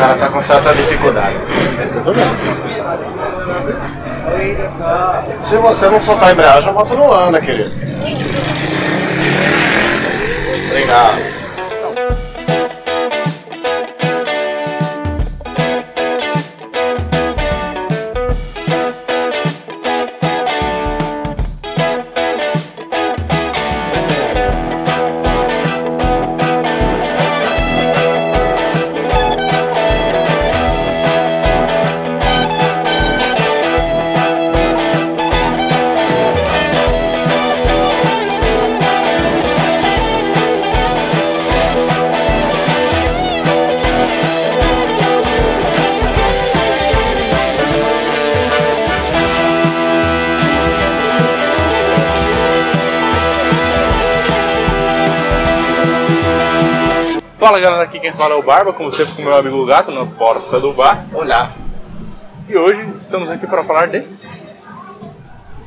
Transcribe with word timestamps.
cara 0.00 0.14
tá 0.14 0.28
com 0.28 0.40
certa 0.40 0.74
dificuldade. 0.74 1.36
Se 5.44 5.56
você 5.56 5.88
não 5.88 6.00
soltar 6.00 6.30
a 6.30 6.32
embreagem, 6.32 6.70
a 6.70 6.72
moto 6.72 6.94
não 6.94 7.12
anda, 7.12 7.40
querido. 7.40 7.70
Obrigado. 10.70 11.29
Fala 57.50 57.58
galera, 57.58 57.82
aqui 57.82 57.98
quem 57.98 58.12
fala 58.12 58.34
é 58.34 58.36
o 58.36 58.42
Barba, 58.44 58.72
como 58.72 58.92
sempre 58.92 59.12
com 59.12 59.22
meu 59.22 59.34
amigo 59.34 59.66
Gato 59.66 59.90
na 59.90 60.06
porta 60.06 60.60
do 60.60 60.72
bar. 60.72 61.04
Olá. 61.12 61.50
E 62.48 62.56
hoje 62.56 62.80
estamos 63.00 63.28
aqui 63.28 63.44
para 63.44 63.64
falar 63.64 63.88
de. 63.88 64.04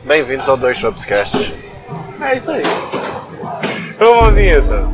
Bem-vindos 0.06 0.48
ao 0.48 0.56
Dois 0.56 0.78
Shopscast. 0.78 1.54
É 2.22 2.38
isso 2.38 2.52
aí. 2.52 2.64
Vamos 4.00 4.34
vinheta. 4.34 4.93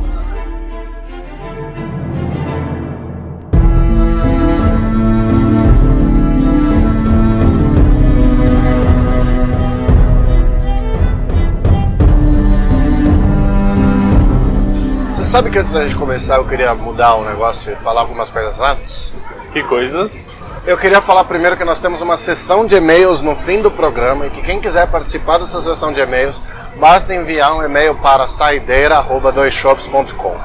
Sabe 15.30 15.48
que 15.48 15.58
antes 15.60 15.70
da 15.70 15.82
gente 15.82 15.94
começar 15.94 16.38
eu 16.38 16.44
queria 16.44 16.74
mudar 16.74 17.14
um 17.14 17.24
negócio 17.24 17.72
e 17.72 17.76
falar 17.76 18.00
algumas 18.00 18.30
coisas 18.30 18.60
antes? 18.60 19.12
Que 19.52 19.62
coisas? 19.62 20.36
Eu 20.66 20.76
queria 20.76 21.00
falar 21.00 21.22
primeiro 21.22 21.56
que 21.56 21.62
nós 21.62 21.78
temos 21.78 22.02
uma 22.02 22.16
sessão 22.16 22.66
de 22.66 22.74
e-mails 22.74 23.20
no 23.20 23.36
fim 23.36 23.62
do 23.62 23.70
programa 23.70 24.26
e 24.26 24.30
que 24.30 24.42
quem 24.42 24.60
quiser 24.60 24.88
participar 24.88 25.38
dessa 25.38 25.62
sessão 25.62 25.92
de 25.92 26.00
e-mails, 26.00 26.42
basta 26.80 27.14
enviar 27.14 27.54
um 27.54 27.62
e-mail 27.62 27.94
para 27.94 28.28
saideira.doisshops.com. 28.28 30.36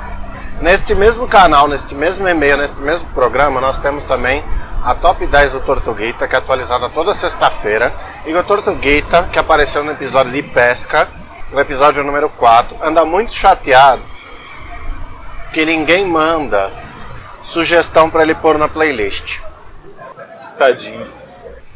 Neste 0.61 0.93
mesmo 0.93 1.27
canal, 1.27 1.67
neste 1.67 1.95
mesmo 1.95 2.29
e-mail, 2.29 2.57
neste 2.57 2.79
mesmo 2.79 3.09
programa, 3.09 3.59
nós 3.59 3.79
temos 3.79 4.05
também 4.05 4.43
a 4.83 4.93
Top 4.93 5.25
10 5.25 5.53
do 5.53 5.61
Tortuguita, 5.61 6.27
que 6.27 6.35
é 6.35 6.37
atualizada 6.37 6.89
toda 6.89 7.11
sexta-feira, 7.15 7.91
e 8.23 8.35
o 8.35 8.43
Tortuguita, 8.43 9.23
que 9.33 9.39
apareceu 9.39 9.83
no 9.83 9.93
episódio 9.93 10.31
de 10.31 10.43
pesca, 10.43 11.07
o 11.51 11.59
episódio 11.59 12.03
número 12.03 12.29
4, 12.29 12.77
anda 12.83 13.03
muito 13.03 13.33
chateado 13.33 14.13
que 15.55 15.65
ninguém 15.65 16.05
manda 16.05 16.69
sugestão 17.41 18.09
para 18.09 18.23
ele 18.23 18.35
pôr 18.35 18.57
na 18.57 18.67
playlist. 18.67 19.39
Tadinho. 20.59 21.07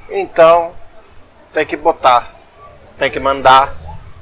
Então, 0.09 0.73
tem 1.53 1.66
que 1.66 1.78
botar, 1.78 2.25
tem 2.97 3.09
que 3.09 3.22
mandar. 3.22 3.73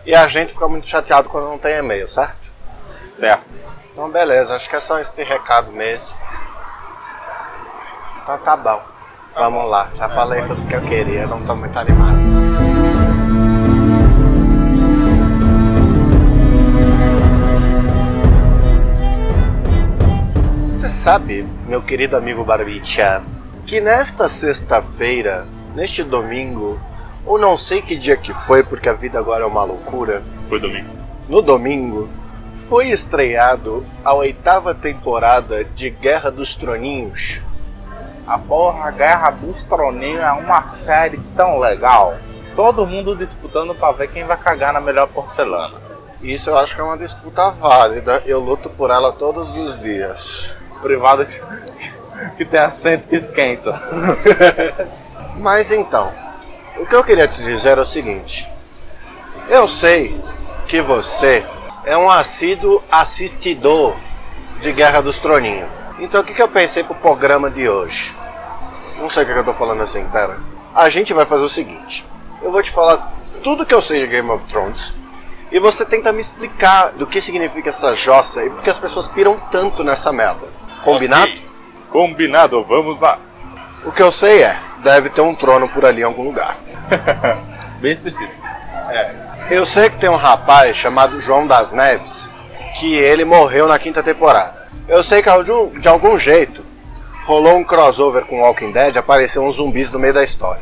E 0.06 0.14
a 0.14 0.28
gente 0.28 0.54
fica 0.54 0.68
muito 0.68 0.86
chateado 0.86 1.28
quando 1.28 1.46
não 1.46 1.58
tem 1.58 1.74
e-mail, 1.74 2.08
certo? 2.08 2.52
Certo. 3.10 3.46
Então, 3.92 4.12
beleza, 4.12 4.56
acho 4.56 4.70
que 4.70 4.76
é 4.76 4.80
só 4.80 5.00
esse 5.00 5.24
recado 5.24 5.72
mesmo. 5.72 6.16
Então, 8.22 8.38
tá 8.38 8.56
bom. 8.56 8.84
Vamos 9.34 9.68
lá, 9.72 9.90
já 9.96 10.08
falei 10.08 10.44
tudo 10.44 10.68
que 10.68 10.76
eu 10.76 10.82
queria, 10.84 11.26
não 11.26 11.44
tô 11.44 11.56
muito 11.56 11.78
animado. 11.80 12.17
Sabe, 21.08 21.48
meu 21.66 21.82
querido 21.82 22.18
amigo 22.18 22.44
Barbicha, 22.44 23.24
que 23.66 23.80
nesta 23.80 24.28
sexta-feira, 24.28 25.48
neste 25.74 26.04
domingo, 26.04 26.78
ou 27.26 27.40
não 27.40 27.58
sei 27.58 27.82
que 27.82 27.96
dia 27.96 28.18
que 28.18 28.34
foi, 28.34 28.62
porque 28.62 28.90
a 28.90 28.94
vida 28.94 29.18
agora 29.18 29.46
é 29.46 29.48
uma 29.48 29.64
loucura, 29.64 30.22
Foi 30.50 30.60
domingo. 30.60 30.90
no 31.30 31.42
domingo, 31.42 32.10
foi 32.68 32.90
estreado 32.90 33.86
a 34.04 34.14
oitava 34.14 34.76
temporada 34.76 35.64
de 35.64 35.92
Guerra 35.92 36.30
dos 36.30 36.58
Troninhos. 36.58 37.40
A 38.28 38.38
porra 38.38 38.92
Guerra 38.92 39.30
dos 39.30 39.64
Troninhos 39.64 40.20
é 40.20 40.32
uma 40.34 40.68
série 40.68 41.22
tão 41.38 41.58
legal. 41.58 42.18
Todo 42.54 42.86
mundo 42.86 43.16
disputando 43.16 43.74
pra 43.74 43.94
ver 43.94 44.10
quem 44.10 44.26
vai 44.26 44.36
cagar 44.36 44.74
na 44.74 44.82
melhor 44.82 45.08
porcelana. 45.08 45.76
Isso 46.22 46.50
eu 46.50 46.58
acho 46.58 46.76
que 46.76 46.82
é 46.82 46.84
uma 46.84 46.98
disputa 46.98 47.50
válida, 47.50 48.22
eu 48.26 48.42
luto 48.42 48.70
por 48.70 48.92
ela 48.92 49.14
todos 49.14 49.56
os 49.58 49.80
dias. 49.80 50.57
Privada 50.82 51.26
que, 51.26 51.40
que 52.38 52.46
tem 52.46 52.60
assento 52.60 53.08
que 53.08 53.16
esquenta. 53.16 53.80
Mas 55.38 55.72
então, 55.72 56.14
o 56.78 56.86
que 56.86 56.96
eu 56.96 57.04
queria 57.04 57.28
te 57.28 57.42
dizer 57.44 57.78
é 57.78 57.82
o 57.82 57.86
seguinte: 57.86 58.48
eu 59.50 59.68
sei 59.68 60.20
que 60.68 60.82
você 60.82 61.46
é 61.86 61.98
um 61.98 62.10
assíduo 62.10 62.84
assistidor 62.92 63.96
de 64.60 64.72
Guerra 64.72 65.02
dos 65.02 65.20
Troninhos. 65.20 65.70
Então 66.00 66.22
o 66.22 66.24
que, 66.24 66.34
que 66.34 66.42
eu 66.42 66.50
pensei 66.50 66.84
pro 66.84 66.96
programa 66.96 67.50
de 67.50 67.68
hoje? 67.68 68.14
Não 69.00 69.10
sei 69.10 69.24
o 69.24 69.26
que, 69.26 69.34
que 69.34 69.40
eu 69.40 69.46
tô 69.46 69.54
falando 69.54 69.82
assim, 69.82 70.06
pera. 70.10 70.40
A 70.76 70.90
gente 70.90 71.14
vai 71.14 71.26
fazer 71.26 71.44
o 71.44 71.50
seguinte: 71.50 72.06
eu 72.42 72.52
vou 72.52 72.62
te 72.62 72.72
falar 72.72 73.12
tudo 73.44 73.66
que 73.66 73.74
eu 73.74 73.82
sei 73.82 74.02
de 74.02 74.08
Game 74.08 74.30
of 74.30 74.46
Thrones. 74.46 74.94
E 75.50 75.60
você 75.60 75.86
tenta 75.86 76.12
me 76.12 76.20
explicar 76.20 76.92
do 76.92 77.08
que 77.08 77.22
significa 77.22 77.70
essa 77.70 77.96
jossa 77.96 78.44
e 78.44 78.50
por 78.50 78.62
que 78.62 78.70
as 78.70 78.78
pessoas 78.78 79.08
piram 79.08 79.40
tanto 79.50 79.82
nessa 79.84 80.12
merda. 80.12 80.57
Combinado? 80.84 81.32
Ok. 81.32 81.48
Combinado, 81.92 82.64
vamos 82.64 83.00
lá. 83.00 83.20
O 83.86 83.92
que 83.92 84.02
eu 84.02 84.12
sei 84.12 84.44
é, 84.44 84.58
deve 84.84 85.10
ter 85.10 85.22
um 85.22 85.34
trono 85.36 85.68
por 85.70 85.86
ali 85.86 86.02
em 86.02 86.06
algum 86.06 86.24
lugar. 86.24 86.56
Bem 87.80 87.92
específico. 87.92 88.34
Eu 89.50 89.66
sei 89.66 89.90
que 89.90 89.98
tem 89.98 90.10
um 90.10 90.16
rapaz 90.16 90.76
chamado 90.76 91.22
João 91.22 91.46
das 91.48 91.74
Neves 91.74 92.30
que 92.80 92.94
ele 92.96 93.24
morreu 93.26 93.68
na 93.68 93.80
quinta 93.80 94.04
temporada. 94.04 94.68
Eu 94.88 95.02
sei 95.04 95.22
que 95.22 95.44
de, 95.44 95.52
um- 95.52 95.70
de 95.80 95.88
algum 95.88 96.18
jeito 96.18 96.64
rolou 97.26 97.58
um 97.58 97.64
crossover 97.64 98.26
com 98.26 98.42
Walking 98.42 98.72
Dead, 98.72 98.96
apareceu 98.98 99.44
uns 99.44 99.56
zumbis 99.56 99.92
no 99.92 100.00
meio 100.00 100.14
da 100.14 100.24
história. 100.24 100.62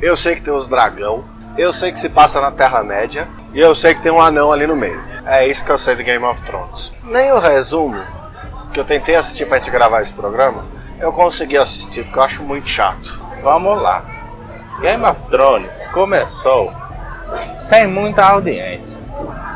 Eu 0.00 0.16
sei 0.16 0.34
que 0.34 0.42
tem 0.42 0.52
os 0.52 0.68
dragão, 0.68 1.24
eu 1.58 1.72
sei 1.72 1.92
que 1.92 1.98
se 1.98 2.08
passa 2.08 2.40
na 2.40 2.50
Terra-média 2.50 3.28
e 3.52 3.60
eu 3.60 3.74
sei 3.74 3.94
que 3.94 4.00
tem 4.02 4.12
um 4.12 4.20
anão 4.20 4.52
ali 4.52 4.66
no 4.66 4.76
meio. 4.76 5.02
É 5.26 5.46
isso 5.46 5.64
que 5.64 5.70
eu 5.70 5.78
sei 5.78 5.96
de 5.96 6.02
Game 6.02 6.24
of 6.24 6.40
Thrones. 6.42 6.92
Nem 7.04 7.32
o 7.32 7.38
resumo 7.38 8.02
que 8.76 8.80
eu 8.80 8.84
tentei 8.84 9.16
assistir 9.16 9.46
pra 9.46 9.56
gente 9.56 9.70
gravar 9.70 10.02
esse 10.02 10.12
programa, 10.12 10.66
eu 11.00 11.10
consegui 11.10 11.56
assistir 11.56 12.04
porque 12.04 12.18
eu 12.18 12.22
acho 12.22 12.42
muito 12.42 12.68
chato. 12.68 13.24
Vamos 13.42 13.80
lá. 13.80 14.04
Game 14.82 15.02
of 15.02 15.22
Thrones 15.30 15.88
começou 15.88 16.70
sem 17.54 17.86
muita 17.86 18.26
audiência. 18.26 19.00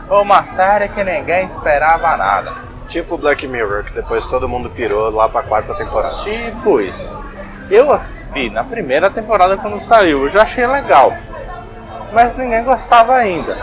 Uma 0.08 0.42
série 0.44 0.88
que 0.88 1.04
ninguém 1.04 1.44
esperava 1.44 2.16
nada. 2.16 2.54
Tipo 2.88 3.18
Black 3.18 3.46
Mirror, 3.46 3.84
que 3.84 3.92
depois 3.92 4.24
todo 4.24 4.48
mundo 4.48 4.70
pirou 4.70 5.10
lá 5.10 5.28
pra 5.28 5.42
quarta 5.42 5.74
temporada. 5.74 6.14
Tipo 6.22 6.80
isso. 6.80 7.20
Eu 7.70 7.92
assisti 7.92 8.48
na 8.48 8.64
primeira 8.64 9.10
temporada 9.10 9.58
quando 9.58 9.78
saiu, 9.78 10.22
eu 10.22 10.30
já 10.30 10.44
achei 10.44 10.66
legal. 10.66 11.12
Mas 12.14 12.36
ninguém 12.36 12.64
gostava 12.64 13.16
ainda. 13.16 13.54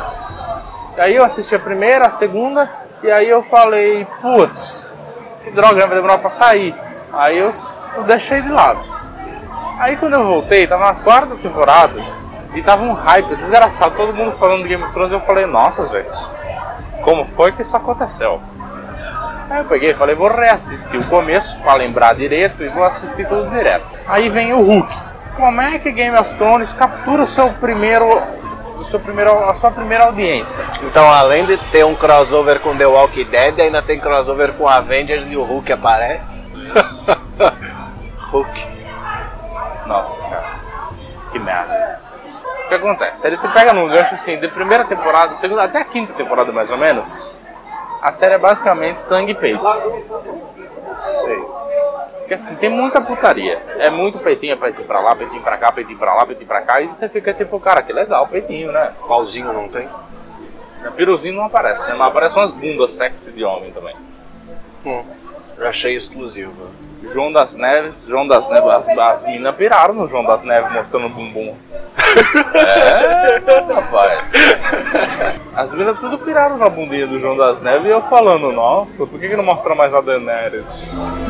Aí 1.00 1.15
eu 1.15 1.24
assisti 1.24 1.56
a 1.56 1.60
primeira, 1.60 2.06
a 2.06 2.12
segunda, 2.12 2.69
e 3.01 3.10
aí 3.10 3.27
eu 3.27 3.42
falei, 3.42 4.06
putz, 4.21 4.95
que 5.47 5.55
droga, 5.55 5.88
vai 5.88 5.95
demorar 5.95 6.17
pra 6.17 6.29
sair. 6.29 6.75
Aí 7.13 7.38
eu, 7.38 7.49
eu 7.95 8.03
deixei 8.03 8.41
de 8.41 8.49
lado. 8.49 8.79
Aí 9.79 9.95
quando 9.97 10.13
eu 10.13 10.25
voltei, 10.25 10.67
tava 10.67 10.85
na 10.85 10.95
quarta 10.95 11.35
temporada, 11.35 11.99
e 12.53 12.61
tava 12.61 12.83
um 12.83 12.94
hype 12.94 13.35
desgraçado, 13.35 13.95
todo 13.95 14.13
mundo 14.13 14.31
falando 14.31 14.63
de 14.63 14.69
Game 14.69 14.83
of 14.83 14.91
Thrones, 14.91 15.11
eu 15.11 15.19
falei, 15.19 15.45
nossa, 15.45 15.85
gente, 15.85 16.15
como 17.03 17.25
foi 17.25 17.51
que 17.51 17.61
isso 17.61 17.77
aconteceu? 17.77 18.41
Aí 19.49 19.59
eu 19.59 19.65
peguei 19.65 19.91
e 19.91 19.94
falei, 19.94 20.15
vou 20.15 20.27
reassistir 20.27 20.99
o 20.99 21.07
começo 21.07 21.59
pra 21.61 21.75
lembrar 21.75 22.15
direito 22.15 22.63
e 22.63 22.69
vou 22.69 22.83
assistir 22.83 23.27
tudo 23.27 23.50
direto. 23.50 23.85
Aí 24.07 24.27
vem 24.27 24.53
o 24.53 24.61
Hulk. 24.61 24.93
Como 25.35 25.61
é 25.61 25.77
que 25.77 25.91
Game 25.91 26.17
of 26.17 26.33
Thrones 26.35 26.73
captura 26.73 27.23
o 27.23 27.27
seu 27.27 27.50
primeiro, 27.51 28.21
seu 28.83 29.00
primeiro, 29.00 29.31
a 29.50 29.53
sua 29.53 29.71
primeira 29.71 30.06
audiência? 30.06 30.63
Então, 30.83 31.09
além 31.12 31.45
de 31.45 31.57
ter 31.57 31.85
um 31.85 31.95
crossover 31.95 32.59
com 32.59 32.75
The 32.75 32.85
Walking 32.85 33.25
Dead, 33.25 33.59
ainda 33.59 33.81
tem 33.81 34.00
crossover 34.00 34.53
com 34.53 34.68
Avengers 34.68 35.31
e 35.31 35.38
o 35.38 35.44
Hulk 35.44 35.71
aparece. 35.71 36.41
Hulk. 38.31 38.68
Nossa, 39.85 40.19
cara. 40.19 40.59
Que 41.31 41.39
merda. 41.39 42.00
O 42.65 42.68
que 42.68 42.75
acontece? 42.75 43.27
Ele 43.27 43.38
te 43.38 43.47
pega 43.47 43.71
num 43.71 43.88
gancho 43.88 44.13
assim, 44.13 44.38
de 44.38 44.47
primeira 44.50 44.83
temporada, 44.83 45.33
segunda, 45.35 45.63
até 45.63 45.79
a 45.79 45.85
quinta 45.85 46.13
temporada 46.13 46.51
mais 46.51 46.69
ou 46.69 46.77
menos. 46.77 47.21
A 48.01 48.12
série 48.12 48.33
é 48.33 48.38
basicamente 48.38 49.01
sangue 49.01 49.31
e 49.31 49.35
peito. 49.35 49.63
Sei. 50.95 51.45
Porque 52.27 52.33
assim, 52.33 52.57
tem 52.57 52.69
muita 52.69 53.00
putaria. 53.00 53.57
É 53.77 53.89
muito 53.89 54.19
peitinho, 54.19 54.51
é 54.51 54.56
peitinho 54.57 54.85
pra 54.85 55.00
lá, 55.00 55.15
peitinho 55.15 55.41
pra 55.41 55.57
cá, 55.57 55.71
peitinho 55.71 55.97
pra 55.97 56.13
lá, 56.13 56.25
peitinho 56.25 56.45
pra 56.45 56.59
cá. 56.59 56.81
E 56.81 56.88
você 56.88 57.07
fica 57.07 57.33
tipo, 57.33 57.57
cara, 57.57 57.81
que 57.81 57.94
legal, 57.94 58.27
peitinho, 58.27 58.69
né? 58.69 58.91
Pauzinho 59.07 59.53
não 59.53 59.69
tem? 59.69 59.88
Piruzinho 60.97 61.35
não 61.38 61.45
aparece, 61.45 61.88
né? 61.88 61.95
Mas 61.95 62.09
aparecem 62.09 62.41
umas 62.41 62.51
bundas 62.51 62.91
sexy 62.91 63.31
de 63.31 63.45
homem 63.45 63.71
também. 63.71 63.95
Hum. 64.85 65.06
Eu 65.57 65.68
achei 65.68 65.95
exclusivo. 65.95 66.71
João 67.04 67.31
das 67.31 67.56
Neves, 67.56 68.06
João 68.07 68.27
das 68.27 68.50
Neves, 68.50 68.69
as, 68.69 68.88
as 68.88 69.25
minas 69.25 69.56
piraram 69.56 69.94
no 69.94 70.07
João 70.07 70.24
das 70.24 70.44
Neves 70.44 70.71
mostrando 70.71 71.07
o 71.07 71.09
bumbum. 71.09 71.56
É, 72.54 73.42
rapaz. 73.74 74.31
As 75.56 75.74
minas 75.74 76.00
tudo 76.00 76.18
piraram 76.19 76.57
na 76.57 76.69
bundinha 76.69 77.07
do 77.07 77.18
João 77.18 77.36
das 77.36 77.62
Neves 77.62 77.88
e 77.88 77.89
eu 77.89 78.01
falando, 78.04 78.51
nossa, 78.51 79.07
por 79.07 79.19
que, 79.19 79.30
que 79.30 79.36
não 79.36 79.44
mostra 79.44 79.74
mais 79.74 79.94
a 79.94 80.01
Daenerys? 80.01 81.24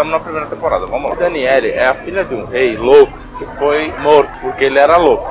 Estamos 0.00 0.14
na 0.14 0.20
primeira 0.24 0.46
temporada, 0.46 0.86
vamos 0.86 1.10
lá. 1.10 1.16
Daniele 1.16 1.72
é 1.72 1.84
a 1.84 1.92
filha 1.92 2.24
de 2.24 2.34
um 2.34 2.46
rei 2.46 2.74
louco 2.74 3.12
que 3.36 3.44
foi 3.44 3.92
morto 3.98 4.30
porque 4.40 4.64
ele 4.64 4.78
era 4.78 4.96
louco. 4.96 5.30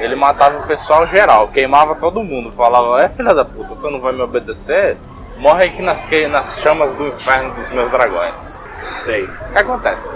Ele 0.00 0.16
matava 0.16 0.58
o 0.58 0.62
pessoal 0.66 1.06
geral, 1.06 1.46
queimava 1.46 1.94
todo 1.94 2.20
mundo, 2.24 2.50
falava: 2.50 3.00
É 3.04 3.08
filha 3.08 3.32
da 3.32 3.44
puta, 3.44 3.76
tu 3.76 3.88
não 3.88 4.00
vai 4.00 4.12
me 4.12 4.20
obedecer? 4.20 4.96
Morre 5.36 5.66
aqui 5.66 5.80
nas, 5.80 6.04
que- 6.06 6.26
nas 6.26 6.58
chamas 6.58 6.92
do 6.96 7.06
inferno 7.06 7.54
dos 7.54 7.70
meus 7.70 7.88
dragões. 7.88 8.68
Sei. 8.82 9.26
O 9.26 9.52
que 9.52 9.58
acontece? 9.60 10.12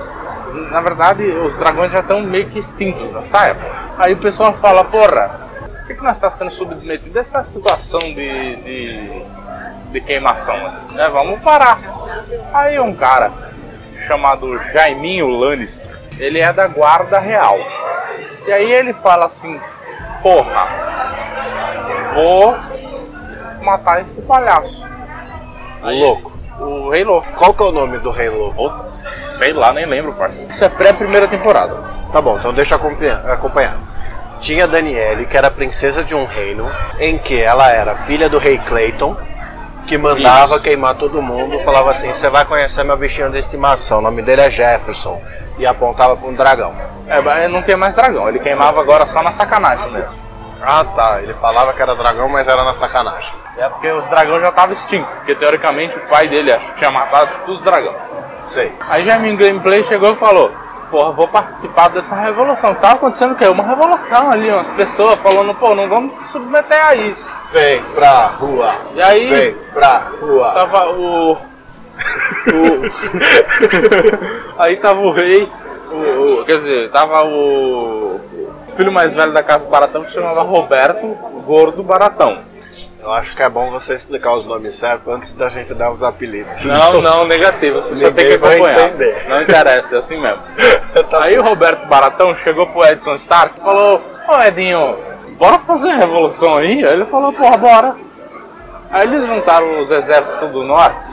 Na 0.72 0.80
verdade, 0.80 1.22
os 1.22 1.56
dragões 1.56 1.92
já 1.92 2.00
estão 2.00 2.20
meio 2.20 2.48
que 2.48 2.58
extintos 2.58 3.12
nessa 3.12 3.46
época. 3.46 3.70
Aí 3.96 4.12
o 4.12 4.16
pessoal 4.18 4.54
fala: 4.54 4.82
Porra, 4.84 5.46
por 5.56 5.86
que, 5.86 5.94
que 5.94 6.02
nós 6.02 6.16
estamos 6.16 6.34
sendo 6.34 6.50
submetidos 6.50 7.16
a 7.16 7.20
essa 7.20 7.44
situação 7.44 8.00
de, 8.00 8.56
de, 8.56 9.22
de 9.92 10.00
queimação? 10.00 10.56
Né? 10.56 11.08
Vamos 11.12 11.40
parar. 11.42 11.78
Aí 12.52 12.80
um 12.80 12.92
cara 12.92 13.46
chamado 14.08 14.56
Jaiminho 14.72 15.28
Lannister, 15.28 15.94
ele 16.18 16.40
é 16.40 16.50
da 16.52 16.66
guarda 16.66 17.18
real. 17.18 17.58
E 18.46 18.50
aí 18.52 18.72
ele 18.72 18.94
fala 18.94 19.26
assim: 19.26 19.60
Porra, 20.22 20.66
vou 22.14 22.56
matar 23.62 24.00
esse 24.00 24.22
palhaço. 24.22 24.84
O 25.82 25.90
louco. 25.90 26.38
O 26.58 26.90
Rei 26.90 27.04
Louco. 27.04 27.28
Qual 27.34 27.54
que 27.54 27.62
é 27.62 27.66
o 27.66 27.70
nome 27.70 27.98
do 27.98 28.10
rei 28.10 28.28
louco? 28.28 28.60
Ou, 28.60 28.84
sei 28.84 29.52
lá, 29.52 29.72
nem 29.72 29.86
lembro, 29.86 30.12
parceiro. 30.14 30.50
Isso 30.50 30.64
é 30.64 30.68
pré-primeira 30.68 31.28
temporada. 31.28 31.84
Tá 32.10 32.20
bom, 32.20 32.36
então 32.36 32.52
deixa 32.52 32.74
eu 32.74 32.78
acompanhar. 32.78 33.30
acompanhar. 33.30 33.78
Tinha 34.40 34.66
Daniele, 34.66 35.26
que 35.26 35.36
era 35.36 35.52
princesa 35.52 36.02
de 36.02 36.16
um 36.16 36.24
reino, 36.24 36.68
em 36.98 37.16
que 37.16 37.40
ela 37.40 37.70
era 37.70 37.94
filha 37.94 38.28
do 38.28 38.38
rei 38.38 38.58
Clayton, 38.58 39.16
que 39.88 39.96
mandava 39.96 40.54
Isso. 40.54 40.62
queimar 40.62 40.94
todo 40.94 41.22
mundo, 41.22 41.58
falava 41.60 41.90
assim, 41.90 42.12
você 42.12 42.28
vai 42.28 42.44
conhecer 42.44 42.84
meu 42.84 42.96
bichinho 42.96 43.30
de 43.30 43.38
estimação, 43.38 43.98
o 43.98 44.02
nome 44.02 44.20
dele 44.20 44.42
é 44.42 44.50
Jefferson, 44.50 45.20
e 45.58 45.66
apontava 45.66 46.14
para 46.14 46.28
um 46.28 46.34
dragão. 46.34 46.76
É, 47.08 47.22
mas 47.22 47.50
não 47.50 47.62
tem 47.62 47.74
mais 47.74 47.94
dragão, 47.94 48.28
ele 48.28 48.38
queimava 48.38 48.80
agora 48.80 49.06
só 49.06 49.22
na 49.22 49.32
sacanagem 49.32 49.90
mesmo. 49.90 50.20
Ah 50.60 50.84
tá, 50.84 51.22
ele 51.22 51.32
falava 51.32 51.72
que 51.72 51.80
era 51.80 51.94
dragão, 51.94 52.28
mas 52.28 52.46
era 52.46 52.62
na 52.62 52.74
sacanagem. 52.74 53.32
É 53.56 53.68
porque 53.68 53.90
os 53.90 54.06
dragões 54.08 54.42
já 54.42 54.50
estavam 54.50 54.72
extintos, 54.72 55.14
porque 55.14 55.34
teoricamente 55.34 55.96
o 55.96 56.02
pai 56.02 56.28
dele 56.28 56.52
acho 56.52 56.72
que 56.72 56.78
tinha 56.78 56.90
matado 56.90 57.30
todos 57.46 57.58
os 57.58 57.64
dragões. 57.64 57.96
Sei. 58.40 58.72
Aí 58.88 59.04
já 59.04 59.18
em 59.18 59.36
gameplay 59.36 59.82
chegou 59.82 60.12
e 60.12 60.16
falou: 60.16 60.52
Porra, 60.90 61.12
vou 61.12 61.28
participar 61.28 61.88
dessa 61.88 62.14
revolução. 62.16 62.74
Tava 62.74 62.94
acontecendo 62.94 63.32
o 63.32 63.36
quê? 63.36 63.46
Uma 63.46 63.62
revolução 63.64 64.30
ali, 64.30 64.50
umas 64.50 64.70
pessoas 64.70 65.20
falando: 65.20 65.54
Pô, 65.54 65.74
não 65.74 65.88
vamos 65.88 66.14
se 66.14 66.32
submeter 66.32 66.82
a 66.86 66.94
isso. 66.94 67.26
Vem 67.52 67.82
pra 67.94 68.26
rua, 68.26 68.74
E 68.94 69.02
aí 69.02 69.28
vem 69.28 69.54
pra 69.74 70.08
rua. 70.20 70.52
tava 70.54 70.90
o. 70.90 71.32
o 71.32 71.38
aí 74.58 74.76
tava 74.76 75.00
o 75.00 75.10
rei, 75.10 75.50
o, 75.90 76.40
o- 76.40 76.44
quer 76.44 76.56
dizer, 76.56 76.90
tava 76.90 77.24
o, 77.24 78.16
o 78.16 78.70
filho 78.76 78.92
mais 78.92 79.14
velho 79.14 79.32
da 79.32 79.42
casa 79.42 79.64
do 79.66 79.70
Baratão 79.70 80.02
que 80.02 80.08
se 80.10 80.14
chamava 80.14 80.42
Roberto 80.42 81.06
Gordo 81.46 81.82
Baratão. 81.82 82.38
Eu 83.00 83.12
acho 83.12 83.34
que 83.34 83.42
é 83.42 83.48
bom 83.48 83.70
você 83.70 83.94
explicar 83.94 84.34
os 84.34 84.44
nomes 84.44 84.74
certos 84.74 85.08
antes 85.08 85.32
da 85.32 85.48
gente 85.48 85.72
dar 85.72 85.92
os 85.92 86.02
apelidos. 86.02 86.64
Não, 86.64 87.00
não, 87.00 87.24
negativo, 87.24 87.78
as 87.78 87.84
pessoas 87.84 88.12
têm 88.12 88.26
que 88.26 88.34
acompanhar. 88.34 88.90
Não 89.28 89.42
interessa, 89.42 89.96
é 89.96 89.98
assim 89.98 90.20
mesmo. 90.20 90.42
Tá 91.08 91.24
Aí 91.24 91.38
o 91.38 91.42
Roberto 91.42 91.86
Baratão 91.86 92.34
chegou 92.34 92.66
pro 92.66 92.84
Edson 92.84 93.14
Stark 93.14 93.58
e 93.58 93.62
falou: 93.62 94.02
Ô 94.28 94.42
Edinho, 94.42 94.96
bora 95.38 95.60
fazer 95.60 95.90
a 95.90 95.96
revolução 95.96 96.56
aí? 96.56 96.84
Aí 96.84 96.92
ele 96.92 97.04
falou: 97.04 97.32
Porra, 97.32 97.56
bora. 97.56 97.96
Aí 98.90 99.06
eles 99.06 99.26
juntaram 99.26 99.80
os 99.80 99.90
exércitos 99.90 100.50
do 100.50 100.64
norte 100.64 101.08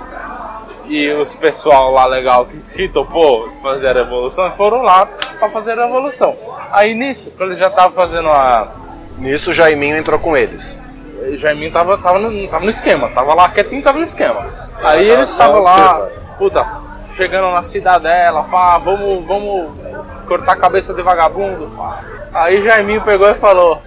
e 0.87 1.09
os 1.09 1.35
pessoal 1.35 1.91
lá 1.91 2.05
legal 2.05 2.45
que, 2.45 2.57
que 2.73 2.89
topou 2.89 3.49
fazer 3.61 3.89
a 3.89 4.03
revolução 4.03 4.47
e 4.47 4.51
foram 4.51 4.81
lá 4.81 5.05
pra 5.05 5.49
fazer 5.49 5.77
a 5.77 5.85
revolução. 5.85 6.35
Aí 6.71 6.95
nisso, 6.95 7.31
quando 7.37 7.49
eles 7.49 7.59
já 7.59 7.67
estavam 7.67 7.91
fazendo 7.91 8.29
a. 8.29 8.73
Nisso, 9.17 9.53
Jaiminho 9.53 9.95
entrou 9.95 10.19
com 10.19 10.35
eles. 10.35 10.79
Jaiminho 11.33 11.72
tava, 11.72 11.98
tava, 11.98 12.19
no, 12.19 12.48
tava 12.48 12.63
no 12.63 12.69
esquema, 12.69 13.10
tava 13.10 13.33
lá 13.33 13.50
quietinho, 13.50 13.83
tava 13.83 13.98
no 13.98 14.04
esquema. 14.04 14.45
Aí 14.83 15.07
tava 15.07 15.19
eles 15.19 15.30
estavam 15.30 15.62
lá, 15.62 15.74
observando. 15.74 16.38
puta, 16.38 16.66
chegando 17.16 17.51
na 17.51 17.63
cidadela, 17.63 18.44
pá, 18.44 18.77
vamos, 18.77 19.25
vamos 19.25 19.72
cortar 20.27 20.54
a 20.54 20.57
cabeça 20.57 20.94
de 20.94 21.01
vagabundo, 21.01 21.72
pá. 21.75 22.01
Aí 22.33 22.62
Jaiminho 22.62 23.01
pegou 23.01 23.30
e 23.30 23.36
falou, 23.36 23.81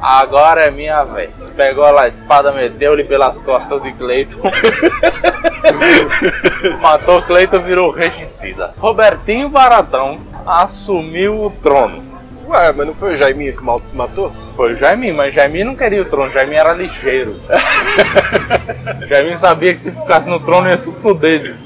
agora 0.00 0.64
é 0.64 0.70
minha 0.70 1.04
vez. 1.04 1.50
Pegou 1.56 1.90
lá 1.90 2.02
a 2.02 2.08
espada, 2.08 2.52
meteu-lhe 2.52 3.04
pelas 3.04 3.40
costas 3.40 3.82
de 3.82 3.92
Cleiton. 3.92 4.42
Matou 6.80 7.22
Cleiton, 7.22 7.60
virou 7.60 7.90
regicida. 7.90 8.74
Robertinho 8.78 9.48
Baratão 9.48 10.20
assumiu 10.44 11.44
o 11.44 11.50
trono. 11.50 12.02
Ué, 12.48 12.72
mas 12.72 12.86
não 12.86 12.94
foi 12.94 13.12
o 13.12 13.16
Jaiminho 13.16 13.56
que 13.56 13.64
matou? 13.64 14.32
Foi 14.56 14.72
o 14.72 14.76
Jaiminho, 14.76 15.16
mas 15.16 15.34
Jaiminho 15.34 15.66
não 15.66 15.76
queria 15.76 16.02
o 16.02 16.04
trono, 16.04 16.30
Jaiminho 16.30 16.60
era 16.60 16.72
ligeiro. 16.72 17.36
Jaiminho 19.08 19.36
sabia 19.36 19.72
que 19.72 19.80
se 19.80 19.90
ficasse 19.92 20.28
no 20.28 20.40
trono 20.40 20.68
ia 20.68 20.76
se 20.76 20.92
fuder. 20.92 21.56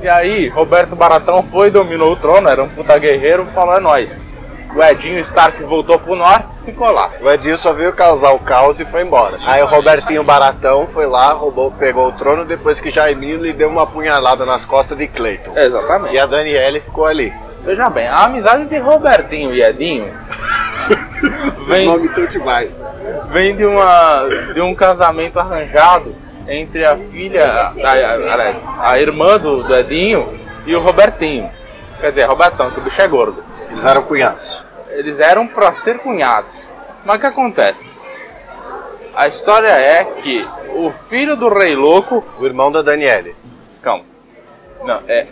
E 0.00 0.08
aí, 0.08 0.48
Roberto 0.48 0.94
Baratão 0.94 1.42
foi, 1.42 1.70
dominou 1.70 2.12
o 2.12 2.16
trono, 2.16 2.48
era 2.48 2.62
um 2.62 2.68
puta 2.68 2.96
guerreiro, 2.98 3.46
falou: 3.52 3.76
é 3.76 3.80
nóis. 3.80 4.38
O 4.74 4.82
Edinho 4.82 5.18
Stark 5.20 5.62
voltou 5.62 5.98
pro 5.98 6.14
norte 6.14 6.58
ficou 6.58 6.90
lá. 6.90 7.10
O 7.20 7.30
Edinho 7.30 7.56
só 7.56 7.72
veio 7.72 7.92
causar 7.92 8.32
o 8.32 8.38
caos 8.38 8.78
e 8.78 8.84
foi 8.84 9.02
embora. 9.02 9.38
Aí 9.44 9.62
o 9.62 9.66
Robertinho 9.66 10.22
Baratão 10.22 10.86
foi 10.86 11.06
lá, 11.06 11.32
roubou, 11.32 11.70
pegou 11.72 12.08
o 12.08 12.12
trono 12.12 12.44
depois 12.44 12.78
que 12.78 12.90
Jaiminho 12.90 13.42
lhe 13.42 13.52
deu 13.52 13.68
uma 13.68 13.86
punhalada 13.86 14.44
nas 14.44 14.66
costas 14.66 14.96
de 14.96 15.08
Cleiton. 15.08 15.56
Exatamente. 15.56 16.14
E 16.14 16.18
a 16.18 16.26
Daniele 16.26 16.80
ficou 16.80 17.06
ali. 17.06 17.32
Veja 17.64 17.88
bem, 17.88 18.06
a 18.06 18.24
amizade 18.24 18.66
de 18.66 18.78
Robertinho 18.78 19.52
e 19.52 19.62
Edinho 19.62 20.06
Esses 21.52 21.68
Vem. 21.68 21.86
nomes 21.86 22.32
demais. 22.32 22.70
vem 23.30 23.56
de, 23.56 23.64
uma, 23.64 24.26
de 24.54 24.60
um 24.60 24.74
casamento 24.74 25.38
arranjado 25.38 26.14
entre 26.46 26.84
a 26.84 26.96
filha, 26.96 27.44
a, 27.44 27.72
a- 28.86 28.90
a 28.92 29.00
irmã 29.00 29.38
do, 29.38 29.62
do 29.64 29.76
Edinho 29.76 30.38
e 30.64 30.74
o 30.74 30.80
Robertinho. 30.80 31.50
Quer 32.00 32.10
dizer, 32.10 32.24
Robertão, 32.24 32.70
que 32.70 32.78
o 32.80 32.82
bicho 32.82 33.00
é 33.02 33.08
gordo. 33.08 33.42
Eles 33.68 33.84
eram 33.84 34.02
cunhados. 34.02 34.64
Eles 34.90 35.20
eram 35.20 35.46
para 35.46 35.72
ser 35.72 35.98
cunhados. 35.98 36.70
Mas 37.04 37.16
o 37.16 37.20
que 37.20 37.26
acontece? 37.26 38.08
A 39.14 39.26
história 39.26 39.68
é 39.68 40.04
que 40.04 40.46
o 40.76 40.90
filho 40.90 41.36
do 41.36 41.48
rei 41.48 41.74
louco. 41.74 42.24
O 42.38 42.46
irmão 42.46 42.70
da 42.70 42.82
Daniele. 42.82 43.34
Calma. 43.82 44.04
Não, 44.84 45.00
é. 45.08 45.26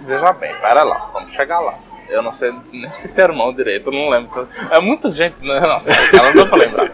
Veja 0.00 0.32
bem, 0.32 0.54
para 0.60 0.82
lá, 0.82 1.10
vamos 1.12 1.32
chegar 1.32 1.60
lá. 1.60 1.74
Eu 2.08 2.22
não 2.22 2.32
sei 2.32 2.52
nem 2.72 2.90
se 2.90 3.20
é 3.20 3.24
irmão 3.24 3.52
direito, 3.52 3.88
eu 3.88 3.92
não 3.92 4.08
lembro. 4.08 4.48
É 4.70 4.80
muita 4.80 5.10
gente, 5.10 5.44
né? 5.46 5.60
Nossa, 5.60 5.94
cara, 6.10 6.32
não 6.32 6.42
dá 6.42 6.46
pra 6.46 6.58
lembrar. 6.58 6.90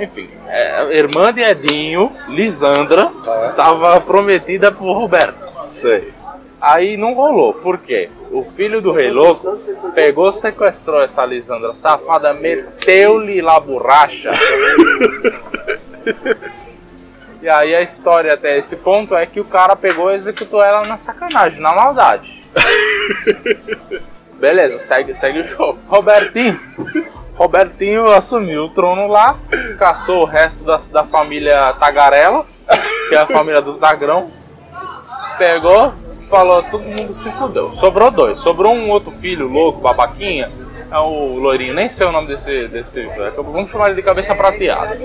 Enfim, 0.00 0.28
é, 0.46 0.96
irmã 0.96 1.32
de 1.32 1.42
Edinho, 1.42 2.12
Lisandra, 2.28 3.10
Tá. 3.24 3.52
tava 3.56 4.00
prometida 4.00 4.70
pro 4.70 4.92
Roberto. 4.92 5.52
Sei. 5.66 6.12
Aí 6.60 6.96
não 6.96 7.14
rolou, 7.14 7.52
por 7.52 7.78
quê? 7.78 8.08
O 8.30 8.42
filho 8.44 8.80
do 8.80 8.92
rei 8.92 9.10
louco 9.10 9.56
pegou, 9.94 10.32
sequestrou 10.32 11.00
essa 11.02 11.24
Lisandra 11.24 11.72
safada, 11.72 12.32
meteu-lhe 12.32 13.40
lá 13.40 13.58
borracha. 13.60 14.30
E 17.40 17.48
aí 17.48 17.74
a 17.74 17.80
história 17.80 18.34
até 18.34 18.56
esse 18.56 18.76
ponto 18.76 19.14
é 19.14 19.24
que 19.24 19.38
o 19.40 19.44
cara 19.44 19.76
pegou 19.76 20.10
e 20.10 20.14
executou 20.14 20.62
ela 20.62 20.84
na 20.84 20.96
sacanagem, 20.96 21.60
na 21.60 21.72
maldade. 21.74 22.42
Beleza, 24.38 24.78
segue, 24.78 25.14
segue 25.14 25.40
o 25.40 25.44
show. 25.44 25.78
Robertinho. 25.88 26.58
Robertinho 27.34 28.10
assumiu 28.10 28.64
o 28.64 28.68
trono 28.70 29.06
lá, 29.06 29.36
caçou 29.78 30.22
o 30.22 30.24
resto 30.24 30.64
da, 30.64 30.76
da 30.92 31.04
família 31.04 31.72
Tagarela, 31.74 32.44
que 33.08 33.14
é 33.14 33.18
a 33.18 33.26
família 33.26 33.60
dos 33.60 33.78
Dagrão. 33.78 34.30
Pegou, 35.38 35.92
falou, 36.28 36.62
todo 36.64 36.82
mundo 36.82 37.12
se 37.12 37.30
fudeu. 37.30 37.70
Sobrou 37.70 38.10
dois. 38.10 38.38
Sobrou 38.38 38.74
um 38.74 38.90
outro 38.90 39.12
filho 39.12 39.46
louco, 39.46 39.80
babaquinha, 39.80 40.50
é 40.90 40.98
o 40.98 41.36
loirinho, 41.36 41.74
nem 41.74 41.88
sei 41.88 42.06
o 42.06 42.12
nome 42.12 42.28
desse. 42.28 42.66
desse 42.68 43.08
vamos 43.36 43.70
chamar 43.70 43.86
ele 43.86 43.96
de 43.96 44.02
cabeça 44.02 44.34
prateada. 44.34 44.98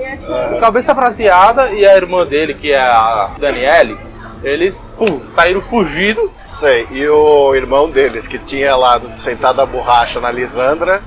Cabeça 0.59 0.95
prateada 0.95 1.71
e 1.71 1.85
a 1.85 1.95
irmã 1.95 2.25
dele, 2.25 2.53
que 2.53 2.71
é 2.71 2.79
a 2.79 3.31
Daniele, 3.37 3.97
eles 4.43 4.87
pum, 4.97 5.21
saíram 5.31 5.61
fugidos. 5.61 6.29
Sei, 6.59 6.87
e 6.91 7.07
o 7.07 7.53
irmão 7.55 7.89
deles, 7.89 8.27
que 8.27 8.37
tinha 8.37 8.75
lá 8.75 8.99
sentado 9.15 9.61
a 9.61 9.65
borracha 9.65 10.19
na 10.19 10.31
Lisandra. 10.31 11.01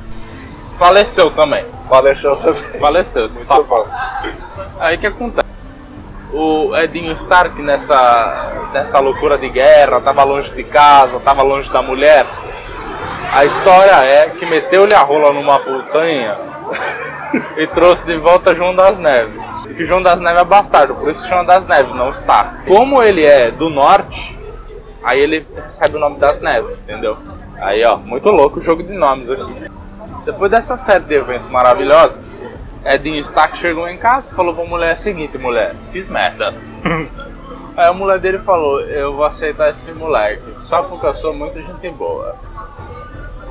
Faleceu 0.79 1.31
também. 1.31 1.65
Faleceu 1.89 2.37
também. 2.37 2.81
Faleceu, 2.81 3.23
Muito 3.23 3.33
safado. 3.33 3.87
Aí 4.79 4.99
que 4.99 5.07
acontece? 5.07 5.47
O 6.33 6.77
Edinho 6.77 7.13
Stark 7.13 7.63
nessa, 7.63 8.69
nessa 8.73 8.99
loucura 8.99 9.39
de 9.39 9.49
guerra, 9.49 10.01
tava 10.01 10.23
longe 10.25 10.53
de 10.53 10.65
casa, 10.65 11.19
tava 11.21 11.43
longe 11.43 11.73
da 11.73 11.81
mulher 11.81 12.27
a 13.37 13.45
história 13.45 13.93
é 14.03 14.31
que 14.31 14.47
meteu-lhe 14.47 14.95
a 14.95 15.01
rola 15.01 15.31
numa 15.31 15.59
putanha 15.59 16.39
e 17.59 17.67
trouxe 17.67 18.07
de 18.07 18.17
volta 18.17 18.55
João 18.55 18.75
das 18.75 18.99
Neves. 18.99 19.35
Que 19.77 19.85
João 19.85 20.03
das 20.03 20.23
Neves 20.23 20.41
é 20.41 20.45
bastardo, 20.45 20.95
por 20.95 21.11
isso 21.11 21.29
chama 21.29 21.45
das 21.45 21.67
Neves, 21.67 21.95
não 21.95 22.09
está. 22.09 22.55
Como 22.67 23.03
ele 23.03 23.23
é 23.23 23.51
do 23.51 23.69
norte, 23.69 24.39
aí 25.03 25.21
ele 25.21 25.47
recebe 25.55 25.97
o 25.97 26.01
nome 26.01 26.19
das 26.19 26.41
Neves, 26.41 26.79
entendeu? 26.81 27.17
Aí 27.59 27.85
ó, 27.85 27.97
muito 27.97 28.29
louco 28.31 28.59
o 28.59 28.61
jogo 28.61 28.83
de 28.83 28.93
nomes 28.93 29.31
aqui. 29.31 29.55
Depois 30.25 30.51
dessa 30.51 30.77
série 30.77 31.05
de 31.05 31.15
eventos 31.15 31.49
maravilhosos, 31.49 32.25
Edinho 32.85 33.21
Stark 33.21 33.57
chegou 33.57 33.89
em 33.89 33.99
casa 33.99 34.31
e 34.31 34.35
falou 34.35 34.55
pra 34.55 34.65
mulher 34.65 34.95
o 34.95 34.97
seguinte, 34.97 35.39
mulher, 35.39 35.75
fiz 35.91 36.09
merda. 36.09 36.55
Aí 37.77 37.89
a 37.89 37.93
mulher 37.93 38.19
dele 38.19 38.39
falou, 38.39 38.81
eu 38.81 39.15
vou 39.15 39.25
aceitar 39.25 39.69
esse 39.69 39.93
moleque, 39.93 40.59
só 40.59 40.83
porque 40.83 41.07
eu 41.07 41.15
sou 41.15 41.35
muito 41.35 41.61
gente 41.61 41.91
boa. 41.91 42.35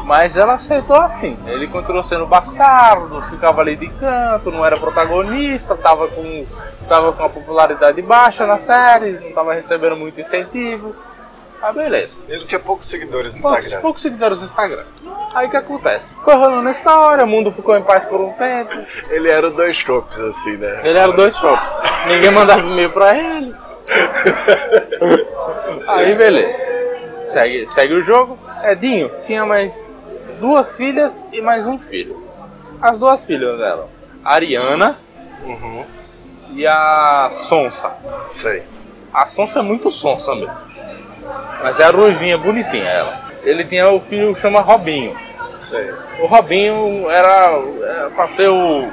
Mas 0.03 0.37
ela 0.37 0.53
aceitou 0.53 0.97
assim. 0.97 1.37
Ele 1.47 1.67
continuou 1.67 2.03
sendo 2.03 2.25
bastardo, 2.25 3.21
ficava 3.23 3.61
ali 3.61 3.75
de 3.75 3.87
canto, 3.87 4.51
não 4.51 4.65
era 4.65 4.77
protagonista, 4.77 5.75
tava 5.75 6.07
com, 6.07 6.45
tava 6.87 7.11
com 7.13 7.23
a 7.23 7.29
popularidade 7.29 8.01
baixa 8.01 8.45
na 8.45 8.57
série, 8.57 9.19
não 9.19 9.31
tava 9.31 9.53
recebendo 9.53 9.95
muito 9.95 10.21
incentivo. 10.21 10.95
Ah, 11.65 11.73
beleza. 11.73 12.19
Ele 12.29 12.45
tinha 12.45 12.59
poucos 12.59 12.85
seguidores 12.85 13.33
no 13.33 13.41
poucos, 13.41 13.57
Instagram. 13.61 13.81
Poucos 13.81 14.01
seguidores 14.03 14.39
no 14.39 14.45
Instagram. 14.45 14.85
Aí 15.33 15.47
o 15.47 15.49
que 15.49 15.57
acontece? 15.57 16.13
Foi 16.23 16.35
rolando 16.35 16.67
a 16.67 16.71
história, 16.71 17.23
o 17.23 17.27
mundo 17.27 17.51
ficou 17.51 17.75
em 17.75 17.81
paz 17.81 18.05
por 18.05 18.21
um 18.21 18.31
tempo. 18.33 18.71
Ele 19.09 19.27
era 19.27 19.49
dois 19.49 19.75
chopes, 19.75 20.19
assim, 20.19 20.57
né? 20.57 20.81
Ele 20.83 20.99
era 20.99 21.11
dois 21.11 21.35
chopes. 21.35 21.67
Ninguém 22.05 22.29
mandava 22.29 22.61
e-mail 22.61 22.91
pra 22.91 23.17
ele. 23.17 23.55
Aí 25.87 26.13
beleza. 26.13 26.63
Segue, 27.25 27.67
segue 27.67 27.95
o 27.95 28.01
jogo. 28.03 28.37
Edinho 28.63 29.09
tinha 29.25 29.43
mais 29.43 29.89
duas 30.39 30.77
filhas 30.77 31.25
e 31.33 31.41
mais 31.41 31.65
um 31.65 31.79
filho. 31.79 32.23
As 32.79 32.99
duas 32.99 33.25
filhas 33.25 33.57
dela, 33.57 33.89
a 34.23 34.35
Ariana 34.35 34.99
uhum. 35.43 35.83
e 36.53 36.67
a 36.67 37.29
Sonsa. 37.31 37.91
Sei. 38.29 38.63
A 39.11 39.25
Sonsa 39.25 39.59
é 39.59 39.63
muito 39.63 39.89
sonsa 39.89 40.35
mesmo. 40.35 40.85
Mas 41.63 41.79
é 41.79 41.83
a 41.83 41.91
ruivinha, 41.91 42.37
bonitinha 42.37 42.89
ela. 42.89 43.21
Ele 43.43 43.63
tinha 43.63 43.89
o 43.89 43.99
filho 43.99 44.35
chama 44.35 44.61
Robinho. 44.61 45.15
Sei. 45.61 45.91
O 46.19 46.27
Robinho 46.27 47.09
era, 47.09 47.59
era 47.83 48.09
pra 48.11 48.27
ser 48.27 48.49
o, 48.49 48.87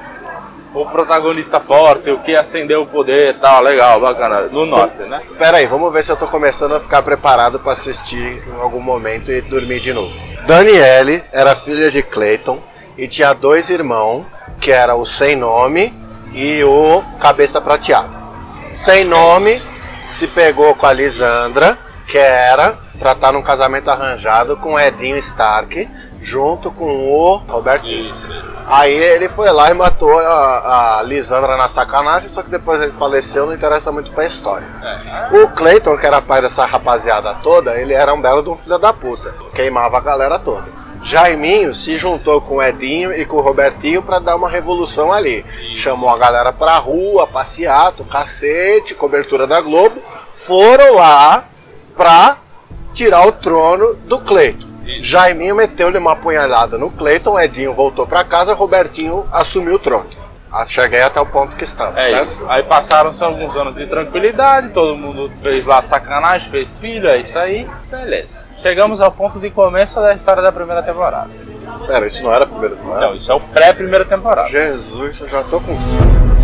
o 0.75 0.87
protagonista 0.87 1.61
forte, 1.61 2.11
o 2.11 2.19
que 2.19 2.35
acendeu 2.35 2.83
o 2.83 2.87
poder 2.87 3.37
tal, 3.39 3.63
legal, 3.63 4.01
bacana. 4.01 4.43
No 4.43 4.65
norte, 4.65 5.03
né? 5.03 5.23
Pera 5.39 5.59
aí, 5.59 5.67
vamos 5.67 5.93
ver 5.93 6.03
se 6.03 6.11
eu 6.11 6.17
tô 6.17 6.27
começando 6.27 6.75
a 6.75 6.81
ficar 6.81 7.03
preparado 7.03 7.61
para 7.61 7.73
assistir 7.73 8.43
em 8.47 8.61
algum 8.61 8.81
momento 8.81 9.31
e 9.31 9.41
dormir 9.43 9.81
de 9.81 9.93
novo. 9.93 10.13
Daniele 10.47 11.23
era 11.33 11.55
filha 11.55 11.91
de 11.91 12.03
Clayton 12.03 12.59
e 12.97 13.07
tinha 13.07 13.33
dois 13.33 13.69
irmãos, 13.69 14.25
que 14.61 14.71
era 14.71 14.95
o 14.95 15.05
Sem 15.05 15.37
Nome 15.37 15.93
e 16.33 16.63
o 16.65 17.03
Cabeça 17.21 17.61
Prateada. 17.61 18.21
Sem 18.71 19.05
Nome 19.05 19.61
se 20.09 20.27
pegou 20.27 20.75
com 20.75 20.87
a 20.87 20.93
Lisandra, 20.93 21.77
que 22.13 22.19
era 22.19 22.77
para 22.99 23.13
estar 23.13 23.29
tá 23.29 23.33
num 23.33 23.41
casamento 23.41 23.91
arranjado 23.91 24.55
com 24.59 24.79
Edinho 24.79 25.17
Stark, 25.17 25.89
junto 26.21 26.71
com 26.71 27.09
o 27.09 27.37
Robertinho. 27.37 28.15
Aí 28.67 28.93
ele 28.93 29.31
foi 29.31 29.51
lá 29.51 29.71
e 29.71 29.75
matou 29.75 30.19
a, 30.19 30.99
a, 30.99 31.03
Lisandra 31.03 31.57
na 31.57 31.69
sacanagem, 31.69 32.29
só 32.29 32.43
que 32.43 32.51
depois 32.51 32.83
ele 32.83 32.93
faleceu, 32.93 33.47
não 33.47 33.55
interessa 33.55 33.91
muito 33.91 34.13
pra 34.13 34.27
história. 34.27 34.67
É. 34.83 35.43
O 35.43 35.49
Clayton, 35.49 35.97
que 35.97 36.07
era 36.07 36.21
pai 36.21 36.43
dessa 36.43 36.67
rapaziada 36.67 37.35
toda, 37.37 37.81
ele 37.81 37.95
era 37.95 38.13
um 38.13 38.21
belo 38.21 38.43
de 38.43 38.51
um 38.51 38.59
filho 38.59 38.79
da 38.79 38.93
puta. 38.93 39.35
Queimava 39.55 39.97
a 39.97 40.01
galera 40.01 40.39
toda. 40.39 40.67
Jaiminho 41.03 41.75
se 41.75 41.97
juntou 41.97 42.43
com 42.43 42.57
o 42.57 42.63
Edinho 42.63 43.11
e 43.15 43.25
com 43.25 43.39
o 43.39 43.41
Robertinho 43.41 44.03
para 44.03 44.19
dar 44.19 44.37
uma 44.37 44.51
revolução 44.51 45.11
ali. 45.11 45.47
Chamou 45.77 46.11
a 46.11 46.19
galera 46.19 46.53
pra 46.53 46.77
rua, 46.77 47.27
passeato, 47.27 48.05
cacete, 48.05 48.95
cobertura 48.95 49.47
da 49.47 49.63
Globo. 49.63 49.99
Foram 50.35 50.97
lá 50.97 51.47
pra 51.97 52.39
tirar 52.93 53.27
o 53.27 53.33
trono 53.33 53.95
do 53.95 54.21
Cleiton. 54.21 54.69
Jaiminho 55.01 55.55
meteu-lhe 55.55 55.99
uma 55.99 56.13
apunhalada 56.13 56.77
no 56.77 56.91
Cleiton, 56.91 57.39
Edinho 57.39 57.73
voltou 57.73 58.07
para 58.07 58.25
casa, 58.25 58.53
Robertinho 58.53 59.27
assumiu 59.33 59.75
o 59.75 59.79
trono. 59.79 60.07
Ah, 60.51 60.67
cheguei 60.67 61.01
até 61.01 61.19
o 61.19 61.25
ponto 61.25 61.57
que 61.57 61.65
estamos. 61.65 61.97
É 61.97 62.11
certo? 62.11 62.25
isso. 62.25 62.47
Aí 62.47 62.63
passaram-se 62.63 63.25
alguns 63.25 63.57
anos 63.57 63.77
de 63.77 63.87
tranquilidade, 63.87 64.69
todo 64.69 64.95
mundo 64.95 65.33
fez 65.39 65.65
lá 65.65 65.81
sacanagem, 65.81 66.51
fez 66.51 66.79
filho, 66.79 67.09
é 67.09 67.19
isso 67.19 67.39
aí, 67.39 67.67
beleza. 67.91 68.45
Chegamos 68.59 69.01
ao 69.01 69.11
ponto 69.11 69.41
de 69.41 69.49
começo 69.51 69.99
da 70.01 70.15
história 70.15 70.43
da 70.43 70.53
primeira 70.53 70.83
temporada. 70.83 71.31
Pera, 71.87 72.07
isso 72.07 72.23
não 72.23 72.35
era 72.35 72.45
a 72.45 72.47
primeira 72.47 72.77
temporada? 72.77 73.07
Não, 73.07 73.15
isso 73.15 73.33
é 73.33 73.35
o 73.35 73.41
pré-primeira 73.41 74.05
temporada. 74.05 74.49
Jesus, 74.51 75.21
eu 75.21 75.29
já 75.29 75.43
tô 75.43 75.59
com 75.59 75.75
sono. 75.81 76.42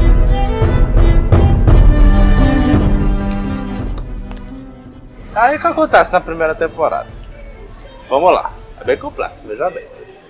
Aí 5.38 5.56
o 5.56 5.60
que 5.60 5.66
acontece 5.68 6.12
na 6.12 6.20
primeira 6.20 6.52
temporada? 6.52 7.06
Vamos 8.08 8.32
lá, 8.32 8.50
é 8.80 8.84
bem 8.84 8.96
complexo, 8.96 9.46
veja 9.46 9.70
bem. 9.70 9.84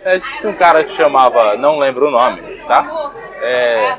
Existe 0.04 0.46
um 0.46 0.52
cara 0.52 0.84
que 0.84 0.90
chamava, 0.90 1.56
não 1.56 1.78
lembro 1.78 2.08
o 2.08 2.10
nome, 2.10 2.42
tá? 2.66 3.10
É, 3.40 3.96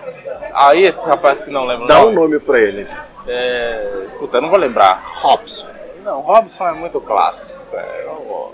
aí 0.53 0.83
esse 0.83 1.07
rapaz 1.09 1.43
que 1.43 1.49
não 1.49 1.65
lembra 1.65 1.85
o 1.85 1.87
Dá 1.87 1.95
nome. 1.95 2.05
Dá 2.05 2.11
um 2.11 2.23
nome 2.23 2.39
pra 2.39 2.59
ele. 2.59 2.87
É, 3.27 4.05
puta, 4.19 4.37
eu 4.37 4.41
não 4.41 4.49
vou 4.49 4.59
lembrar. 4.59 5.01
Robson. 5.03 5.67
Não, 6.03 6.21
Robson 6.21 6.67
é 6.67 6.73
muito 6.73 7.01
clássico. 7.01 7.59
É, 7.73 8.05
vou... 8.05 8.53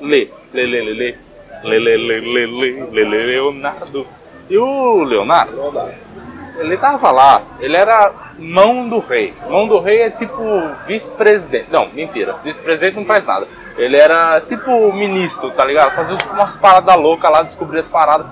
Lê, 0.00 0.30
lê, 0.54 0.66
lê, 0.66 0.82
lê, 0.82 0.94
lê. 0.94 1.18
Lê, 1.62 1.78
lê, 1.78 1.96
lê, 1.98 2.20
lê, 2.20 2.46
lê, 2.46 2.84
lê, 2.90 3.04
lê, 3.04 3.26
Leonardo. 3.26 4.06
E 4.48 4.56
o 4.56 5.02
Leonardo? 5.02 5.56
Leonardo 5.56 6.16
ele 6.58 6.76
tava 6.76 7.10
lá, 7.10 7.42
ele 7.60 7.76
era 7.76 8.12
mão 8.38 8.88
do 8.88 8.98
rei. 8.98 9.32
Mão 9.48 9.66
do 9.66 9.78
rei 9.80 10.02
é 10.02 10.10
tipo 10.10 10.42
vice-presidente. 10.86 11.66
Não, 11.70 11.88
mentira. 11.88 12.36
Vice-presidente 12.44 12.96
não 12.96 13.04
faz 13.04 13.26
nada. 13.26 13.46
Ele 13.76 13.96
era 13.96 14.40
tipo 14.40 14.92
ministro, 14.92 15.50
tá 15.50 15.64
ligado? 15.64 15.94
Fazia 15.94 16.16
umas 16.32 16.56
paradas 16.56 16.96
loucas 16.96 17.30
lá, 17.30 17.42
descobria 17.42 17.80
as 17.80 17.88
paradas. 17.88 18.26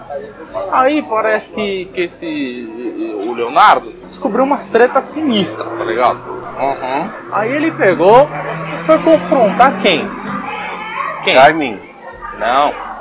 Aí 0.72 1.02
parece 1.02 1.54
que, 1.54 1.86
que 1.86 2.02
esse. 2.02 3.16
O 3.26 3.32
Leonardo 3.32 3.92
descobriu 4.02 4.44
umas 4.44 4.68
tretas 4.68 5.04
sinistras, 5.04 5.68
tá 5.76 5.84
ligado? 5.84 6.18
Uhum. 6.58 7.10
Aí 7.32 7.52
ele 7.52 7.72
pegou 7.72 8.28
e 8.74 8.84
foi 8.84 8.98
confrontar 8.98 9.80
quem? 9.80 10.08
Quem? 11.24 11.34
Carmin. 11.34 11.80
Não. 12.38 12.93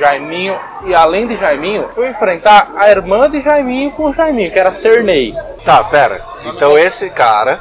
Jaiminho, 0.00 0.58
e 0.86 0.94
além 0.94 1.26
de 1.26 1.36
Jaiminho, 1.36 1.90
foi 1.94 2.08
enfrentar 2.08 2.72
a 2.74 2.88
irmã 2.88 3.30
de 3.30 3.38
Jaiminho 3.42 3.90
com 3.90 4.04
o 4.04 4.12
Jaiminho, 4.14 4.50
que 4.50 4.58
era 4.58 4.72
Cernei. 4.72 5.34
Tá, 5.62 5.84
pera. 5.84 6.22
Então 6.46 6.78
esse 6.78 7.10
cara, 7.10 7.60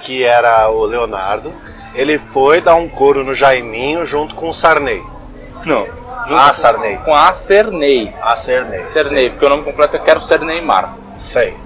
que 0.00 0.24
era 0.24 0.68
o 0.70 0.84
Leonardo, 0.84 1.54
ele 1.94 2.18
foi 2.18 2.60
dar 2.60 2.74
um 2.74 2.88
couro 2.88 3.22
no 3.22 3.32
Jaiminho 3.32 4.04
junto 4.04 4.34
com 4.34 4.48
o 4.48 4.52
Sarney. 4.52 5.00
Não. 5.64 5.86
a 6.36 6.48
com, 6.48 6.52
Sarney. 6.52 6.96
Com 7.04 7.14
a 7.14 7.32
Cernei. 7.32 8.12
A 8.20 8.34
Cernei. 8.34 8.84
Cernei, 8.84 9.30
porque 9.30 9.46
o 9.46 9.50
nome 9.50 9.62
completo 9.62 9.96
é 9.96 10.00
Quero 10.00 10.18
Ser 10.18 10.40
Neymar. 10.40 10.96
Sei. 11.16 11.56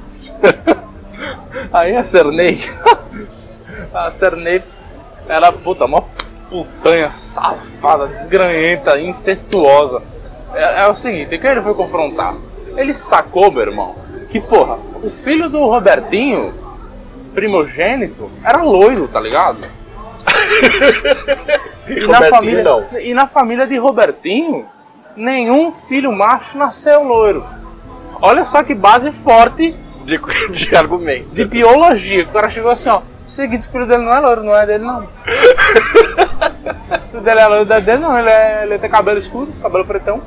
Aí 1.72 1.96
a 1.96 2.02
Cernei. 2.02 2.58
a 3.94 4.10
Cernei 4.10 4.62
era 5.26 5.50
puta, 5.50 5.86
mó 5.86 6.02
putanha, 6.62 7.10
safada, 7.10 8.06
desgranhenta, 8.06 9.00
incestuosa. 9.00 10.02
É, 10.54 10.82
é 10.82 10.86
o 10.88 10.94
seguinte, 10.94 11.36
quem 11.36 11.50
ele 11.50 11.62
foi 11.62 11.74
confrontar? 11.74 12.34
Ele 12.76 12.94
sacou, 12.94 13.50
meu 13.50 13.62
irmão, 13.62 13.96
que 14.28 14.38
porra, 14.40 14.78
o 15.02 15.10
filho 15.10 15.48
do 15.48 15.64
Robertinho, 15.66 16.54
primogênito, 17.34 18.30
era 18.44 18.62
loiro, 18.62 19.08
tá 19.08 19.18
ligado? 19.20 19.58
E 21.88 22.00
E 22.04 22.06
na, 22.06 22.22
família, 22.22 22.62
não. 22.62 22.84
e 22.98 23.12
na 23.14 23.26
família 23.26 23.66
de 23.66 23.76
Robertinho, 23.76 24.64
nenhum 25.16 25.70
filho 25.72 26.10
macho 26.12 26.56
nasceu 26.56 27.02
loiro. 27.02 27.44
Olha 28.22 28.44
só 28.44 28.62
que 28.62 28.74
base 28.74 29.10
forte 29.12 29.74
De, 30.04 30.18
de 30.50 30.74
argumento. 30.76 31.28
de 31.34 31.44
biologia. 31.44 32.24
O 32.24 32.28
cara 32.28 32.48
chegou 32.48 32.70
assim, 32.70 32.88
ó. 32.88 32.98
O 33.26 33.28
seguinte, 33.28 33.66
o 33.68 33.72
filho 33.72 33.86
dele 33.86 34.02
não 34.02 34.14
é 34.14 34.20
loiro, 34.20 34.42
não 34.44 34.56
é 34.56 34.66
dele 34.66 34.84
não. 34.84 35.06
dele 37.24 37.40
é 37.40 37.46
loiro, 37.46 37.72
é 37.72 37.80
dele 37.80 37.98
não. 37.98 38.18
Ele, 38.18 38.28
é, 38.30 38.62
ele 38.62 38.78
tem 38.78 38.88
cabelo 38.88 39.18
escuro, 39.18 39.50
cabelo 39.60 39.84
pretão. 39.84 40.22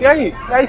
E 0.00 0.06
aí? 0.06 0.34
E 0.48 0.54
aí, 0.54 0.66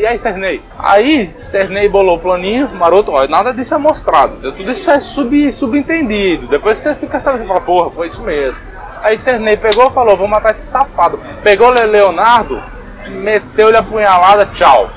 e 0.00 0.06
aí 0.06 0.16
Cernei? 0.18 0.62
Aí, 0.78 1.34
Cernei 1.42 1.86
bolou 1.86 2.16
o 2.16 2.18
planinho, 2.18 2.70
maroto, 2.74 3.10
ó, 3.12 3.26
nada 3.26 3.52
disso 3.52 3.74
é 3.74 3.78
mostrado. 3.78 4.36
Tudo 4.52 4.70
isso 4.70 4.90
é 4.90 4.98
sub, 5.00 5.52
subentendido. 5.52 6.46
Depois 6.46 6.78
você 6.78 6.94
fica 6.94 7.18
sabendo 7.18 7.44
e 7.44 7.46
fala, 7.48 7.60
porra, 7.60 7.90
foi 7.90 8.06
isso 8.06 8.22
mesmo. 8.22 8.58
Aí 9.02 9.18
Cernei 9.18 9.58
pegou 9.58 9.88
e 9.88 9.90
falou, 9.90 10.16
vou 10.16 10.26
matar 10.26 10.52
esse 10.52 10.66
safado. 10.66 11.20
Pegou 11.42 11.68
Le- 11.70 11.84
Leonardo, 11.84 12.62
meteu-lhe 13.08 13.76
a 13.76 13.82
punhalada, 13.82 14.46
tchau, 14.46 14.88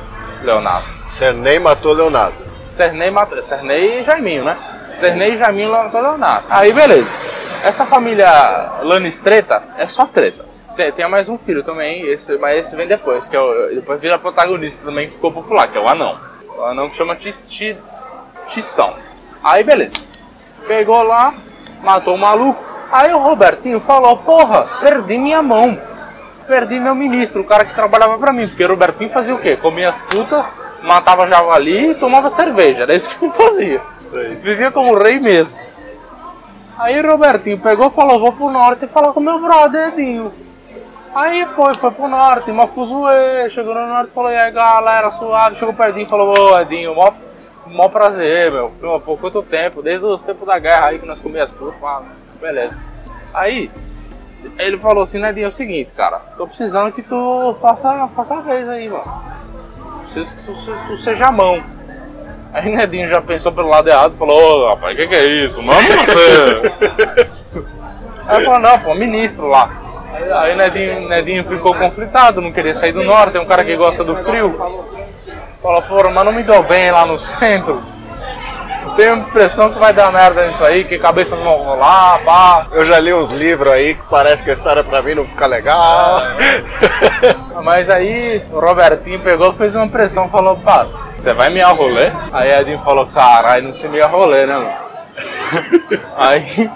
Leonardo. 0.43 0.85
Cernei 1.09 1.59
matou 1.59 1.91
Leonardo. 1.93 2.35
Cernei, 2.69 3.09
matou, 3.11 3.41
Cernei 3.41 3.99
e 3.99 4.03
Jaiminho, 4.03 4.45
né? 4.45 4.55
Cernei 4.93 5.33
e 5.33 5.37
Jaiminho 5.37 5.71
matou 5.71 5.99
Leonardo. 5.99 6.45
Aí, 6.49 6.71
beleza. 6.71 7.13
Essa 7.63 7.85
família 7.85 8.29
Lanistreta 8.81 9.61
é 9.77 9.87
só 9.87 10.05
treta. 10.05 10.45
Tem, 10.75 10.91
tem 10.91 11.09
mais 11.09 11.27
um 11.27 11.37
filho 11.37 11.63
também, 11.63 12.03
esse, 12.07 12.37
mas 12.37 12.59
esse 12.59 12.75
vem 12.75 12.87
depois, 12.87 13.27
que 13.27 13.35
é 13.35 13.39
o, 13.41 13.73
depois 13.75 13.99
vira 13.99 14.19
protagonista 14.19 14.85
também, 14.85 15.07
que 15.07 15.15
ficou 15.15 15.31
popular, 15.31 15.67
que 15.67 15.77
é 15.77 15.81
o 15.81 15.87
Anão. 15.87 16.17
O 16.55 16.63
Anão 16.63 16.89
que 16.89 16.95
chama 16.95 17.15
Ti- 17.15 17.31
Ti- 17.47 17.77
Tição. 18.47 18.93
Aí, 19.43 19.63
beleza. 19.63 19.97
Pegou 20.67 21.01
lá, 21.01 21.33
matou 21.81 22.13
o 22.15 22.17
maluco. 22.17 22.63
Aí 22.91 23.11
o 23.11 23.17
Robertinho 23.17 23.79
falou, 23.79 24.17
porra, 24.17 24.79
perdi 24.81 25.17
minha 25.17 25.41
mão. 25.41 25.79
Perdi 26.47 26.79
meu 26.79 26.95
ministro, 26.95 27.41
o 27.41 27.45
cara 27.45 27.65
que 27.65 27.73
trabalhava 27.75 28.17
pra 28.17 28.31
mim. 28.31 28.47
Porque 28.47 28.63
o 28.63 28.69
Robertinho 28.69 29.09
fazia 29.09 29.35
o 29.35 29.39
quê? 29.39 29.57
Comia 29.57 29.89
as 29.89 30.01
putas, 30.03 30.45
matava 30.83 31.27
javali 31.27 31.91
e 31.91 31.95
tomava 31.95 32.29
cerveja. 32.29 32.83
Era 32.83 32.95
isso 32.95 33.09
que 33.09 33.25
ele 33.25 33.33
fazia. 33.33 33.81
Sei. 33.97 34.35
Vivia 34.35 34.71
como 34.71 34.97
rei 34.97 35.19
mesmo. 35.19 35.59
Aí 36.77 37.01
Robertinho 37.01 37.59
pegou 37.59 37.87
e 37.87 37.91
falou, 37.91 38.19
vou 38.19 38.31
pro 38.31 38.51
norte 38.51 38.87
falar 38.87 39.11
com 39.11 39.19
meu 39.19 39.39
brother 39.39 39.87
Edinho. 39.89 40.31
Aí 41.15 41.45
pô, 41.55 41.73
foi 41.73 41.89
pro 41.89 42.07
norte, 42.07 42.51
uma 42.51 42.67
fuzuê, 42.67 43.49
chegou 43.49 43.73
no 43.73 43.87
norte 43.87 44.11
falou, 44.11 44.31
e 44.31 44.37
aí 44.37 44.51
galera, 44.51 45.09
suave, 45.09 45.55
chegou 45.55 45.73
pro 45.73 45.89
Edinho 45.89 46.05
e 46.05 46.09
falou, 46.09 46.37
ô 46.37 46.59
Edinho, 46.59 46.93
mó, 46.93 47.11
mó 47.65 47.89
prazer, 47.89 48.51
meu. 48.51 48.71
Pô, 48.99 49.17
quanto 49.17 49.41
tempo, 49.41 49.81
desde 49.81 50.05
os 50.05 50.21
tempos 50.21 50.45
da 50.45 50.59
guerra 50.59 50.89
aí 50.89 50.99
que 50.99 51.05
nós 51.07 51.19
comíamos 51.19 51.51
putas, 51.51 51.79
pá, 51.81 52.03
beleza. 52.39 52.77
Aí, 53.33 53.71
ele 54.59 54.77
falou 54.77 55.01
assim, 55.01 55.17
né, 55.19 55.31
Edinho, 55.31 55.45
é 55.45 55.47
o 55.47 55.51
seguinte, 55.51 55.91
cara, 55.93 56.19
tô 56.37 56.45
precisando 56.45 56.91
que 56.91 57.01
tu 57.01 57.55
faça, 57.59 58.07
faça 58.09 58.37
a 58.37 58.41
vez 58.41 58.69
aí, 58.69 58.87
mano. 58.87 59.23
Preciso 60.03 60.35
que 60.35 60.71
tu, 60.71 60.87
tu 60.87 60.97
seja 60.97 61.25
a 61.25 61.31
mão. 61.31 61.76
Aí 62.53 62.75
Nedinho 62.75 63.07
já 63.07 63.21
pensou 63.21 63.51
pelo 63.51 63.67
lado 63.67 63.89
errado 63.89 64.13
e 64.15 64.17
falou, 64.17 64.65
ô 64.65 64.69
rapaz, 64.69 64.93
o 64.93 64.97
que, 64.97 65.07
que 65.07 65.15
é 65.15 65.25
isso? 65.25 65.61
Mano, 65.61 65.81
você. 65.81 66.73
Aí 68.27 68.43
falou, 68.43 68.59
não, 68.59 68.79
pô, 68.79 68.93
ministro 68.95 69.47
lá. 69.47 69.69
Aí, 70.13 70.55
Nedinho, 70.55 71.07
Nedinho 71.07 71.45
ficou 71.45 71.75
conflitado, 71.75 72.41
não 72.41 72.51
queria 72.51 72.73
sair 72.73 72.91
do 72.91 73.03
norte, 73.03 73.33
tem 73.33 73.41
um 73.41 73.45
cara 73.45 73.63
que 73.63 73.75
gosta 73.75 74.03
do 74.03 74.15
frio. 74.15 74.53
Falou, 75.61 75.81
pô, 75.83 76.09
mas 76.09 76.25
não 76.25 76.31
me 76.31 76.43
deu 76.43 76.63
bem 76.63 76.91
lá 76.91 77.05
no 77.05 77.17
centro. 77.17 77.83
Tenho 78.97 79.13
a 79.13 79.17
impressão 79.17 79.71
que 79.71 79.77
vai 79.77 79.93
dar 79.93 80.11
merda 80.11 80.47
nisso 80.47 80.65
aí, 80.65 80.83
que 80.83 80.97
cabeças 80.97 81.39
vão 81.39 81.57
rolar, 81.57 82.19
pá. 82.25 82.65
Eu 82.71 82.83
já 82.83 82.97
li 82.97 83.13
uns 83.13 83.31
livros 83.31 83.71
aí 83.71 83.93
que 83.93 84.01
parece 84.09 84.43
que 84.43 84.49
a 84.49 84.53
história 84.53 84.83
pra 84.83 85.03
mim 85.03 85.13
não 85.13 85.27
fica 85.27 85.45
legal. 85.45 86.19
Mas 87.63 87.91
aí 87.91 88.43
o 88.51 88.59
Robertinho 88.59 89.19
pegou 89.19 89.53
fez 89.53 89.75
uma 89.75 89.87
pressão 89.87 90.27
falou, 90.29 90.55
faz, 90.57 91.07
você 91.15 91.31
vai 91.31 91.51
mear 91.51 91.75
rolê? 91.75 92.11
Aí 92.33 92.51
Edinho 92.51 92.79
falou, 92.79 93.05
caralho, 93.05 93.65
não 93.65 93.73
se 93.73 93.87
meia 93.87 94.07
rolê, 94.07 94.47
né, 94.47 94.55
mano? 94.55 94.73
aí, 96.17 96.71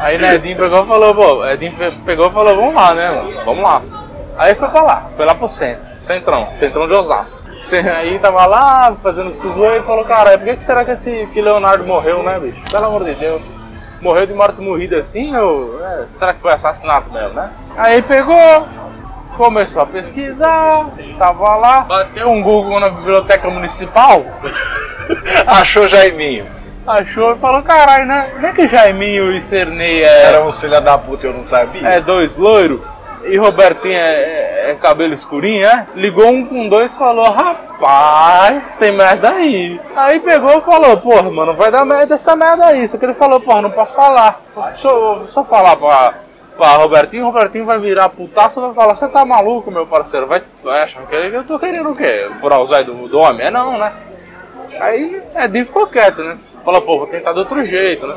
aí 0.00 0.18
Nedinho 0.18 0.56
pegou 0.56 0.82
e 0.82 0.86
falou, 0.88 1.14
pô, 1.14 1.46
Edinho 1.46 1.74
pegou 2.04 2.26
e 2.26 2.32
falou, 2.32 2.56
vamos 2.56 2.74
lá, 2.74 2.92
né, 2.92 3.08
mano? 3.08 3.30
Vamos 3.44 3.62
lá. 3.62 3.82
Aí 4.36 4.54
foi 4.56 4.68
pra 4.68 4.82
lá, 4.82 5.10
foi 5.16 5.24
lá 5.24 5.34
pro 5.36 5.46
centro, 5.46 5.88
centrão, 6.00 6.48
centrão 6.54 6.88
de 6.88 6.94
Osasco. 6.94 7.41
Aí 7.96 8.18
tava 8.18 8.44
lá 8.46 8.96
fazendo 9.02 9.28
os 9.28 9.38
fuzuê 9.40 9.78
e 9.78 9.82
falou, 9.82 10.04
caralho, 10.04 10.38
por 10.38 10.44
que, 10.46 10.56
que 10.56 10.64
será 10.64 10.84
que 10.84 10.90
esse 10.90 11.28
que 11.32 11.40
Leonardo 11.40 11.84
morreu, 11.84 12.22
né, 12.22 12.38
bicho? 12.40 12.60
Pelo 12.70 12.86
amor 12.86 13.04
de 13.04 13.14
Deus. 13.14 13.48
Morreu 14.00 14.26
de 14.26 14.34
morte 14.34 14.60
morrida 14.60 14.98
assim, 14.98 15.34
ou 15.36 15.80
é, 15.80 16.06
será 16.12 16.34
que 16.34 16.40
foi 16.40 16.52
assassinato 16.52 17.10
mesmo, 17.12 17.34
né? 17.34 17.50
Aí 17.76 18.02
pegou, 18.02 18.66
começou 19.36 19.82
a 19.82 19.86
pesquisar, 19.86 20.86
tava 21.16 21.54
lá, 21.54 21.82
bateu 21.82 22.28
um 22.28 22.42
Google 22.42 22.80
na 22.80 22.90
biblioteca 22.90 23.48
municipal, 23.48 24.24
Achou 25.46 25.86
Jaiminho. 25.86 26.46
achou 26.84 27.32
e 27.34 27.38
falou, 27.38 27.62
caralho, 27.62 28.06
né? 28.06 28.32
Não 28.40 28.48
é 28.48 28.52
que 28.52 28.66
Jaiminho 28.66 29.32
e 29.32 29.40
Cernei 29.40 30.02
é, 30.02 30.24
Era 30.24 30.44
um 30.44 30.50
filho 30.50 30.80
da 30.80 30.98
puta, 30.98 31.28
eu 31.28 31.32
não 31.32 31.44
sabia. 31.44 31.86
é 31.86 32.00
dois 32.00 32.36
loiros 32.36 32.80
e 33.24 33.36
Robertinho 33.36 33.94
é, 33.94 34.22
é- 34.22 34.70
é 34.70 34.74
cabelo 34.76 35.12
escurinho, 35.14 35.64
é? 35.66 35.86
Ligou 35.94 36.26
um 36.28 36.46
com 36.46 36.68
dois 36.68 36.94
e 36.94 36.98
falou, 36.98 37.24
rapaz, 37.30 38.72
tem 38.72 38.92
merda 38.92 39.30
aí. 39.30 39.80
Aí 39.96 40.20
pegou 40.20 40.58
e 40.58 40.60
falou, 40.60 40.96
porra, 40.98 41.30
mano, 41.30 41.52
vai 41.54 41.70
dar 41.70 41.84
merda 41.84 42.14
essa 42.14 42.34
merda 42.36 42.66
aí. 42.66 42.86
Só 42.86 42.96
que 42.98 43.04
ele 43.04 43.14
falou, 43.14 43.40
porra, 43.40 43.62
não 43.62 43.70
posso 43.70 43.94
falar. 43.96 44.40
Eu 44.84 45.26
só 45.26 45.44
falar 45.44 45.76
pra, 45.76 46.14
pra 46.56 46.76
Robertinho, 46.76 47.24
Robertinho 47.24 47.64
vai 47.66 47.78
virar 47.78 48.08
putaço 48.08 48.60
e 48.60 48.62
vai 48.62 48.74
falar, 48.74 48.94
você 48.94 49.08
tá 49.08 49.24
maluco, 49.24 49.70
meu 49.70 49.86
parceiro? 49.86 50.26
Vai, 50.26 50.42
vai 50.62 50.82
achar 50.82 51.02
que 51.06 51.14
eu 51.14 51.44
tô 51.44 51.58
querendo 51.58 51.90
o 51.90 51.96
quê? 51.96 52.30
Furar 52.40 52.60
os 52.60 52.70
olhos 52.70 52.86
do, 52.86 53.08
do 53.08 53.18
homem? 53.18 53.46
É 53.46 53.50
não, 53.50 53.76
né? 53.78 53.92
Aí 54.80 55.22
Edinho 55.36 55.66
ficou 55.66 55.86
quieto, 55.86 56.22
né? 56.22 56.38
Falou, 56.64 56.80
pô, 56.82 56.98
vou 56.98 57.06
tentar 57.06 57.32
de 57.32 57.40
outro 57.40 57.62
jeito, 57.64 58.06
né? 58.06 58.14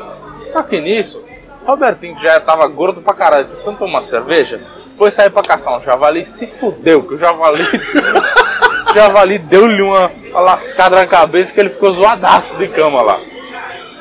Só 0.48 0.62
que 0.62 0.80
nisso, 0.80 1.22
Robertinho, 1.66 2.14
que 2.14 2.22
já 2.22 2.38
tava 2.40 2.66
gordo 2.68 3.02
pra 3.02 3.12
caralho, 3.12 3.46
tanto 3.64 3.78
tomar 3.80 4.02
cerveja, 4.02 4.60
foi 4.96 5.10
sair 5.10 5.30
pra 5.30 5.42
caçar 5.42 5.76
um 5.76 5.80
javali 5.80 6.24
se 6.24 6.46
fudeu, 6.46 7.02
que 7.02 7.14
o 7.14 7.18
javali. 7.18 7.62
o 8.90 8.94
javali 8.94 9.38
deu-lhe 9.38 9.82
uma, 9.82 10.10
lascada 10.32 10.96
na 10.96 11.06
cabeça 11.06 11.52
que 11.52 11.60
ele 11.60 11.68
ficou 11.68 11.90
zoadaço 11.92 12.56
de 12.56 12.66
cama 12.68 13.02
lá. 13.02 13.18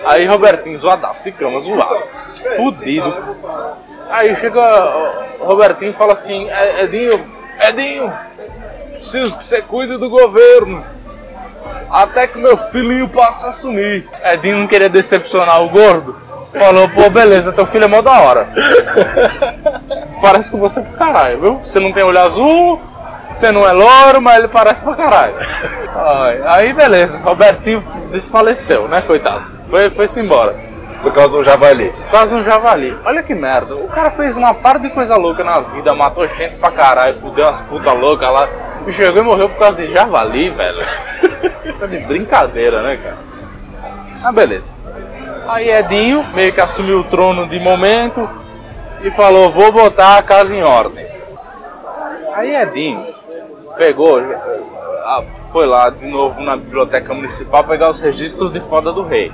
Aí 0.05 0.25
Robertinho, 0.25 0.77
zoadaço 0.77 1.23
de 1.23 1.31
cama, 1.31 1.59
zoado. 1.59 2.03
Fudido. 2.55 3.13
Aí 4.09 4.35
chega 4.35 4.59
ó, 4.61 5.45
Robertinho 5.45 5.91
e 5.91 5.93
fala 5.93 6.13
assim, 6.13 6.47
"É- 6.49 6.83
Edinho, 6.83 7.25
Edinho, 7.59 8.13
preciso 8.93 9.37
que 9.37 9.43
você 9.43 9.61
cuide 9.61 9.97
do 9.97 10.09
governo. 10.09 10.83
Até 11.89 12.27
que 12.27 12.37
meu 12.37 12.57
filhinho 12.57 13.07
passe 13.09 13.45
a 13.45 13.49
assumir. 13.49 14.07
Edinho 14.23 14.57
não 14.57 14.67
queria 14.67 14.89
decepcionar 14.89 15.61
o 15.63 15.69
gordo. 15.69 16.15
Falou, 16.53 16.87
pô, 16.89 17.09
beleza, 17.09 17.51
teu 17.51 17.65
filho 17.65 17.83
é 17.83 17.87
mó 17.87 18.01
da 18.01 18.19
hora. 18.21 18.47
Parece 20.25 20.49
com 20.49 20.57
você 20.57 20.81
pra 20.81 20.97
caralho, 21.05 21.39
viu? 21.39 21.53
Você 21.63 21.79
não 21.79 21.93
tem 21.93 22.03
olho 22.03 22.19
azul, 22.19 22.81
você 23.31 23.51
não 23.51 23.63
é 23.67 23.71
louro, 23.71 24.19
mas 24.19 24.39
ele 24.39 24.47
parece 24.47 24.81
pra 24.81 24.95
caralho. 24.95 25.35
Ai, 25.95 26.41
Aí, 26.45 26.73
beleza, 26.73 27.19
Robertinho 27.23 27.83
desfaleceu, 28.11 28.87
né, 28.87 29.01
coitado? 29.01 29.43
Foi- 29.69 29.91
Foi-se 29.91 30.19
embora. 30.19 30.55
Por 31.03 31.13
causa 31.13 31.29
do 31.29 31.43
javali. 31.43 31.93
Quase 32.09 32.33
um 32.33 32.41
javali. 32.41 32.97
Olha 33.05 33.21
que 33.21 33.35
merda. 33.35 33.75
O 33.75 33.87
cara 33.87 34.09
fez 34.09 34.35
uma 34.35 34.51
par 34.55 34.79
de 34.79 34.89
coisa 34.89 35.15
louca 35.15 35.43
na 35.43 35.59
vida, 35.59 35.93
matou 35.93 36.27
gente 36.27 36.55
pra 36.55 36.71
caralho, 36.71 37.13
fudeu 37.19 37.45
umas 37.45 37.61
puta 37.61 37.91
loucas 37.93 38.31
lá. 38.31 38.49
E 38.87 38.91
chegou 38.91 39.21
e 39.21 39.25
morreu 39.25 39.47
por 39.47 39.59
causa 39.59 39.77
de 39.77 39.91
javali, 39.93 40.49
velho. 40.49 40.83
tá 41.79 41.85
de 41.85 41.99
brincadeira, 41.99 42.81
né, 42.81 42.97
cara? 42.97 43.17
Ah, 44.23 44.31
beleza. 44.31 44.75
Aí 45.47 45.69
Edinho 45.69 46.25
meio 46.33 46.51
que 46.51 46.61
assumiu 46.61 47.01
o 47.01 47.03
trono 47.03 47.47
de 47.47 47.59
momento 47.59 48.27
e 49.01 49.11
falou: 49.11 49.49
Vou 49.49 49.71
botar 49.71 50.17
a 50.17 50.23
casa 50.23 50.55
em 50.55 50.63
ordem. 50.63 51.05
Aí 52.33 52.55
Edinho 52.55 53.05
pegou, 53.77 54.21
foi 55.51 55.65
lá 55.65 55.89
de 55.89 56.05
novo 56.05 56.41
na 56.41 56.57
biblioteca 56.57 57.13
municipal 57.13 57.63
pegar 57.63 57.89
os 57.89 57.99
registros 57.99 58.51
de 58.51 58.59
foda 58.59 58.91
do 58.91 59.03
rei. 59.03 59.31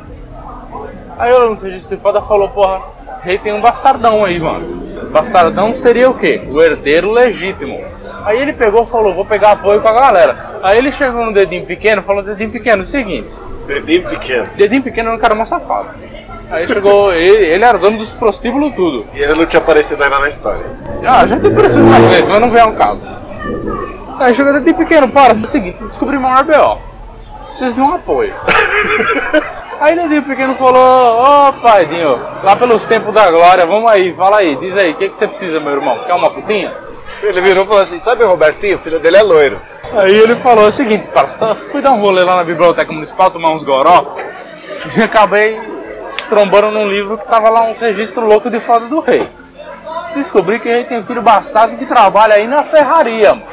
Aí 1.17 1.33
olhou 1.33 1.49
nos 1.49 1.61
registros 1.61 1.97
de 1.97 2.03
foda 2.03 2.19
e 2.19 2.27
falou: 2.27 2.49
Porra, 2.49 2.81
rei 3.21 3.37
tem 3.37 3.53
um 3.53 3.61
bastardão 3.61 4.23
aí, 4.23 4.39
mano. 4.39 4.81
Bastardão 5.11 5.73
seria 5.73 6.09
o 6.09 6.13
quê? 6.13 6.41
O 6.47 6.61
herdeiro 6.61 7.11
legítimo. 7.11 7.83
Aí 8.23 8.39
ele 8.39 8.53
pegou 8.53 8.83
e 8.83 8.87
falou: 8.87 9.13
Vou 9.13 9.25
pegar 9.25 9.51
apoio 9.51 9.81
com 9.81 9.87
a 9.87 9.93
galera. 9.93 10.59
Aí 10.61 10.77
ele 10.77 10.91
chegou 10.91 11.25
no 11.25 11.33
dedinho 11.33 11.65
pequeno 11.65 12.01
e 12.01 12.05
falou: 12.05 12.23
Dedinho 12.23 12.51
pequeno, 12.51 12.81
é 12.81 12.85
o 12.85 12.87
seguinte. 12.87 13.33
Dedinho 13.65 14.09
pequeno. 14.09 14.47
Dedinho 14.55 14.83
pequeno 14.83 15.09
era 15.09 15.17
um 15.17 15.19
cara 15.19 15.35
mó 15.35 15.45
safado. 15.45 15.89
Aí 16.51 16.67
chegou, 16.67 17.13
ele, 17.13 17.45
ele 17.45 17.63
era 17.63 17.77
dono 17.77 17.97
dos 17.97 18.09
prostíbulos 18.09 18.75
tudo. 18.75 19.05
E 19.13 19.21
ele 19.21 19.33
não 19.33 19.45
tinha 19.45 19.61
aparecido 19.61 20.03
ainda 20.03 20.19
na 20.19 20.27
história. 20.27 20.65
Ah, 21.05 21.25
já 21.25 21.39
tem 21.39 21.51
aparecido 21.51 21.83
mais 21.85 22.05
vezes, 22.05 22.27
mas 22.27 22.41
não 22.41 22.51
vem 22.51 22.61
ao 22.61 22.73
caso. 22.73 23.01
Aí 24.19 24.33
chegou 24.35 24.53
Dedinho 24.53 24.75
pequeno, 24.75 25.07
para, 25.07 25.33
é 25.33 25.35
o 25.35 25.37
seguinte, 25.37 25.83
descobrimos 25.83 26.29
um 26.29 26.33
RBO. 26.33 26.79
preciso 27.47 27.73
de 27.73 27.81
um 27.81 27.95
apoio. 27.95 28.33
Aí 29.79 29.95
Dedinho 29.95 30.21
Pequeno 30.21 30.53
falou, 30.53 31.49
ô 31.49 31.53
pai 31.53 31.87
Dinho, 31.87 32.19
lá 32.43 32.55
pelos 32.55 32.85
tempos 32.85 33.11
da 33.11 33.31
glória, 33.31 33.65
vamos 33.65 33.89
aí, 33.89 34.13
fala 34.13 34.37
aí, 34.37 34.55
diz 34.57 34.77
aí, 34.77 34.91
o 34.91 34.93
que, 34.93 35.09
que 35.09 35.17
você 35.17 35.27
precisa, 35.27 35.59
meu 35.59 35.71
irmão? 35.71 36.03
Quer 36.05 36.13
uma 36.13 36.29
putinha? 36.29 36.71
Ele 37.23 37.41
virou 37.41 37.63
e 37.63 37.67
falou 37.67 37.81
assim: 37.81 37.97
sabe 37.97 38.23
o 38.23 38.27
Robertinho? 38.27 38.77
O 38.77 38.79
filho 38.79 38.99
dele 38.99 39.17
é 39.17 39.23
loiro. 39.23 39.59
Aí 39.93 40.15
ele 40.15 40.35
falou 40.35 40.67
o 40.67 40.71
seguinte, 40.71 41.07
parça, 41.07 41.55
fui 41.55 41.81
dar 41.81 41.91
um 41.91 41.99
rolê 41.99 42.23
lá 42.23 42.35
na 42.35 42.43
biblioteca 42.43 42.91
municipal, 42.91 43.31
tomar 43.31 43.53
uns 43.53 43.63
goró, 43.63 44.15
e 44.95 45.01
acabei 45.01 45.59
trombando 46.31 46.71
num 46.71 46.87
livro 46.87 47.17
que 47.17 47.27
tava 47.27 47.49
lá 47.49 47.63
uns 47.63 47.77
registros 47.81 48.25
loucos 48.25 48.49
de 48.49 48.61
foda 48.61 48.85
do 48.85 49.01
rei. 49.01 49.27
Descobri 50.15 50.61
que 50.61 50.69
o 50.69 50.71
rei 50.71 50.85
tem 50.85 50.99
um 50.99 51.03
filho 51.03 51.21
bastardo 51.21 51.75
que 51.75 51.85
trabalha 51.85 52.35
aí 52.35 52.47
na 52.47 52.63
ferraria, 52.63 53.35
mano. 53.35 53.43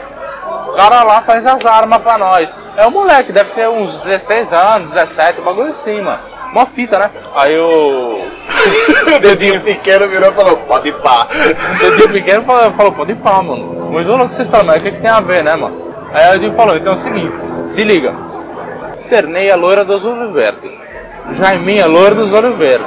O 0.68 0.72
cara 0.76 1.02
lá 1.02 1.20
faz 1.20 1.44
as 1.44 1.66
armas 1.66 2.00
pra 2.00 2.16
nós. 2.16 2.56
É 2.76 2.86
um 2.86 2.92
moleque, 2.92 3.32
deve 3.32 3.50
ter 3.50 3.68
uns 3.68 3.96
16 3.98 4.52
anos, 4.52 4.90
17, 4.90 5.40
um 5.40 5.44
bagulho 5.44 5.70
assim, 5.70 6.00
mano. 6.00 6.20
Uma 6.52 6.66
fita, 6.66 7.00
né? 7.00 7.10
Aí 7.34 7.58
o. 7.58 8.24
Dedinho 9.22 9.60
pequeno 9.60 10.06
virou 10.06 10.30
e 10.30 10.34
falou: 10.34 10.56
pode 10.58 10.88
ir 10.88 10.94
pá. 11.00 11.26
O 11.74 11.90
dedinho 11.90 12.12
pequeno 12.12 12.44
falou, 12.44 12.72
falou, 12.74 12.92
pode 12.92 13.10
ir 13.10 13.16
pá, 13.16 13.42
mano. 13.42 13.90
Muito 13.90 14.08
louco 14.08 14.30
vocês 14.30 14.46
estão, 14.46 14.62
mas 14.62 14.80
o 14.80 14.84
que, 14.84 14.92
que 14.92 15.00
tem 15.00 15.10
a 15.10 15.20
ver, 15.20 15.42
né, 15.42 15.56
mano? 15.56 15.92
Aí 16.14 16.30
o 16.30 16.34
Edinho 16.36 16.52
falou, 16.52 16.76
então 16.76 16.92
é 16.92 16.94
o 16.94 16.98
seguinte, 16.98 17.36
se 17.64 17.82
liga. 17.82 18.14
Cerneia 18.96 19.56
loira 19.56 19.84
dos 19.84 20.04
verdes. 20.32 20.87
Jaiminha 21.32 21.86
loira 21.86 22.14
dos 22.14 22.30
verdes. 22.30 22.86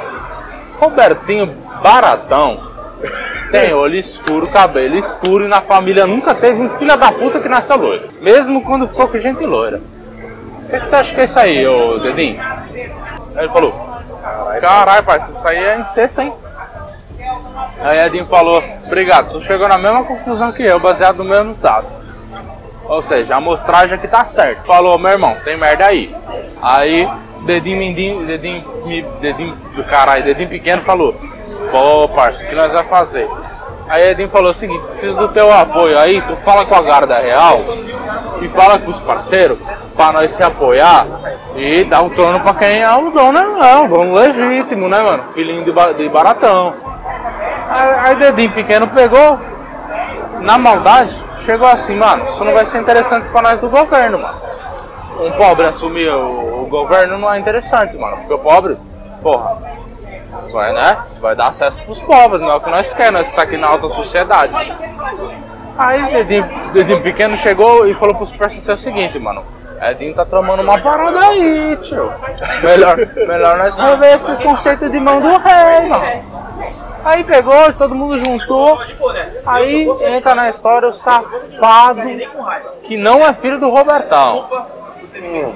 Robertinho 0.78 1.46
baratão. 1.82 2.72
Tem 3.50 3.74
olho 3.74 3.96
escuro, 3.96 4.46
cabelo 4.48 4.96
escuro 4.96 5.44
e 5.44 5.48
na 5.48 5.60
família 5.60 6.06
nunca 6.06 6.34
teve 6.34 6.60
um 6.60 6.70
filho 6.70 6.96
da 6.96 7.12
puta 7.12 7.40
que 7.40 7.48
nasceu 7.48 7.76
loiro. 7.76 8.08
Mesmo 8.20 8.62
quando 8.62 8.88
ficou 8.88 9.08
com 9.08 9.18
gente 9.18 9.44
loira. 9.44 9.80
O 10.64 10.70
que, 10.70 10.80
que 10.80 10.86
você 10.86 10.96
acha 10.96 11.14
que 11.14 11.20
é 11.20 11.24
isso 11.24 11.38
aí, 11.38 11.66
ô 11.66 11.98
Dedinho? 11.98 12.40
Aí 12.40 13.44
ele 13.44 13.48
falou, 13.48 13.74
caralho, 14.60 15.04
parceiro, 15.04 15.38
isso 15.38 15.48
aí 15.48 15.58
é 15.58 15.78
incesto, 15.78 16.22
hein? 16.22 16.32
Aí 17.80 17.98
Edinho 18.06 18.24
falou, 18.24 18.62
obrigado, 18.86 19.30
você 19.30 19.46
chegou 19.46 19.68
na 19.68 19.76
mesma 19.76 20.04
conclusão 20.04 20.50
que 20.50 20.62
eu, 20.62 20.80
baseado 20.80 21.18
nos 21.18 21.26
mesmos 21.26 21.60
dados. 21.60 22.04
Ou 22.84 23.02
seja, 23.02 23.34
a 23.34 23.38
amostragem 23.38 23.96
aqui 23.96 24.08
tá 24.08 24.24
certa. 24.24 24.62
Falou, 24.62 24.98
meu 24.98 25.12
irmão, 25.12 25.36
tem 25.44 25.56
merda 25.56 25.86
aí. 25.86 26.14
Aí, 26.62 27.08
dedinho 27.44 27.78
mindinho, 27.78 28.26
dedinho, 28.26 28.64
dedinho 29.20 29.54
do 29.74 29.84
caralho, 29.84 30.24
dedinho 30.24 30.48
pequeno 30.48 30.82
falou, 30.82 31.14
pô, 31.70 32.08
parça, 32.14 32.44
o 32.44 32.48
que 32.48 32.54
nós 32.54 32.72
vamos 32.72 32.88
fazer? 32.90 33.28
Aí 33.88 34.08
Edinho 34.08 34.28
falou 34.30 34.50
o 34.52 34.54
seguinte, 34.54 34.86
preciso 34.86 35.18
do 35.18 35.28
teu 35.28 35.52
apoio 35.52 35.98
aí, 35.98 36.22
tu 36.22 36.34
fala 36.36 36.64
com 36.64 36.74
a 36.74 36.80
Garda 36.80 37.18
Real 37.18 37.60
e 38.40 38.48
fala 38.48 38.78
com 38.78 38.90
os 38.90 39.00
parceiros 39.00 39.58
pra 39.94 40.12
nós 40.12 40.30
se 40.32 40.42
apoiar 40.42 41.06
e 41.56 41.84
dar 41.84 42.00
o 42.00 42.08
trono 42.08 42.40
pra 42.40 42.54
quem 42.54 42.80
é 42.80 42.90
o 42.96 43.10
dono, 43.10 43.38
é 43.62 43.76
o 43.80 43.88
dono 43.88 44.14
legítimo, 44.14 44.88
né, 44.88 45.02
mano? 45.02 45.24
Filhinho 45.34 45.64
de, 45.64 45.72
ba- 45.72 45.92
de 45.92 46.08
baratão. 46.08 46.74
Aí, 47.68 47.94
aí 47.98 48.14
dedinho 48.16 48.52
pequeno 48.52 48.86
pegou, 48.88 49.38
na 50.40 50.56
maldade, 50.56 51.14
chegou 51.40 51.66
assim, 51.68 51.96
mano, 51.96 52.24
isso 52.26 52.42
não 52.44 52.54
vai 52.54 52.64
ser 52.64 52.78
interessante 52.80 53.28
pra 53.28 53.42
nós 53.42 53.58
do 53.58 53.68
governo, 53.68 54.20
mano. 54.20 54.40
Um 55.22 55.32
pobre 55.32 55.68
assumir 55.68 56.08
o, 56.10 56.62
o 56.62 56.66
governo 56.66 57.18
não 57.18 57.32
é 57.32 57.38
interessante, 57.38 57.96
mano, 57.96 58.16
porque 58.18 58.34
o 58.34 58.38
pobre, 58.38 58.76
porra, 59.22 59.58
vai, 60.52 60.72
né? 60.72 60.98
Vai 61.20 61.36
dar 61.36 61.48
acesso 61.48 61.80
pros 61.82 62.00
pobres, 62.02 62.40
não 62.40 62.50
é 62.50 62.54
o 62.56 62.60
que 62.60 62.70
nós 62.70 62.92
queremos, 62.92 63.20
nós 63.20 63.30
que 63.30 63.36
tá 63.36 63.42
aqui 63.42 63.56
na 63.56 63.68
alta 63.68 63.88
sociedade. 63.88 64.54
Aí 65.78 66.12
Dedinho, 66.12 66.48
Dedinho 66.72 67.02
pequeno 67.02 67.36
chegou 67.36 67.86
e 67.86 67.94
falou 67.94 68.14
pros 68.14 68.32
parceiros 68.32 68.68
o 68.68 68.76
seguinte, 68.76 69.18
mano. 69.18 69.44
Edinho 69.80 70.14
tá 70.14 70.24
tramando 70.24 70.62
uma 70.62 70.78
parada 70.78 71.18
aí, 71.18 71.76
tio. 71.78 72.12
Melhor, 72.62 72.96
melhor 73.26 73.58
nós 73.58 73.74
rever 73.74 74.16
esse 74.16 74.36
conceito 74.36 74.88
de 74.88 75.00
mão 75.00 75.20
do 75.20 75.28
rei, 75.28 75.88
mano. 75.88 76.32
Aí 77.04 77.24
pegou, 77.24 77.72
todo 77.72 77.94
mundo 77.94 78.16
juntou. 78.16 78.78
Aí 79.44 79.88
entra 80.02 80.34
na 80.34 80.48
história 80.48 80.88
o 80.88 80.92
safado 80.92 82.02
que 82.84 82.96
não 82.96 83.20
é 83.20 83.32
filho 83.34 83.58
do 83.58 83.68
Robertão. 83.70 84.48
Hum. 85.16 85.54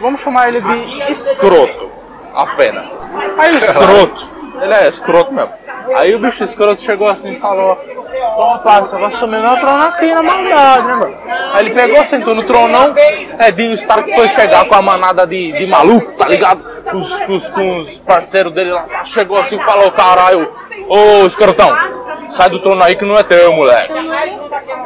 Vamos 0.00 0.20
chamar 0.20 0.48
ele 0.48 0.60
de 0.60 1.12
escroto, 1.12 1.90
apenas. 2.34 3.08
Aí 3.38 3.52
o 3.54 3.58
escroto, 3.58 4.28
ele 4.62 4.74
é 4.74 4.88
escroto 4.88 5.32
mesmo. 5.32 5.52
Aí 5.94 6.14
o 6.14 6.18
bicho 6.18 6.44
escroto 6.44 6.82
chegou 6.82 7.08
assim 7.08 7.34
e 7.34 7.40
falou: 7.40 7.78
Ó, 8.36 8.58
parça, 8.58 8.96
vai 8.98 9.08
assumir 9.08 9.40
meu 9.40 9.56
trono 9.58 9.84
aqui 9.84 10.12
na 10.12 10.22
maldade, 10.22 10.86
né, 10.86 10.94
mano? 10.94 11.16
Aí 11.52 11.66
ele 11.66 11.74
pegou, 11.74 12.04
sentou 12.04 12.34
no 12.34 12.44
tronão. 12.44 12.94
Edinho 13.46 13.72
Stark 13.72 14.14
foi 14.14 14.28
chegar 14.28 14.66
com 14.66 14.74
a 14.74 14.82
manada 14.82 15.26
de, 15.26 15.52
de 15.52 15.66
maluco, 15.66 16.12
tá 16.12 16.28
ligado? 16.28 16.62
Com 16.90 16.96
os, 16.96 17.20
com 17.20 17.34
os- 17.34 17.50
com 17.50 17.78
os 17.78 17.98
parceiros 18.00 18.52
dele 18.52 18.70
lá. 18.72 19.04
Chegou 19.04 19.38
assim 19.38 19.56
e 19.56 19.64
falou: 19.64 19.90
Caralho, 19.92 20.50
ô 20.86 21.26
escrotão, 21.26 21.74
sai 22.30 22.50
do 22.50 22.58
trono 22.58 22.82
aí 22.82 22.94
que 22.94 23.04
não 23.04 23.16
é 23.18 23.22
teu, 23.22 23.52
moleque. 23.52 23.92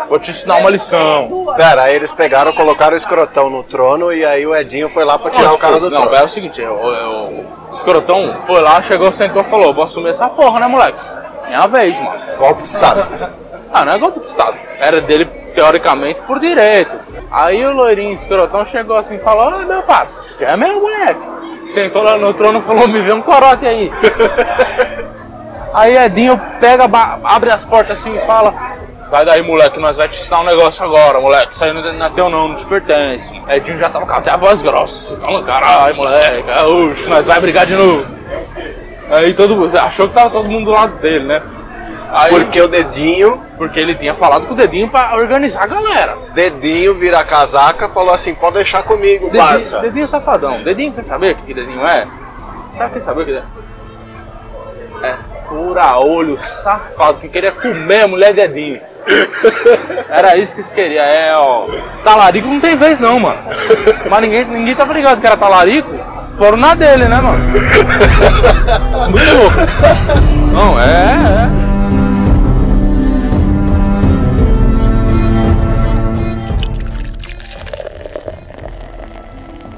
Vou 0.08 0.18
te 0.18 0.30
ensinar 0.30 0.56
uma 0.56 0.70
lição. 0.70 1.46
Pera, 1.56 1.82
aí 1.82 1.94
eles 1.94 2.12
pegaram, 2.12 2.52
colocaram 2.52 2.94
o 2.94 2.96
escrotão 2.96 3.50
no 3.50 3.62
trono 3.62 4.12
e 4.12 4.24
aí 4.24 4.46
o 4.46 4.54
Edinho 4.54 4.88
foi 4.88 5.04
lá 5.04 5.18
pra 5.18 5.30
tirar 5.30 5.52
o 5.52 5.58
cara 5.58 5.80
do 5.80 5.90
não, 5.90 6.02
trono. 6.02 6.16
é 6.16 6.22
o 6.22 6.28
seguinte, 6.28 6.62
o, 6.62 7.44
escrotão 7.70 8.34
foi 8.46 8.60
lá, 8.60 8.80
chegou, 8.82 9.10
sentou 9.12 9.42
e 9.42 9.44
falou, 9.44 9.72
vou 9.72 9.84
assumir 9.84 10.10
essa 10.10 10.28
porra, 10.28 10.60
né, 10.60 10.66
moleque? 10.66 10.98
Minha 11.46 11.66
vez, 11.66 12.00
mano. 12.00 12.20
Golpe 12.38 12.62
de 12.62 12.68
Estado. 12.68 13.32
Ah, 13.74 13.86
não 13.86 13.94
é 13.94 13.98
golpe 13.98 14.20
de 14.20 14.26
Estado. 14.26 14.58
Era 14.78 15.00
dele, 15.00 15.24
teoricamente, 15.54 16.20
por 16.20 16.38
direito. 16.38 16.90
Aí 17.30 17.64
o 17.64 17.72
loirinho 17.72 18.12
escrotão 18.12 18.66
chegou 18.66 18.98
assim 18.98 19.16
e 19.16 19.20
falou, 19.20 19.48
ah, 19.48 19.64
meu 19.64 19.82
parça, 19.82 20.20
isso 20.20 20.34
aqui 20.34 20.44
é 20.44 20.54
meu, 20.58 20.78
moleque. 20.78 21.20
Sentou 21.68 22.02
lá 22.02 22.18
no 22.18 22.34
trono 22.34 22.58
e 22.58 22.62
falou, 22.62 22.86
me 22.86 23.00
vê 23.00 23.14
um 23.14 23.22
corote 23.22 23.66
aí. 23.66 23.90
aí 25.72 25.96
Edinho 25.96 26.40
pega, 26.60 26.84
abre 27.24 27.50
as 27.50 27.64
portas 27.64 27.98
assim 27.98 28.16
e 28.16 28.26
fala, 28.26 28.54
sai 29.08 29.24
daí, 29.24 29.42
moleque, 29.42 29.78
nós 29.78 29.96
vai 29.96 30.08
te 30.08 30.18
ensinar 30.18 30.40
um 30.40 30.44
negócio 30.44 30.84
agora, 30.84 31.20
moleque. 31.20 31.54
Isso 31.54 31.64
aí 31.64 31.72
não 31.72 31.86
é 31.86 31.92
não 31.92 32.06
é 32.06 32.10
teu 32.10 32.30
não, 32.30 32.48
não 32.48 32.54
te 32.56 32.64
pertence. 32.66 33.40
Edinho 33.48 33.78
já 33.78 33.88
tava 33.88 34.06
com 34.06 34.12
até 34.12 34.30
a 34.30 34.36
voz 34.36 34.62
grossa, 34.62 35.14
assim, 35.14 35.22
falando, 35.22 35.44
caralho, 35.44 35.96
moleque, 35.96 36.50
oxe, 36.50 37.08
nós 37.08 37.26
vai 37.26 37.40
brigar 37.40 37.66
de 37.66 37.74
novo. 37.74 38.06
Aí 39.10 39.34
todo 39.34 39.54
mundo, 39.54 39.76
achou 39.76 40.08
que 40.08 40.14
tava 40.14 40.30
todo 40.30 40.48
mundo 40.48 40.66
do 40.66 40.70
lado 40.70 40.96
dele, 40.96 41.26
né? 41.26 41.42
Aí, 42.14 42.30
Porque 42.30 42.60
o 42.60 42.68
dedinho, 42.68 43.42
porque 43.56 43.80
ele 43.80 43.94
tinha 43.94 44.14
falado 44.14 44.46
com 44.46 44.52
o 44.52 44.56
dedinho 44.56 44.86
pra 44.88 45.14
organizar 45.14 45.62
a 45.62 45.66
galera. 45.66 46.18
dedinho 46.34 46.94
vira 46.94 47.18
a 47.18 47.24
casaca, 47.24 47.88
falou 47.88 48.12
assim, 48.12 48.34
pode 48.34 48.56
deixar 48.56 48.82
comigo, 48.82 49.30
Dedinho, 49.30 49.42
parça. 49.42 49.80
dedinho 49.80 50.06
safadão. 50.06 50.62
Dedinho 50.62 50.92
quer 50.92 51.04
saber 51.04 51.32
o 51.32 51.36
que, 51.36 51.42
que 51.46 51.54
dedinho 51.54 51.80
é? 51.86 52.06
Sabe 52.74 52.92
quer 52.94 53.00
saber 53.00 53.22
o 53.22 53.24
que 53.24 53.32
é? 53.32 53.42
É 55.08 55.31
fura-olho 55.52 56.38
safado 56.38 57.18
que 57.18 57.28
queria 57.28 57.52
comer 57.52 58.04
a 58.04 58.08
mulher 58.08 58.32
dedinho. 58.32 58.80
Era 60.08 60.36
isso 60.36 60.56
que 60.56 60.62
se 60.62 60.72
queria. 60.72 61.02
É, 61.02 61.36
ó. 61.36 61.66
Talarico 62.02 62.48
não 62.48 62.58
tem 62.58 62.74
vez 62.74 62.98
não, 63.00 63.20
mano. 63.20 63.38
Mas 64.08 64.20
ninguém, 64.22 64.46
ninguém 64.46 64.74
tava 64.74 64.94
ligado 64.94 65.20
que 65.20 65.26
era 65.26 65.36
talarico. 65.36 65.90
Foram 66.36 66.56
na 66.56 66.74
dele, 66.74 67.06
né, 67.06 67.20
mano? 67.20 67.44
Muito 69.10 69.34
louco. 69.34 69.56
Não, 70.52 70.80
é, 70.80 71.48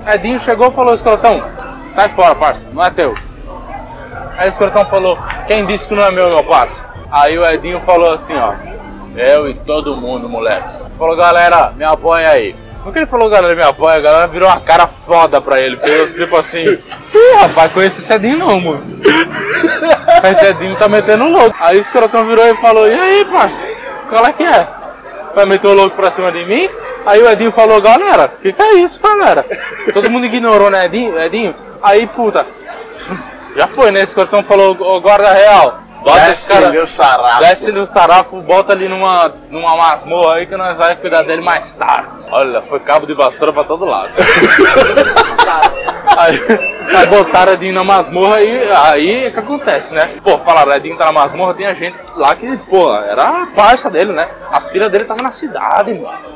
é. 0.06 0.14
Edinho 0.14 0.38
chegou 0.38 0.68
e 0.68 0.72
falou, 0.72 0.94
escrotão, 0.94 1.42
sai 1.88 2.08
fora, 2.10 2.34
parça, 2.34 2.68
não 2.72 2.84
é 2.84 2.90
teu. 2.90 3.14
Aí 4.36 4.46
o 4.46 4.50
escrotão 4.50 4.84
falou, 4.86 5.18
quem 5.46 5.64
disse 5.64 5.88
que 5.88 5.94
não 5.94 6.04
é 6.04 6.10
meu, 6.10 6.28
meu 6.28 6.44
parça? 6.44 6.84
Aí 7.10 7.38
o 7.38 7.46
Edinho 7.46 7.80
falou 7.80 8.12
assim, 8.12 8.36
ó, 8.36 8.54
eu 9.16 9.48
e 9.48 9.54
todo 9.54 9.96
mundo, 9.96 10.28
moleque. 10.28 10.74
Falou, 10.98 11.16
galera, 11.16 11.72
me 11.76 11.84
apoia 11.84 12.28
aí. 12.28 12.56
No 12.84 12.92
que 12.92 12.98
ele 12.98 13.06
falou, 13.06 13.30
galera, 13.30 13.54
me 13.54 13.62
apoia, 13.62 13.96
a 13.96 14.00
galera 14.00 14.26
virou 14.26 14.48
uma 14.48 14.60
cara 14.60 14.86
foda 14.86 15.40
pra 15.40 15.60
ele. 15.60 15.76
Fez 15.76 16.14
tipo 16.14 16.36
assim, 16.36 16.64
rapaz, 17.40 17.72
conhece 17.72 18.00
esse 18.00 18.12
Edinho 18.12 18.38
não, 18.38 18.60
mano. 18.60 18.82
Esse 20.30 20.44
Edinho 20.46 20.76
tá 20.76 20.88
metendo 20.88 21.28
louco. 21.28 21.56
Aí 21.60 21.78
o 21.78 21.80
escrotão 21.80 22.26
virou 22.26 22.44
e 22.46 22.56
falou, 22.56 22.86
e 22.88 22.92
aí, 22.92 23.24
parça, 23.24 23.66
qual 24.10 24.26
é 24.26 24.32
que 24.32 24.42
é? 24.42 24.66
Vai 25.34 25.46
meter 25.46 25.68
o 25.68 25.74
louco 25.74 25.96
pra 25.96 26.10
cima 26.10 26.30
de 26.30 26.44
mim? 26.44 26.68
Aí 27.06 27.22
o 27.22 27.30
Edinho 27.30 27.52
falou, 27.52 27.80
galera, 27.80 28.28
que 28.42 28.52
que 28.52 28.62
é 28.62 28.74
isso, 28.74 29.00
galera? 29.00 29.46
Todo 29.92 30.10
mundo 30.10 30.26
ignorou, 30.26 30.70
né, 30.70 30.86
Edinho? 30.86 31.18
Edinho? 31.18 31.54
Aí, 31.82 32.06
puta, 32.06 32.46
já 33.56 33.66
foi, 33.66 33.90
né? 33.90 34.02
Esse 34.02 34.14
cartão 34.14 34.42
falou, 34.42 34.76
ô 34.80 35.00
guarda 35.00 35.32
real, 35.32 35.80
bota 36.02 36.30
esse 36.30 36.48
cara, 36.48 36.70
Desce-lhe 36.70 36.78
o 36.82 36.86
sarrafo. 36.86 37.40
desce-lhe 37.40 37.78
o 37.78 37.86
sarrafo, 37.86 38.40
bota 38.42 38.72
ali 38.72 38.88
numa, 38.88 39.32
numa 39.50 39.76
masmorra 39.76 40.36
aí 40.36 40.46
que 40.46 40.56
nós 40.56 40.76
vamos 40.76 40.98
cuidar 41.00 41.22
dele 41.22 41.42
mais 41.42 41.72
tarde. 41.72 42.08
Olha, 42.30 42.62
foi 42.62 42.80
cabo 42.80 43.06
de 43.06 43.14
vassoura 43.14 43.52
pra 43.52 43.64
todo 43.64 43.84
lado. 43.84 44.10
aí, 46.16 46.40
aí 46.96 47.06
botaram 47.06 47.52
Edinho 47.52 47.74
na 47.74 47.84
masmorra 47.84 48.40
e 48.40 48.70
aí 48.72 49.28
o 49.28 49.32
que 49.32 49.38
acontece, 49.38 49.94
né? 49.94 50.16
Pô, 50.22 50.38
falaram, 50.38 50.72
Edinho 50.74 50.96
tá 50.96 51.06
na 51.06 51.12
masmorra, 51.12 51.54
tinha 51.54 51.74
gente 51.74 51.96
lá 52.16 52.34
que, 52.34 52.56
pô, 52.56 52.94
era 52.96 53.42
a 53.42 53.46
parça 53.46 53.90
dele, 53.90 54.12
né? 54.12 54.28
As 54.50 54.70
filhas 54.70 54.90
dele 54.90 55.04
estavam 55.04 55.22
na 55.22 55.30
cidade, 55.30 55.94
mano. 55.94 56.34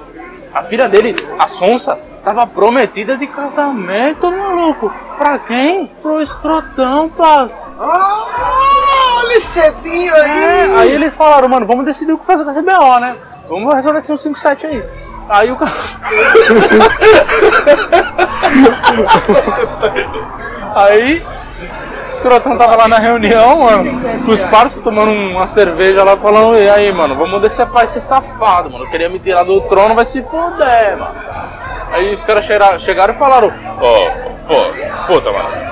A 0.54 0.62
filha 0.64 0.88
dele, 0.88 1.14
a 1.38 1.46
Sonsa, 1.46 1.98
tava 2.24 2.46
prometida 2.46 3.16
de 3.16 3.26
casamento, 3.26 4.30
maluco. 4.30 4.92
Pra 5.16 5.38
quem? 5.38 5.86
Pro 6.02 6.20
escrotão, 6.20 7.08
parça. 7.08 7.66
Ah, 7.78 9.18
olha 9.18 9.40
cedinho 9.40 10.14
aí. 10.14 10.30
É, 10.30 10.78
aí 10.78 10.92
eles 10.92 11.16
falaram, 11.16 11.48
mano, 11.48 11.66
vamos 11.66 11.84
decidir 11.84 12.12
o 12.12 12.18
que 12.18 12.26
fazer 12.26 12.44
com 12.44 12.50
esse 12.50 12.62
BO, 12.62 13.00
né? 13.00 13.16
Vamos 13.48 13.74
resolver 13.74 13.98
esse 13.98 14.08
157 14.08 14.66
aí. 14.66 14.84
Aí 15.28 15.50
o 15.50 15.56
cara. 15.56 15.72
aí, 20.74 21.22
escrotão 22.18 22.56
tava 22.56 22.76
lá 22.76 22.88
na 22.88 22.98
reunião, 22.98 23.60
mano, 23.60 24.24
com 24.24 24.32
os 24.32 24.42
parceiros 24.42 24.84
tomando 24.84 25.12
uma 25.12 25.46
cerveja 25.46 26.02
lá, 26.02 26.16
falando: 26.16 26.58
E 26.58 26.68
aí, 26.68 26.92
mano, 26.92 27.14
vamos 27.14 27.40
decepar 27.40 27.84
esse 27.84 28.00
safado, 28.00 28.70
mano. 28.70 28.90
Queria 28.90 29.08
me 29.08 29.18
tirar 29.18 29.44
do 29.44 29.60
trono, 29.62 29.94
vai 29.94 30.04
se 30.04 30.22
fuder, 30.22 30.98
mano. 30.98 31.14
Aí 31.92 32.12
os 32.12 32.24
caras 32.24 32.44
chegaram, 32.44 33.14
e 33.14 33.16
falaram: 33.16 33.52
Ó, 33.80 34.10
pô, 34.46 35.06
puta, 35.06 35.32
mano. 35.32 35.68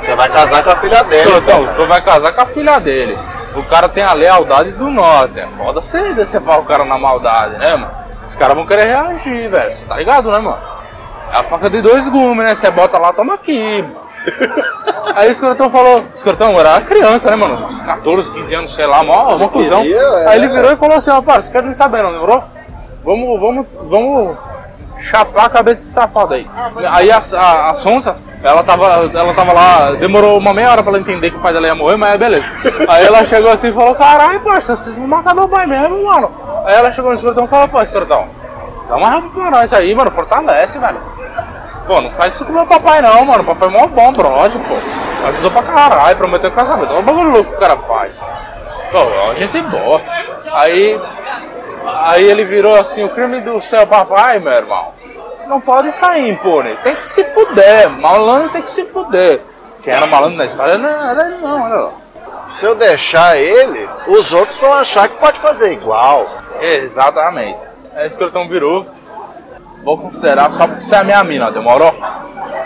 Você 0.00 0.14
vai 0.14 0.28
casar 0.28 0.62
com 0.62 0.70
a 0.70 0.76
filha 0.76 1.02
dele. 1.04 1.36
Então, 1.36 1.68
tu 1.74 1.86
vai 1.86 2.00
casar 2.00 2.32
com 2.32 2.40
a 2.40 2.46
filha 2.46 2.78
dele. 2.78 3.16
O 3.54 3.62
cara 3.62 3.88
tem 3.88 4.02
a 4.02 4.12
lealdade 4.12 4.72
do 4.72 4.90
norte. 4.90 5.40
É 5.40 5.46
foda 5.46 5.80
você 5.80 6.12
decepar 6.12 6.60
o 6.60 6.64
cara 6.64 6.84
na 6.84 6.98
maldade, 6.98 7.56
né, 7.56 7.74
mano? 7.76 7.90
Os 8.26 8.36
caras 8.36 8.56
vão 8.56 8.66
querer 8.66 8.86
reagir, 8.86 9.48
velho. 9.48 9.72
Você 9.72 9.86
tá 9.86 9.96
ligado, 9.96 10.30
né, 10.30 10.38
mano? 10.38 10.58
É 11.32 11.38
a 11.38 11.44
faca 11.44 11.70
de 11.70 11.80
dois 11.80 12.08
gumes, 12.08 12.44
né? 12.44 12.54
Você 12.54 12.70
bota 12.70 12.98
lá, 12.98 13.12
toma 13.12 13.34
aqui, 13.34 13.82
mano. 13.82 14.05
Aí 15.14 15.28
o 15.28 15.32
escrotão 15.32 15.70
falou, 15.70 16.00
o 16.00 16.04
escrotão 16.14 16.58
era 16.60 16.80
criança, 16.82 17.30
né, 17.30 17.36
mano? 17.36 17.64
Uns 17.66 17.82
14, 17.82 18.30
15 18.32 18.54
anos, 18.54 18.74
sei 18.74 18.86
lá, 18.86 19.02
mó, 19.02 19.36
mó 19.36 19.48
cuzão. 19.48 19.82
é. 19.82 20.28
Aí 20.28 20.38
ele 20.38 20.48
virou 20.48 20.72
e 20.72 20.76
falou 20.76 20.96
assim, 20.96 21.10
ó, 21.10 21.22
parça, 21.22 21.50
quero 21.50 21.64
nem 21.64 21.72
saber, 21.74 22.02
não, 22.02 22.10
lembrou? 22.10 22.44
Vamos, 23.02 23.40
vamos, 23.40 23.66
vamos 23.84 24.36
chapar 24.98 25.46
a 25.46 25.48
cabeça 25.50 25.80
desse 25.80 25.92
safado 25.92 26.34
aí. 26.34 26.46
Aí 26.90 27.10
a, 27.10 27.18
a, 27.18 27.70
a 27.70 27.74
Sonsa, 27.74 28.16
ela 28.42 28.62
tava, 28.62 28.86
ela 29.14 29.32
tava 29.32 29.52
lá, 29.52 29.92
demorou 29.92 30.38
uma 30.38 30.52
meia 30.52 30.70
hora 30.70 30.82
pra 30.82 30.92
ela 30.92 31.00
entender 31.00 31.30
que 31.30 31.36
o 31.36 31.40
pai 31.40 31.52
dela 31.52 31.66
ia 31.66 31.74
morrer, 31.74 31.96
mas 31.96 32.18
beleza. 32.18 32.46
Aí 32.88 33.06
ela 33.06 33.24
chegou 33.24 33.50
assim 33.50 33.68
e 33.68 33.72
falou, 33.72 33.94
caralho, 33.94 34.40
parça, 34.40 34.76
vocês 34.76 34.96
vão 34.98 35.06
matar 35.06 35.34
meu 35.34 35.48
pai 35.48 35.66
mesmo, 35.66 36.04
mano. 36.04 36.30
Aí 36.66 36.74
ela 36.74 36.92
chegou 36.92 37.10
no 37.10 37.16
escrotão 37.16 37.44
e 37.44 37.48
falou, 37.48 37.68
pô, 37.68 37.80
escrotão, 37.80 38.26
dá 38.88 38.96
uma 38.96 39.08
raiva 39.08 39.28
pra 39.30 39.50
nós 39.50 39.72
aí, 39.72 39.94
mano, 39.94 40.10
fortalece, 40.10 40.78
velho. 40.78 40.98
Pô, 41.86 42.00
não 42.00 42.10
faz 42.12 42.34
isso 42.34 42.44
com 42.44 42.52
meu 42.52 42.66
papai 42.66 43.00
não, 43.00 43.24
mano. 43.24 43.42
O 43.42 43.46
papai 43.46 43.68
é 43.68 43.70
mó 43.70 43.86
bom, 43.86 44.12
brother, 44.12 44.60
pô. 44.62 45.26
Ajudou 45.28 45.50
pra 45.50 45.62
caralho, 45.62 46.16
prometeu 46.16 46.50
casamento. 46.50 46.90
Olha 46.90 47.00
o 47.00 47.04
bagulho 47.04 47.30
louco 47.30 47.50
que 47.50 47.56
o 47.56 47.60
cara 47.60 47.76
faz. 47.78 48.28
Pô, 48.90 49.30
a 49.30 49.34
gente 49.34 49.56
é 49.56 49.62
boa. 49.62 50.00
Aí. 50.52 51.00
Aí 52.02 52.24
ele 52.28 52.44
virou 52.44 52.74
assim, 52.74 53.04
o 53.04 53.08
crime 53.08 53.40
do 53.40 53.60
seu 53.60 53.86
papai, 53.86 54.40
meu 54.40 54.52
irmão. 54.52 54.92
Não 55.46 55.60
pode 55.60 55.92
sair 55.92 56.28
impune. 56.28 56.76
Tem 56.78 56.96
que 56.96 57.04
se 57.04 57.22
fuder. 57.24 57.88
Malandro 57.88 58.50
tem 58.50 58.62
que 58.62 58.70
se 58.70 58.84
fuder. 58.86 59.40
Quem 59.82 59.94
era 59.94 60.06
malandro 60.06 60.36
na 60.36 60.44
história 60.44 60.76
não 60.76 60.88
era 60.88 61.28
ele 61.28 61.38
não, 61.38 61.66
era. 61.66 61.90
Se 62.46 62.64
eu 62.64 62.74
deixar 62.74 63.36
ele, 63.36 63.88
os 64.08 64.32
outros 64.32 64.60
vão 64.60 64.72
achar 64.74 65.08
que 65.08 65.16
pode 65.16 65.38
fazer 65.38 65.72
igual. 65.72 66.26
Exatamente. 66.60 67.58
Aí 67.94 68.04
o 68.04 68.06
escrotão 68.06 68.48
virou. 68.48 68.86
Vou 69.86 69.96
considerar 69.96 70.50
só 70.50 70.66
porque 70.66 70.82
você 70.82 70.96
é 70.96 71.04
minha 71.04 71.22
mina, 71.22 71.52
demorou? 71.52 71.94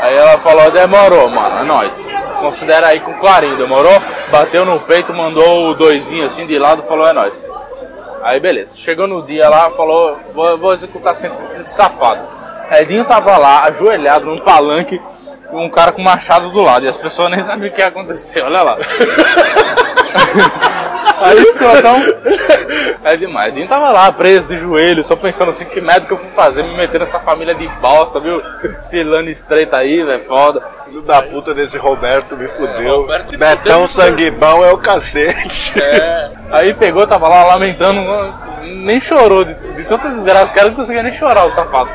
Aí 0.01 0.17
ela 0.17 0.39
falou, 0.39 0.71
demorou, 0.71 1.29
mano, 1.29 1.59
é 1.59 1.65
nóis. 1.65 2.11
Considera 2.41 2.87
aí 2.87 3.01
com 3.01 3.13
carinho, 3.21 3.59
demorou? 3.59 4.01
Bateu 4.31 4.65
no 4.65 4.81
peito, 4.81 5.13
mandou 5.13 5.69
o 5.69 5.75
doisinho 5.75 6.25
assim 6.25 6.47
de 6.47 6.59
lado, 6.59 6.83
falou, 6.85 7.07
é 7.07 7.13
nóis. 7.13 7.47
Aí 8.23 8.41
beleza, 8.41 8.79
chegou 8.79 9.07
no 9.07 9.23
dia 9.23 9.51
lá, 9.51 9.71
falou, 9.71 10.19
vou, 10.35 10.57
vou 10.57 10.73
executar 10.73 11.11
a 11.11 11.15
sentença 11.15 11.63
safado. 11.63 12.23
Edinho 12.73 13.05
tava 13.05 13.37
lá, 13.37 13.65
ajoelhado 13.65 14.25
num 14.25 14.39
palanque, 14.39 14.99
com 15.51 15.67
um 15.67 15.69
cara 15.69 15.93
com 15.93 16.01
machado 16.01 16.49
do 16.49 16.63
lado, 16.63 16.87
e 16.87 16.89
as 16.89 16.97
pessoas 16.97 17.31
nem 17.31 17.43
sabiam 17.43 17.71
o 17.71 17.75
que 17.75 17.83
ia 17.83 17.89
acontecer, 17.89 18.41
olha 18.41 18.63
lá. 18.63 18.79
Aí 21.21 21.37
o 21.37 21.43
escrotão. 21.43 21.97
É 23.03 23.17
demais. 23.17 23.49
Edinho 23.49 23.67
tava 23.67 23.91
lá, 23.91 24.13
preso 24.13 24.47
de 24.47 24.59
joelho, 24.59 25.03
só 25.03 25.17
pensando 25.17 25.51
assim, 25.51 25.65
que 25.65 25.81
merda 25.81 26.07
que 26.07 26.13
eu 26.13 26.19
fui 26.19 26.29
fazer, 26.31 26.63
me 26.63 26.75
meter 26.75 27.01
nessa 27.01 27.19
família 27.19 27.55
de 27.55 27.67
bosta, 27.81 28.21
viu? 28.21 28.43
Cilano 28.81 29.29
estreita 29.29 29.79
aí, 29.79 30.05
velho, 30.05 30.25
foda. 30.25 30.63
Filho 30.85 31.03
da 31.03 31.23
puta 31.23 31.55
desse 31.55 31.79
Roberto 31.79 32.37
me 32.37 32.47
fudeu. 32.47 33.01
Roberto 33.01 33.31
se 33.31 33.37
Betão 33.39 33.87
bom 34.39 34.65
é 34.65 34.71
o 34.71 34.79
cacete. 34.79 35.73
É. 35.81 36.31
Aí 36.53 36.75
pegou, 36.75 37.07
tava 37.07 37.29
lá 37.29 37.45
lamentando, 37.45 38.01
nem 38.63 38.99
chorou, 39.01 39.45
de, 39.45 39.55
de 39.55 39.85
tanta 39.85 40.09
desgraça, 40.09 40.51
o 40.51 40.55
cara 40.55 40.69
não 40.69 40.75
conseguia 40.75 41.03
nem 41.03 41.13
chorar, 41.13 41.47
o 41.47 41.51
safado. 41.51 41.89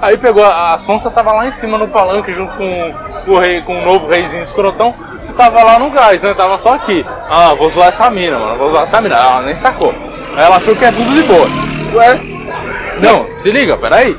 Aí 0.00 0.16
pegou, 0.16 0.42
a, 0.42 0.72
a 0.72 0.78
Sonsa 0.78 1.10
tava 1.10 1.32
lá 1.32 1.46
em 1.46 1.52
cima 1.52 1.76
no 1.76 1.86
palanque 1.86 2.32
junto 2.32 2.56
com, 2.56 2.94
o 3.26 3.38
rei, 3.38 3.60
com 3.60 3.78
o 3.78 3.84
novo 3.84 4.06
reizinho 4.06 4.42
escrotão, 4.42 4.94
tava 5.40 5.62
lá 5.62 5.78
no 5.78 5.88
gás, 5.90 6.22
né? 6.22 6.34
Tava 6.34 6.58
só 6.58 6.74
aqui. 6.74 7.06
Ah, 7.30 7.54
vou 7.54 7.70
zoar 7.70 7.88
essa 7.88 8.10
mina, 8.10 8.38
mano, 8.38 8.58
vou 8.58 8.70
zoar 8.70 8.82
essa 8.82 9.00
mina. 9.00 9.16
Ela 9.16 9.42
nem 9.42 9.56
sacou. 9.56 9.94
Aí 10.36 10.44
ela 10.44 10.56
achou 10.56 10.76
que 10.76 10.84
é 10.84 10.92
tudo 10.92 11.14
de 11.14 11.22
boa. 11.22 11.46
Ué? 11.94 12.20
Não, 13.00 13.34
se 13.34 13.50
liga, 13.50 13.74
peraí. 13.78 14.14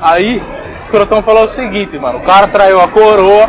Aí, 0.00 0.42
o 0.72 0.76
escrotão 0.76 1.22
falou 1.22 1.44
o 1.44 1.48
seguinte, 1.48 1.98
mano. 1.98 2.18
O 2.18 2.22
cara 2.22 2.48
traiu 2.48 2.80
a 2.80 2.88
coroa, 2.88 3.46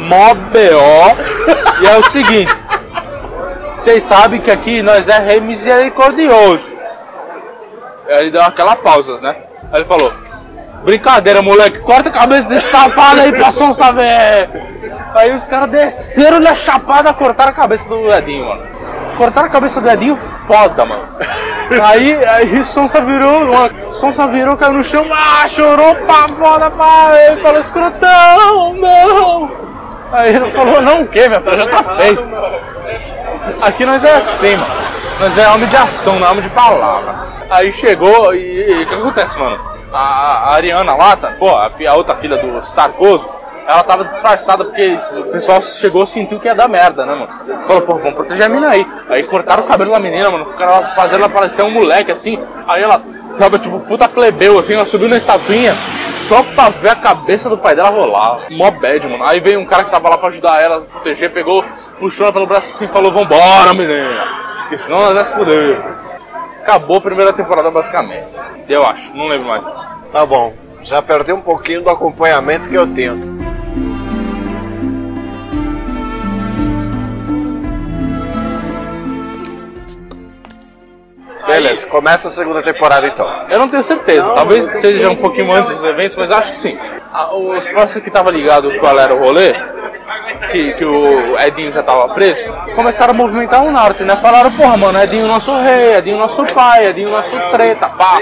mó 0.00 0.34
B.O. 0.34 1.44
E 1.82 1.86
é 1.86 1.96
o 1.96 2.02
seguinte. 2.04 2.54
Vocês 3.74 4.04
sabem 4.04 4.40
que 4.40 4.50
aqui 4.50 4.80
nós 4.80 5.08
é 5.08 5.18
rei 5.18 5.40
misericordioso. 5.40 6.72
Aí 8.06 8.20
ele 8.20 8.30
deu 8.30 8.42
aquela 8.42 8.76
pausa, 8.76 9.20
né? 9.20 9.34
Aí 9.72 9.78
ele 9.78 9.84
falou, 9.84 10.12
brincadeira, 10.84 11.42
moleque, 11.42 11.78
corta 11.78 12.10
a 12.10 12.12
cabeça 12.12 12.48
desse 12.48 12.70
safado 12.70 13.20
aí 13.20 13.32
pra 13.32 13.50
sonsa 13.50 13.90
ver. 13.92 14.50
Aí 15.14 15.34
os 15.34 15.46
caras 15.46 15.70
desceram-lhe 15.70 16.46
a 16.46 16.54
chapada, 16.54 17.12
cortaram 17.12 17.50
a 17.50 17.54
cabeça 17.54 17.88
do 17.88 18.12
Edinho, 18.12 18.46
mano. 18.46 18.62
Cortaram 19.16 19.46
a 19.46 19.50
cabeça 19.50 19.80
do 19.80 19.88
Edinho 19.88 20.16
foda, 20.16 20.84
mano. 20.84 21.04
Aí, 21.82 22.24
aí 22.26 22.64
Sonsa 22.64 23.00
virou, 23.00 23.44
uma, 23.44 23.70
Sonsa 23.88 24.26
virou, 24.26 24.56
caiu 24.56 24.74
no 24.74 24.84
chão, 24.84 25.06
ah, 25.10 25.46
chorou 25.48 25.94
pra 25.94 26.28
foda, 26.28 26.70
pá. 26.70 27.12
Ele 27.16 27.40
falou, 27.40 27.60
escrotão, 27.60 28.74
não. 28.74 29.50
Aí 30.12 30.34
ele 30.34 30.50
falou, 30.50 30.82
não 30.82 31.02
o 31.02 31.08
quê, 31.08 31.26
minha 31.28 31.40
filha, 31.40 31.58
já 31.58 31.66
tá 31.68 31.96
feito. 31.96 32.22
Aqui 33.62 33.86
nós 33.86 34.04
é 34.04 34.16
assim, 34.16 34.56
mano. 34.56 34.84
Nós 35.20 35.38
é 35.38 35.48
homem 35.48 35.68
de 35.68 35.76
ação, 35.76 36.18
não 36.18 36.26
é 36.26 36.30
homem 36.30 36.42
de 36.42 36.50
palavra. 36.50 37.14
Aí 37.48 37.72
chegou 37.72 38.34
e 38.34 38.82
o 38.82 38.86
que 38.86 38.94
acontece, 38.94 39.38
mano? 39.38 39.73
A, 39.94 40.50
a 40.50 40.54
Ariana 40.54 40.94
lá, 40.96 41.16
tá, 41.16 41.32
pô, 41.38 41.50
a, 41.50 41.70
a 41.88 41.94
outra 41.94 42.16
filha 42.16 42.36
do 42.36 42.58
Starcoso, 42.58 43.28
ela 43.66 43.82
tava 43.82 44.04
disfarçada 44.04 44.64
porque 44.64 44.96
o 45.16 45.22
pessoal 45.30 45.62
chegou 45.62 46.04
sentiu 46.04 46.38
que 46.38 46.48
ia 46.48 46.54
dar 46.54 46.68
merda, 46.68 47.06
né, 47.06 47.14
mano? 47.14 47.64
Falou, 47.66 47.82
pô, 47.82 47.94
vamos 47.94 48.14
proteger 48.14 48.46
a 48.46 48.48
mina 48.48 48.68
aí. 48.68 48.86
Aí 49.08 49.24
cortaram 49.24 49.62
o 49.62 49.66
cabelo 49.66 49.92
da 49.92 50.00
menina, 50.00 50.30
mano, 50.30 50.46
ficaram 50.46 50.94
fazendo 50.94 51.20
ela 51.20 51.28
parecer 51.28 51.62
um 51.62 51.70
moleque 51.70 52.10
assim. 52.10 52.38
Aí 52.66 52.82
ela 52.82 53.00
tava 53.38 53.58
tipo 53.58 53.80
puta 53.80 54.08
plebeu, 54.08 54.58
assim, 54.58 54.74
ela 54.74 54.84
subiu 54.84 55.08
na 55.08 55.16
estatuinha 55.16 55.74
só 56.14 56.42
pra 56.42 56.68
ver 56.68 56.90
a 56.90 56.96
cabeça 56.96 57.48
do 57.48 57.58
pai 57.58 57.74
dela 57.74 57.90
rolar. 57.90 58.46
Mó 58.50 58.70
bad, 58.70 59.06
mano. 59.08 59.24
Aí 59.24 59.40
veio 59.40 59.60
um 59.60 59.64
cara 59.64 59.84
que 59.84 59.90
tava 59.90 60.08
lá 60.08 60.18
pra 60.18 60.28
ajudar 60.28 60.60
ela 60.60 60.80
proteger, 60.80 61.32
pegou, 61.32 61.64
puxou 61.98 62.24
ela 62.24 62.32
pelo 62.32 62.46
braço 62.46 62.74
assim 62.74 62.84
e 62.84 62.88
falou: 62.88 63.12
Vambora, 63.12 63.72
menina, 63.74 64.26
que 64.68 64.76
senão 64.76 65.00
nós 65.00 65.14
vai 65.14 65.24
se 65.24 65.34
fuder. 65.34 65.80
Acabou 66.64 66.96
a 66.96 67.00
primeira 67.02 67.30
temporada, 67.30 67.70
basicamente. 67.70 68.40
Eu 68.66 68.86
acho, 68.86 69.14
não 69.14 69.28
lembro 69.28 69.48
mais. 69.48 69.70
Tá 70.10 70.24
bom. 70.24 70.54
Já 70.80 71.02
perdi 71.02 71.30
um 71.30 71.40
pouquinho 71.42 71.82
do 71.82 71.90
acompanhamento 71.90 72.70
que 72.70 72.74
eu 72.74 72.86
tenho. 72.86 73.34
Beleza, 81.46 81.86
começa 81.86 82.28
a 82.28 82.30
segunda 82.30 82.62
temporada 82.62 83.06
então. 83.06 83.30
Eu 83.50 83.58
não 83.58 83.68
tenho 83.68 83.82
certeza, 83.82 84.32
talvez 84.32 84.64
seja 84.64 85.10
um 85.10 85.16
pouquinho 85.16 85.52
antes 85.52 85.70
dos 85.70 85.84
eventos, 85.84 86.16
mas 86.16 86.32
acho 86.32 86.52
que 86.52 86.56
sim. 86.56 86.78
Ah, 87.12 87.34
Os 87.34 87.66
próximos 87.66 88.02
que 88.02 88.08
estavam 88.08 88.32
ligados 88.32 88.74
qual 88.78 88.98
era 88.98 89.14
o 89.14 89.18
rolê, 89.18 89.52
que, 90.50 90.72
que 90.74 90.84
o 90.84 91.38
Edinho 91.38 91.72
já 91.72 91.82
tava 91.82 92.12
preso, 92.14 92.44
começaram 92.74 93.12
a 93.12 93.16
movimentar 93.16 93.62
o 93.62 93.70
norte, 93.70 94.02
né? 94.04 94.16
Falaram, 94.16 94.50
porra, 94.52 94.76
mano, 94.76 95.00
Edinho 95.02 95.26
nosso 95.26 95.52
rei, 95.60 95.96
Edinho 95.96 96.18
nosso 96.18 96.44
pai, 96.46 96.86
Edinho 96.86 97.10
nosso 97.10 97.36
treta, 97.52 97.88
pá. 97.88 98.20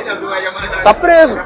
Tá 0.83 0.95
preso. 0.95 1.41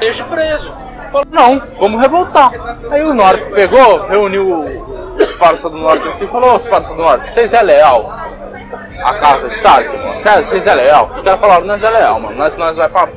Deixa 0.00 0.24
preso. 0.24 0.74
Falou, 1.10 1.26
não, 1.30 1.62
vamos 1.78 2.00
revoltar. 2.00 2.50
Aí 2.90 3.02
o 3.04 3.14
norte 3.14 3.44
pegou, 3.50 4.06
reuniu 4.06 4.82
os 5.16 5.32
parça 5.32 5.70
do 5.70 5.76
norte 5.76 6.08
assim 6.08 6.26
falou, 6.26 6.56
os 6.56 6.64
do 6.64 6.96
norte, 6.96 7.28
vocês 7.28 7.52
é 7.52 7.62
leal? 7.62 8.12
a 9.02 9.14
casa 9.14 9.48
mano. 9.62 10.18
Sério, 10.18 10.44
vocês 10.44 10.66
é 10.66 10.74
leal? 10.74 11.10
Os 11.14 11.22
caras 11.22 11.40
falaram, 11.40 11.66
nós 11.66 11.82
é 11.82 11.90
leal, 11.90 12.20
mano. 12.20 12.36
Nós, 12.36 12.56
nós 12.56 12.76
vai 12.76 12.88
pra. 12.88 13.08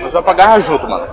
Nós 0.00 0.12
vai 0.12 0.22
pra 0.22 0.32
guerra 0.32 0.60
junto, 0.60 0.88
mano. 0.88 1.06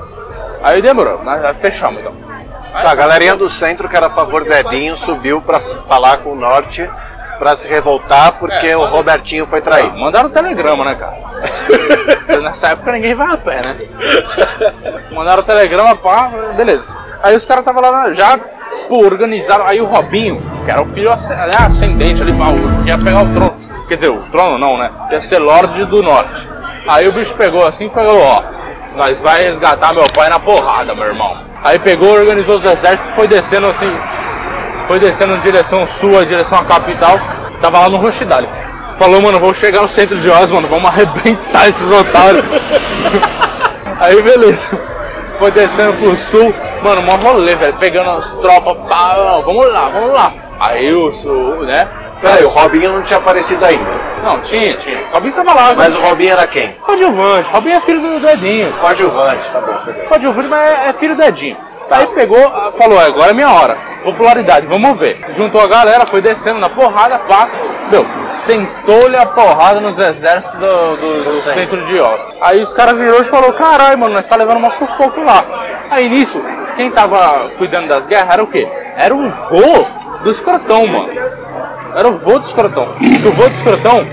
Aí 0.61 0.81
demorou, 0.81 1.23
nós 1.23 1.57
fechamos 1.57 2.01
então. 2.01 2.28
Tá, 2.71 2.91
a 2.91 2.95
galerinha 2.95 3.35
do 3.35 3.49
centro 3.49 3.89
que 3.89 3.95
era 3.95 4.07
a 4.07 4.09
favor 4.09 4.43
do 4.43 4.53
Edinho 4.53 4.95
subiu 4.95 5.41
pra 5.41 5.59
falar 5.87 6.17
com 6.17 6.31
o 6.31 6.35
norte 6.35 6.89
pra 7.37 7.55
se 7.55 7.67
revoltar 7.67 8.33
porque 8.33 8.67
É, 8.67 8.77
o 8.77 8.85
Robertinho 8.85 9.45
foi 9.47 9.61
traído. 9.61 9.97
Mandaram 9.97 10.29
telegrama, 10.29 10.85
né, 10.85 10.95
cara? 10.95 11.17
Nessa 12.41 12.69
época 12.69 12.91
ninguém 12.91 13.15
vai 13.15 13.33
a 13.33 13.37
pé, 13.37 13.61
né? 13.65 13.77
Mandaram 15.11 15.43
telegrama, 15.43 15.95
pá, 15.95 16.29
beleza. 16.55 16.93
Aí 17.23 17.35
os 17.35 17.45
caras 17.45 17.61
estavam 17.65 17.81
lá 17.81 18.11
já 18.13 18.37
pô, 18.87 19.03
organizaram. 19.05 19.65
Aí 19.65 19.81
o 19.81 19.85
Robinho, 19.85 20.41
que 20.63 20.71
era 20.71 20.81
o 20.81 20.85
filho 20.85 21.09
né, 21.09 21.55
ascendente 21.65 22.21
ali, 22.21 22.31
o- 22.31 22.83
que 22.83 22.89
ia 22.89 22.97
pegar 22.97 23.23
o 23.23 23.33
trono. 23.33 23.55
Quer 23.87 23.95
dizer, 23.95 24.09
o 24.09 24.21
trono 24.29 24.57
não, 24.57 24.77
né? 24.77 24.91
Ia 25.11 25.19
ser 25.19 25.39
Lorde 25.39 25.83
do 25.85 26.03
Norte. 26.03 26.47
Aí 26.87 27.07
o 27.07 27.11
bicho 27.11 27.35
pegou 27.35 27.65
assim 27.65 27.87
e 27.87 27.89
falou: 27.89 28.19
Ó, 28.21 28.43
nós 28.95 29.21
vai 29.21 29.43
resgatar 29.43 29.93
meu 29.93 30.03
pai 30.15 30.29
na 30.29 30.39
porrada, 30.39 30.93
meu 30.93 31.05
irmão. 31.05 31.37
Aí 31.63 31.77
pegou, 31.77 32.09
organizou 32.13 32.55
os 32.55 32.65
exércitos, 32.65 33.11
foi 33.13 33.27
descendo 33.27 33.67
assim, 33.67 33.91
foi 34.87 34.99
descendo 34.99 35.35
em 35.35 35.39
direção 35.39 35.85
sul, 35.87 36.21
em 36.21 36.25
direção 36.25 36.57
à 36.57 36.63
capital, 36.63 37.19
tava 37.61 37.79
lá 37.79 37.89
no 37.89 37.97
Rochidale. 37.97 38.47
Falou, 38.97 39.21
mano, 39.21 39.39
vamos 39.39 39.57
chegar 39.57 39.81
no 39.81 39.87
centro 39.87 40.17
de 40.17 40.29
Oz, 40.29 40.51
mano, 40.51 40.67
vamos 40.67 40.85
arrebentar 40.85 41.67
esses 41.67 41.89
otários. 41.89 42.43
Aí 43.99 44.21
beleza. 44.21 44.69
Foi 45.37 45.51
descendo 45.51 45.93
pro 45.93 46.15
sul, 46.17 46.53
mano, 46.81 47.01
mó 47.01 47.11
rolê, 47.23 47.55
velho, 47.55 47.77
pegando 47.77 48.11
as 48.11 48.33
tropas, 48.35 48.77
pá, 48.89 49.39
vamos 49.45 49.71
lá, 49.71 49.89
vamos 49.89 50.13
lá. 50.13 50.33
Aí 50.59 50.93
o 50.93 51.11
sul, 51.11 51.63
né? 51.65 51.87
Peraí, 52.21 52.43
o 52.43 52.49
Robinho 52.49 52.91
não 52.93 53.01
tinha 53.01 53.17
aparecido 53.17 53.63
ainda. 53.63 54.09
Não, 54.23 54.39
tinha, 54.41 54.75
tinha. 54.75 55.01
Robinho 55.13 55.33
tava 55.33 55.53
lá, 55.53 55.73
Mas 55.73 55.95
o 55.95 56.01
Robinho 56.01 56.33
era 56.33 56.45
quem? 56.45 56.73
coadjuvante. 56.85 57.47
Robinho 57.49 57.77
é 57.77 57.79
filho 57.79 58.01
do 58.01 58.19
do 58.19 58.29
Edinho. 58.29 58.71
Coadjuvante, 58.73 59.49
tá 59.51 59.61
bom, 59.61 59.73
beleza. 59.85 60.07
Coadjuvante, 60.07 60.47
mas 60.49 60.61
é- 60.61 60.89
é 60.89 60.93
filho 60.93 61.15
do 61.15 61.23
Edinho. 61.23 61.55
Aí 61.89 62.05
pegou, 62.07 62.37
falou, 62.77 62.99
agora 62.99 63.31
é 63.31 63.33
minha 63.33 63.49
hora. 63.49 63.77
Popularidade, 64.03 64.65
vamos 64.67 64.97
ver. 64.99 65.17
Juntou 65.35 65.61
a 65.61 65.67
galera, 65.67 66.05
foi 66.05 66.21
descendo 66.21 66.59
na 66.59 66.69
porrada, 66.69 67.17
pá. 67.19 67.47
Meu, 67.89 68.05
sentou-lhe 68.21 69.15
a 69.17 69.25
porrada 69.25 69.79
nos 69.79 69.97
exércitos 69.97 70.59
do, 70.59 70.95
do- 70.97 71.23
do 71.23 71.41
centro 71.41 71.83
de 71.85 71.99
Oz. 71.99 72.27
Aí 72.41 72.61
os 72.61 72.73
caras 72.73 72.97
virou 72.97 73.21
e 73.21 73.25
falou, 73.25 73.53
caralho, 73.53 73.97
mano, 73.97 74.13
nós 74.13 74.27
tá 74.27 74.35
levando 74.35 74.57
uma 74.57 74.69
sufoco 74.69 75.23
lá. 75.23 75.43
Aí 75.89 76.07
nisso, 76.09 76.41
quem 76.75 76.91
tava 76.91 77.49
cuidando 77.57 77.87
das 77.87 78.05
guerras 78.07 78.29
era 78.33 78.43
o 78.43 78.47
quê? 78.47 78.67
Era 78.95 79.15
o 79.15 79.27
vô 79.29 79.85
do 80.23 80.29
escrotão, 80.29 80.85
mano. 80.85 81.09
Era 81.95 82.07
o 82.07 82.17
vô 82.17 82.39
do 82.39 82.45
escrotão. 82.45 82.87
Porque 82.87 83.27
o 83.27 83.31
vô 83.31 83.43
do 83.43 83.51
escrotão 83.53 84.05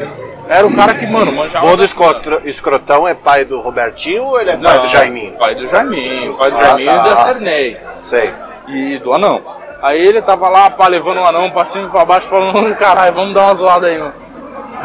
era 0.49 0.67
o 0.67 0.75
cara 0.75 0.95
que, 0.95 1.07
mano, 1.07 1.33
manjava... 1.33 1.67
Vô 1.67 1.77
do 1.77 1.85
escotro- 1.85 2.41
escrotão 2.45 3.07
é 3.07 3.15
pai 3.15 3.45
do 3.45 3.61
Robertinho 3.61 4.25
ou 4.25 4.41
ele 4.41 4.51
é 4.51 4.57
pai 4.57 4.77
Não, 4.77 4.83
do 4.83 4.89
Jaiminho? 4.89 5.33
Pai 5.33 5.55
do 5.55 5.67
Jaiminho, 5.67 6.35
pai 6.35 6.51
do 6.51 6.57
Ah, 6.57 6.61
Jaiminho 6.65 6.91
tá. 6.91 6.97
e 6.97 7.09
da 7.09 7.17
Cernei. 7.17 7.77
Sei. 8.03 8.33
E 8.69 8.99
do 8.99 9.12
anão. 9.12 9.43
Aí 9.83 10.01
ele 10.01 10.23
tava 10.23 10.49
lá, 10.49 10.71
pá, 10.71 10.87
levando 10.89 11.19
o 11.19 11.25
anão 11.25 11.51
pra 11.51 11.65
cima 11.65 11.87
e 11.87 11.91
pra 11.91 12.05
baixo, 12.05 12.29
falando, 12.29 12.75
caralho, 12.77 13.12
vamos 13.12 13.35
dar 13.35 13.43
uma 13.43 13.55
zoada 13.55 13.87
aí, 13.87 13.99
mano. 13.99 14.12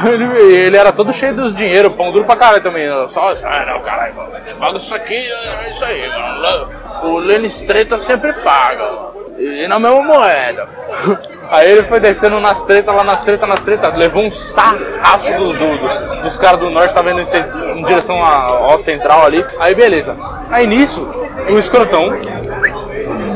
Ele, 0.06 0.24
ele 0.56 0.78
era 0.78 0.92
todo 0.94 1.12
cheio 1.12 1.36
dos 1.36 1.54
dinheiro, 1.54 1.92
pão 1.92 2.14
duro 2.14 2.24
pra 2.24 2.38
caralho 2.38 2.64
também. 2.64 2.88
Só, 3.10 3.28
ah, 3.44 3.66
não, 3.66 3.82
caralho, 3.82 4.14
paga 4.58 4.78
isso 4.78 4.96
aqui, 4.96 5.14
é 5.16 5.70
isso 5.70 5.84
aí, 5.84 6.08
mano. 6.08 6.70
O 7.04 7.20
Lenny 7.20 7.46
Estreita 7.48 7.98
sempre 7.98 8.32
paga, 8.42 8.84
mano. 8.84 9.12
E 9.38 9.68
na 9.68 9.80
mesma 9.80 10.02
moeda. 10.02 10.70
Aí 11.52 11.70
ele 11.70 11.84
foi 11.84 12.00
descendo 12.00 12.40
nas 12.40 12.64
tretas, 12.64 12.96
lá 12.96 13.04
nas 13.04 13.20
tretas, 13.22 13.48
nas 13.50 13.62
tretas, 13.62 13.94
levou 13.96 14.24
um 14.24 14.32
sarrafo 14.32 15.32
do, 15.38 15.52
do- 15.54 15.78
do- 15.78 16.22
dos 16.24 16.38
caras 16.38 16.62
do 16.62 16.70
norte, 16.70 16.94
tá 16.94 17.02
vendo 17.02 17.20
em, 17.20 17.80
em 17.80 17.84
direção 17.84 18.24
ao 18.24 18.78
central 18.78 19.26
ali. 19.26 19.46
Aí 19.60 19.76
beleza. 19.76 20.16
Aí 20.50 20.66
nisso, 20.66 21.06
o 21.50 21.58
escrotão 21.58 22.14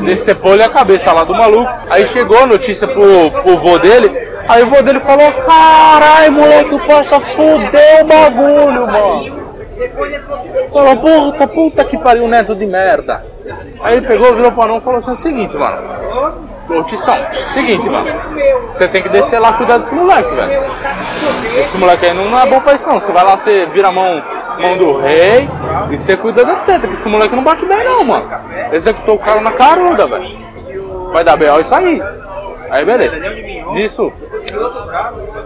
decepou-lhe 0.04 0.62
a 0.62 0.68
cabeça 0.68 1.12
lá 1.12 1.24
do 1.24 1.34
maluco. 1.34 1.70
Aí 1.90 2.06
chegou 2.06 2.38
a 2.38 2.46
notícia 2.46 2.88
pro, 2.88 3.30
pro 3.42 3.58
vô 3.58 3.78
dele. 3.78 4.10
Aí 4.48 4.62
o 4.62 4.66
vô 4.66 4.80
dele 4.80 5.00
falou: 5.00 5.30
Caralho, 5.32 6.32
moleque, 6.32 6.74
o 6.74 6.78
parça 6.86 7.20
fudeu 7.20 8.00
o 8.00 8.04
bagulho, 8.04 8.86
mano. 8.86 9.46
Falou, 10.72 10.96
puta, 10.96 11.46
puta 11.46 11.84
que 11.84 11.98
pariu, 11.98 12.26
neto 12.26 12.54
de 12.54 12.64
merda. 12.66 13.26
Aí 13.82 13.98
ele 13.98 14.06
pegou, 14.06 14.34
virou 14.34 14.50
pro 14.52 14.62
anão 14.62 14.78
e 14.78 14.80
falou 14.80 14.96
assim: 14.98 15.10
é 15.10 15.12
o 15.12 15.16
seguinte, 15.16 15.54
mano. 15.56 16.45
Ô, 16.68 16.82
Tição, 16.82 17.16
seguinte, 17.52 17.88
mano. 17.88 18.08
Você 18.70 18.88
tem 18.88 19.02
que 19.02 19.08
descer 19.08 19.38
lá 19.38 19.52
cuidar 19.52 19.78
desse 19.78 19.94
moleque, 19.94 20.34
velho. 20.34 20.62
Esse 21.58 21.76
moleque 21.78 22.06
aí 22.06 22.14
não, 22.14 22.26
não 22.26 22.38
é 22.38 22.46
bom 22.46 22.60
pra 22.60 22.74
isso, 22.74 22.88
não. 22.88 23.00
Você 23.00 23.12
vai 23.12 23.24
lá, 23.24 23.36
você 23.36 23.66
vira 23.66 23.88
a 23.88 23.92
mão, 23.92 24.22
mão 24.60 24.76
do 24.76 24.98
rei 24.98 25.48
e 25.90 25.98
você 25.98 26.16
cuida 26.16 26.44
das 26.44 26.62
tetas, 26.62 26.88
que 26.88 26.94
esse 26.94 27.08
moleque 27.08 27.34
não 27.34 27.44
bate 27.44 27.64
bem, 27.64 27.84
não, 27.84 28.04
mano. 28.04 28.28
Executou 28.72 29.14
o 29.14 29.18
cara 29.18 29.40
na 29.40 29.52
caruda, 29.52 30.06
velho. 30.06 30.38
Vai 31.12 31.24
dar 31.24 31.36
B.O. 31.36 31.60
isso 31.60 31.74
aí. 31.74 32.02
Aí, 32.70 32.84
beleza. 32.84 33.30
Nisso, 33.72 34.12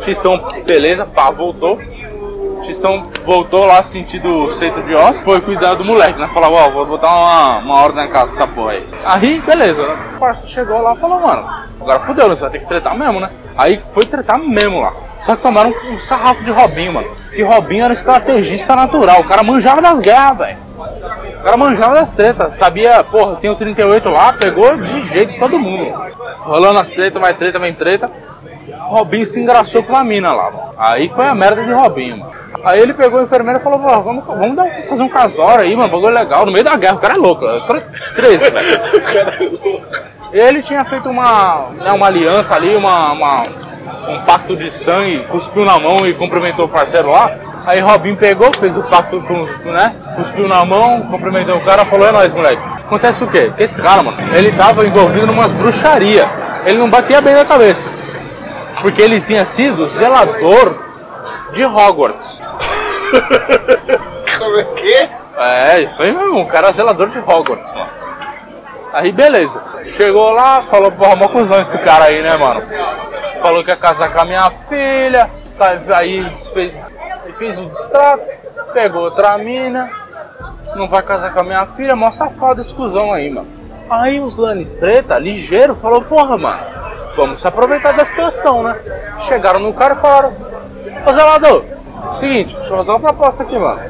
Tição, 0.00 0.42
beleza, 0.66 1.04
pá, 1.04 1.30
voltou. 1.30 1.78
Tição 2.62 3.03
voltou 3.25 3.66
lá 3.66 3.83
sentido 3.83 4.51
centro 4.51 4.83
de 4.83 4.94
osso, 4.94 5.25
foi 5.25 5.40
cuidar 5.40 5.75
do 5.75 5.85
moleque, 5.85 6.18
né? 6.18 6.29
Falava, 6.29 6.55
ó, 6.55 6.70
vou 6.70 6.87
botar 6.87 7.14
uma, 7.14 7.59
uma 7.59 7.75
ordem 7.83 8.05
na 8.05 8.09
casa 8.09 8.31
dessa 8.31 8.46
porra 8.46 8.73
aí. 8.73 8.87
Aí, 9.05 9.40
beleza, 9.40 9.83
o 9.83 10.18
parça 10.18 10.46
chegou 10.46 10.81
lá 10.83 10.94
e 10.94 10.99
falou, 10.99 11.20
mano, 11.20 11.49
agora 11.81 12.01
fudeu, 12.01 12.29
né? 12.29 12.35
Você 12.35 12.42
vai 12.42 12.51
ter 12.51 12.59
que 12.61 12.66
tretar 12.66 12.96
mesmo, 12.96 13.20
né? 13.20 13.31
Aí 13.57 13.83
foi 13.92 14.05
tretar 14.05 14.38
mesmo 14.38 14.81
lá. 14.81 14.92
Só 15.20 15.37
que 15.37 15.42
tomaram 15.42 15.73
um, 15.90 15.99
sarrafo 15.99 16.44
de 16.44 16.51
Robinho, 16.51 16.94
mano. 16.94 17.09
Que 17.31 17.42
Robinho 17.42 17.85
era 17.85 17.92
estrategista 17.92 18.75
natural, 18.75 19.20
o 19.20 19.25
cara 19.25 19.42
manjava 19.42 19.83
das 19.83 20.01
guerras, 20.01 20.38
velho. 20.38 20.59
O 21.40 21.42
cara 21.42 21.57
manjava 21.57 21.94
das 21.94 22.14
tretas, 22.14 22.55
sabia, 22.55 23.03
porra, 23.05 23.37
tem 23.37 23.51
o 23.51 23.55
38 23.55 24.09
lá, 24.09 24.33
pegou 24.33 24.77
de 24.77 25.07
jeito 25.09 25.38
todo 25.38 25.59
mundo. 25.59 25.94
Rolando 26.40 26.79
as 26.79 26.90
tretas, 26.90 27.20
vai 27.20 27.35
treta, 27.35 27.59
vem 27.59 27.75
treta. 27.75 28.11
Robinho 28.90 29.24
se 29.24 29.40
engraçou 29.40 29.83
com 29.83 29.92
uma 29.92 30.03
mina 30.05 30.33
lá, 30.33 30.50
mano. 30.50 30.70
Aí 30.76 31.09
foi 31.09 31.26
a 31.26 31.35
merda 31.35 31.62
de 31.64 31.72
Robinho, 31.72 32.18
mano. 32.18 32.31
Aí 32.64 32.81
ele 32.81 32.92
pegou 32.92 33.20
a 33.20 33.22
enfermeira 33.22 33.59
e 33.61 33.62
falou, 33.62 33.79
"Pô, 33.79 34.00
vamos, 34.00 34.24
vamos 34.26 34.57
dar, 34.57 34.68
fazer 34.88 35.03
um 35.03 35.09
casório 35.09 35.64
aí, 35.64 35.74
mano, 35.76 35.88
bagulho 35.88 36.12
legal, 36.12 36.44
no 36.44 36.53
meio 36.53 36.64
da 36.64 36.76
guerra, 36.76 36.94
o 36.96 36.98
cara 36.98 37.14
é 37.14 37.16
louco, 37.16 37.44
é 37.46 37.83
13, 38.16 38.50
velho. 38.50 39.81
Ele 40.33 40.62
tinha 40.62 40.85
feito 40.85 41.09
uma, 41.09 41.68
né, 41.81 41.90
uma 41.92 42.07
aliança 42.07 42.55
ali, 42.55 42.76
uma, 42.76 43.12
uma- 43.12 43.42
um 44.09 44.20
pacto 44.20 44.57
de 44.57 44.70
sangue, 44.70 45.24
cuspiu 45.29 45.64
na 45.64 45.79
mão 45.79 46.07
e 46.07 46.14
cumprimentou 46.14 46.66
o 46.66 46.68
parceiro 46.68 47.11
lá. 47.11 47.33
Aí 47.66 47.81
Robinho 47.81 48.16
pegou, 48.16 48.53
fez 48.55 48.76
o 48.76 48.83
pacto 48.85 49.20
com, 49.22 49.44
né, 49.70 49.94
cuspiu 50.16 50.46
na 50.48 50.64
mão, 50.64 51.03
cumprimentou 51.03 51.57
o 51.57 51.61
cara, 51.61 51.85
falou, 51.85 52.07
é 52.07 52.12
nóis, 52.12 52.33
moleque. 52.33 52.62
Acontece 52.87 53.22
o 53.24 53.26
quê? 53.29 53.46
Porque 53.48 53.62
esse 53.64 53.81
cara, 53.81 54.03
mano, 54.03 54.16
ele 54.33 54.50
tava 54.53 54.85
envolvido 54.87 55.26
numas 55.26 55.53
bruxaria. 55.53 56.29
Ele 56.64 56.79
não 56.79 56.88
batia 56.90 57.20
bem 57.20 57.35
na 57.35 57.44
cabeça. 57.44 57.88
Porque 58.80 59.02
ele 59.02 59.20
tinha 59.20 59.44
sido 59.44 59.86
zelador 59.86 60.76
de 61.52 61.64
Hogwarts. 61.64 62.40
Como 64.38 64.58
é 64.58 64.64
que? 64.64 65.08
É, 65.38 65.80
isso 65.80 66.02
aí 66.02 66.12
mesmo, 66.12 66.42
o 66.42 66.46
cara 66.46 66.68
é 66.68 66.72
zelador 66.72 67.08
de 67.08 67.18
Hogwarts, 67.18 67.72
mano. 67.72 67.90
Aí 68.92 69.12
beleza. 69.12 69.62
Chegou 69.86 70.32
lá, 70.32 70.62
falou, 70.62 70.90
porra, 70.90 71.16
mó 71.16 71.28
cuzão 71.28 71.60
esse 71.60 71.78
cara 71.78 72.06
aí, 72.06 72.22
né, 72.22 72.36
mano? 72.36 72.60
Falou 73.40 73.64
que 73.64 73.70
ia 73.70 73.76
casar 73.76 74.12
com 74.12 74.20
a 74.20 74.24
minha 74.24 74.50
filha, 74.50 75.30
tá, 75.56 75.78
aí 75.96 76.24
desfez, 76.30 76.90
fez 77.38 77.58
o 77.58 77.66
distrato, 77.66 78.28
pegou 78.72 79.02
outra 79.02 79.38
mina, 79.38 79.90
não 80.74 80.88
vai 80.88 81.02
casar 81.02 81.32
com 81.32 81.40
a 81.40 81.44
minha 81.44 81.66
filha, 81.66 81.96
mó 81.96 82.10
safado 82.10 82.60
esse 82.60 82.74
cuzão 82.74 83.12
aí, 83.12 83.30
mano. 83.30 83.48
Aí 83.88 84.20
os 84.20 84.36
Lannistreta, 84.36 85.18
ligeiro, 85.18 85.74
falou, 85.74 86.02
porra, 86.02 86.36
mano, 86.36 86.60
vamos 87.16 87.40
se 87.40 87.49
aproveitar 87.49 87.92
da 87.92 88.05
situação, 88.05 88.62
né? 88.62 88.77
Chegaram 89.20 89.61
no 89.61 89.73
cara 89.73 89.94
e 89.94 89.99
falaram, 89.99 90.35
ô 91.07 91.12
zelador, 91.12 91.64
seguinte, 92.12 92.55
deixa 92.55 92.73
eu 92.73 92.77
fazer 92.77 92.90
uma 92.90 93.01
proposta 93.01 93.42
aqui, 93.42 93.59
mano. 93.59 93.81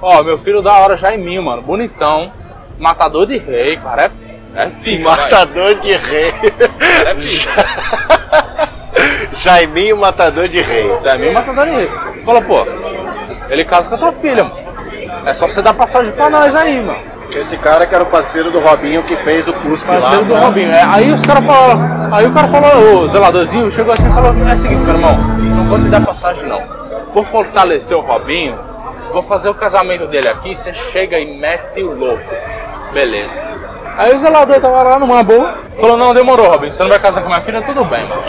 Ó, 0.00 0.22
meu 0.22 0.38
filho 0.38 0.62
da 0.62 0.72
hora 0.74 0.96
já 0.96 1.14
em 1.14 1.18
mim, 1.18 1.38
mano, 1.40 1.62
bonitão, 1.62 2.32
matador 2.78 3.26
de 3.26 3.38
rei, 3.38 3.76
cara, 3.76 4.10
é, 4.54 4.62
é 4.62 4.66
pica, 4.66 5.04
vai. 5.04 5.16
Matador 5.16 5.74
de 5.76 5.96
rei. 5.96 6.34
É 7.04 7.14
pica. 7.14 7.66
Jaiminho, 9.38 9.96
matador 9.96 10.48
de 10.48 10.60
rei. 10.60 10.90
É 11.04 11.18
mim 11.18 11.30
matador 11.30 11.66
de 11.66 11.72
rei. 11.72 11.90
Falou, 12.24 12.42
pô, 12.42 12.66
ele 13.48 13.64
casa 13.64 13.88
com 13.88 13.94
a 13.94 13.98
tua 13.98 14.12
filha, 14.12 14.44
mano. 14.44 14.66
É 15.24 15.34
só 15.34 15.46
você 15.46 15.60
dar 15.60 15.74
passagem 15.74 16.12
pra 16.12 16.30
nós 16.30 16.54
aí, 16.54 16.80
mano. 16.80 17.15
Esse 17.34 17.56
cara 17.58 17.86
que 17.86 17.94
era 17.94 18.04
o 18.04 18.06
parceiro 18.06 18.50
do 18.50 18.60
Robinho 18.60 19.02
que 19.02 19.16
fez 19.16 19.46
o 19.48 19.52
Parceiro 19.52 20.00
lá. 20.00 20.20
do 20.22 20.34
Robinho. 20.34 20.70
É, 20.70 20.82
aí 20.82 21.12
os 21.12 21.24
caras 21.24 21.44
falaram. 21.44 22.14
Aí 22.14 22.26
o 22.26 22.32
cara 22.32 22.48
falou, 22.48 23.02
o 23.02 23.08
zeladorzinho 23.08 23.70
chegou 23.70 23.92
assim 23.92 24.08
e 24.08 24.12
falou: 24.14 24.34
É 24.48 24.54
o 24.54 24.56
seguinte, 24.56 24.80
meu 24.80 24.94
irmão, 24.94 25.16
não 25.16 25.64
vou 25.64 25.78
te 25.78 25.88
dar 25.88 26.00
passagem 26.04 26.46
não. 26.46 26.62
Vou 27.12 27.24
fortalecer 27.24 27.96
o 27.96 28.00
Robinho, 28.00 28.58
vou 29.12 29.22
fazer 29.22 29.48
o 29.48 29.54
casamento 29.54 30.06
dele 30.06 30.28
aqui, 30.28 30.54
você 30.54 30.72
chega 30.72 31.18
e 31.18 31.38
mete 31.38 31.82
o 31.82 31.92
louco. 31.92 32.22
Beleza. 32.92 33.42
Aí 33.98 34.14
o 34.14 34.18
zelador 34.18 34.60
tava 34.60 34.82
lá 34.82 34.98
numa 34.98 35.22
boa, 35.22 35.58
falou: 35.74 35.96
Não, 35.96 36.14
demorou, 36.14 36.48
Robinho, 36.48 36.72
você 36.72 36.82
não 36.82 36.90
vai 36.90 36.98
casar 36.98 37.22
com 37.22 37.28
minha 37.28 37.40
filha, 37.40 37.60
tudo 37.62 37.84
bem, 37.84 38.04
mano. 38.04 38.22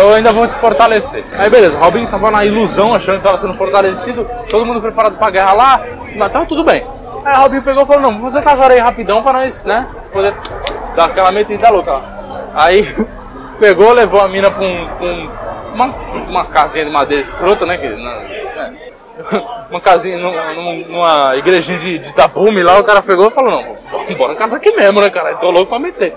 Eu 0.00 0.14
ainda 0.14 0.32
vou 0.32 0.46
te 0.46 0.54
fortalecer. 0.54 1.24
Aí 1.38 1.48
beleza, 1.48 1.76
o 1.76 1.80
Robinho 1.80 2.08
tava 2.08 2.30
na 2.30 2.44
ilusão, 2.44 2.94
achando 2.94 3.18
que 3.18 3.24
tava 3.24 3.38
sendo 3.38 3.54
fortalecido, 3.54 4.28
todo 4.50 4.66
mundo 4.66 4.80
preparado 4.80 5.16
pra 5.16 5.30
guerra 5.30 5.52
lá, 5.52 5.80
mas 6.16 6.32
tava 6.32 6.44
tudo 6.44 6.64
bem. 6.64 6.84
Aí 7.26 7.36
o 7.36 7.40
Robinho 7.40 7.62
pegou 7.62 7.82
e 7.82 7.86
falou: 7.86 8.02
Não, 8.02 8.12
vou 8.12 8.30
fazer 8.30 8.40
casório 8.40 8.74
aí 8.74 8.80
rapidão 8.80 9.20
pra 9.20 9.32
nós, 9.32 9.64
né, 9.64 9.88
poder 10.12 10.32
dar 10.94 11.06
aquela 11.06 11.32
metida 11.32 11.68
louca 11.70 11.94
lá. 11.94 12.02
Aí 12.54 12.86
pegou, 13.58 13.92
levou 13.92 14.20
a 14.20 14.28
mina 14.28 14.48
pra 14.48 14.62
um, 14.62 14.86
pra 14.96 15.06
um, 15.06 15.30
uma, 15.74 15.86
uma 16.28 16.44
casinha 16.44 16.84
de 16.84 16.90
madeira 16.90 17.20
escrota, 17.20 17.66
né? 17.66 17.78
Que, 17.78 17.88
na, 17.88 18.12
é, 18.12 18.72
uma 19.68 19.80
casinha, 19.80 20.18
numa, 20.18 20.52
numa 20.84 21.36
igrejinha 21.36 21.78
de, 21.78 21.98
de 21.98 22.14
tapume 22.14 22.62
lá, 22.62 22.78
o 22.78 22.84
cara 22.84 23.02
pegou 23.02 23.26
e 23.26 23.30
falou, 23.32 23.50
não, 23.50 24.14
bora 24.16 24.36
casar 24.36 24.58
aqui 24.58 24.70
mesmo, 24.70 25.00
né, 25.00 25.10
cara? 25.10 25.30
Eu 25.30 25.38
tô 25.38 25.50
louco 25.50 25.70
pra 25.70 25.80
meter. 25.80 26.16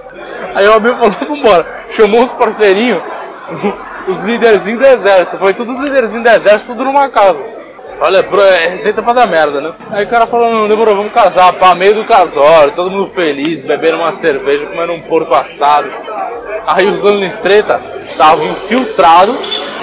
Aí 0.53 0.67
o 0.67 0.73
amigo 0.73 0.95
falou, 0.95 1.15
vambora. 1.27 1.65
Chamou 1.89 2.21
os 2.21 2.31
parceirinhos, 2.33 3.01
os 4.07 4.21
líderzinhos 4.21 4.79
do 4.79 4.85
exército. 4.85 5.39
Foi 5.39 5.55
todos 5.55 5.75
os 5.75 5.83
líderzinhos 5.83 6.23
do 6.23 6.35
exército, 6.35 6.73
tudo 6.73 6.83
numa 6.83 7.09
casa. 7.09 7.43
Olha, 8.01 8.25
é 8.43 8.67
receita 8.69 9.01
pra 9.03 9.13
dar 9.13 9.27
merda, 9.27 9.59
né? 9.59 9.73
Aí 9.91 10.05
o 10.05 10.07
cara 10.07 10.25
falou, 10.25 10.49
não, 10.49 10.67
demorou, 10.69 10.95
vamos 10.95 11.11
casar, 11.11 11.51
pá, 11.53 11.75
meio 11.75 11.95
do 11.95 12.05
casório, 12.05 12.73
todo 12.73 12.89
mundo 12.89 13.07
feliz, 13.07 13.61
bebendo 13.61 13.97
uma 13.97 14.11
cerveja, 14.11 14.65
comendo 14.65 14.93
um 14.93 15.01
porco 15.01 15.33
assado. 15.33 15.89
Aí 16.65 16.85
os 16.85 17.05
anos 17.05 17.37
treta 17.37 17.81
estavam 18.07 18.45
infiltrados 18.45 19.35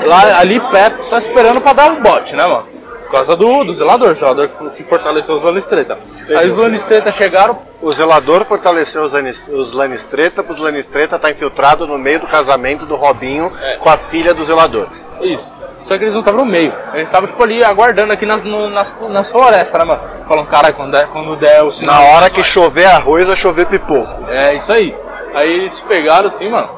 lá 0.05 0.39
ali 0.39 0.59
perto, 0.59 1.05
só 1.05 1.19
esperando 1.19 1.61
pra 1.61 1.75
dar 1.75 1.91
um 1.91 2.01
bote, 2.01 2.35
né, 2.35 2.47
mano? 2.47 2.77
Por 3.05 3.13
causa 3.13 3.37
do, 3.37 3.65
do 3.65 3.73
zelador, 3.73 4.11
o 4.11 4.15
zelador 4.15 4.49
que 4.75 4.83
fortaleceu 4.83 5.37
os 5.37 5.43
Lanistreta. 5.43 5.97
Aí 6.37 6.49
os 6.49 6.57
Lanistreta 6.57 7.13
chegaram. 7.13 7.57
O 7.81 7.93
zelador 7.93 8.45
fortaleceu 8.45 9.05
os, 9.05 9.13
os 9.49 9.73
Lanistreta, 9.73 10.45
os 10.49 10.59
Lanistreta 10.59 11.17
tá 11.17 11.31
infiltrado 11.31 11.87
no 11.87 11.97
meio 11.99 12.21
do 12.21 12.27
casamento 12.27 12.85
do 12.85 12.97
Robinho 12.97 13.53
é. 13.63 13.77
com 13.77 13.89
a 13.89 13.97
filha 13.97 14.35
do 14.35 14.45
zelador. 14.45 14.89
Isso. 15.21 15.55
Só 15.87 15.97
que 15.97 16.03
eles 16.03 16.15
não 16.15 16.21
estavam 16.21 16.45
no 16.45 16.51
meio. 16.51 16.75
Eles 16.95 17.07
estavam, 17.07 17.29
tipo, 17.29 17.41
ali 17.41 17.63
aguardando 17.63 18.13
aqui 18.13 18.27
nas, 18.27 18.43
no, 18.43 18.69
nas, 18.69 19.09
nas 19.09 19.31
florestas, 19.31 19.79
né, 19.79 19.87
mano? 19.87 20.01
Falando, 20.25 20.49
cara, 20.49 20.73
quando, 20.73 20.91
der, 20.91 21.07
quando 21.07 21.37
der 21.37 21.63
o 21.63 21.71
sinal. 21.71 21.95
Na 21.95 22.11
hora 22.11 22.29
que 22.29 22.43
chover 22.43 22.87
arroz, 22.87 23.29
vai 23.29 23.37
chover 23.37 23.67
pipoco. 23.67 24.29
É, 24.29 24.57
isso 24.57 24.73
aí. 24.73 24.97
Aí 25.33 25.49
eles 25.49 25.79
pegaram 25.83 26.27
assim, 26.27 26.49
mano. 26.51 26.69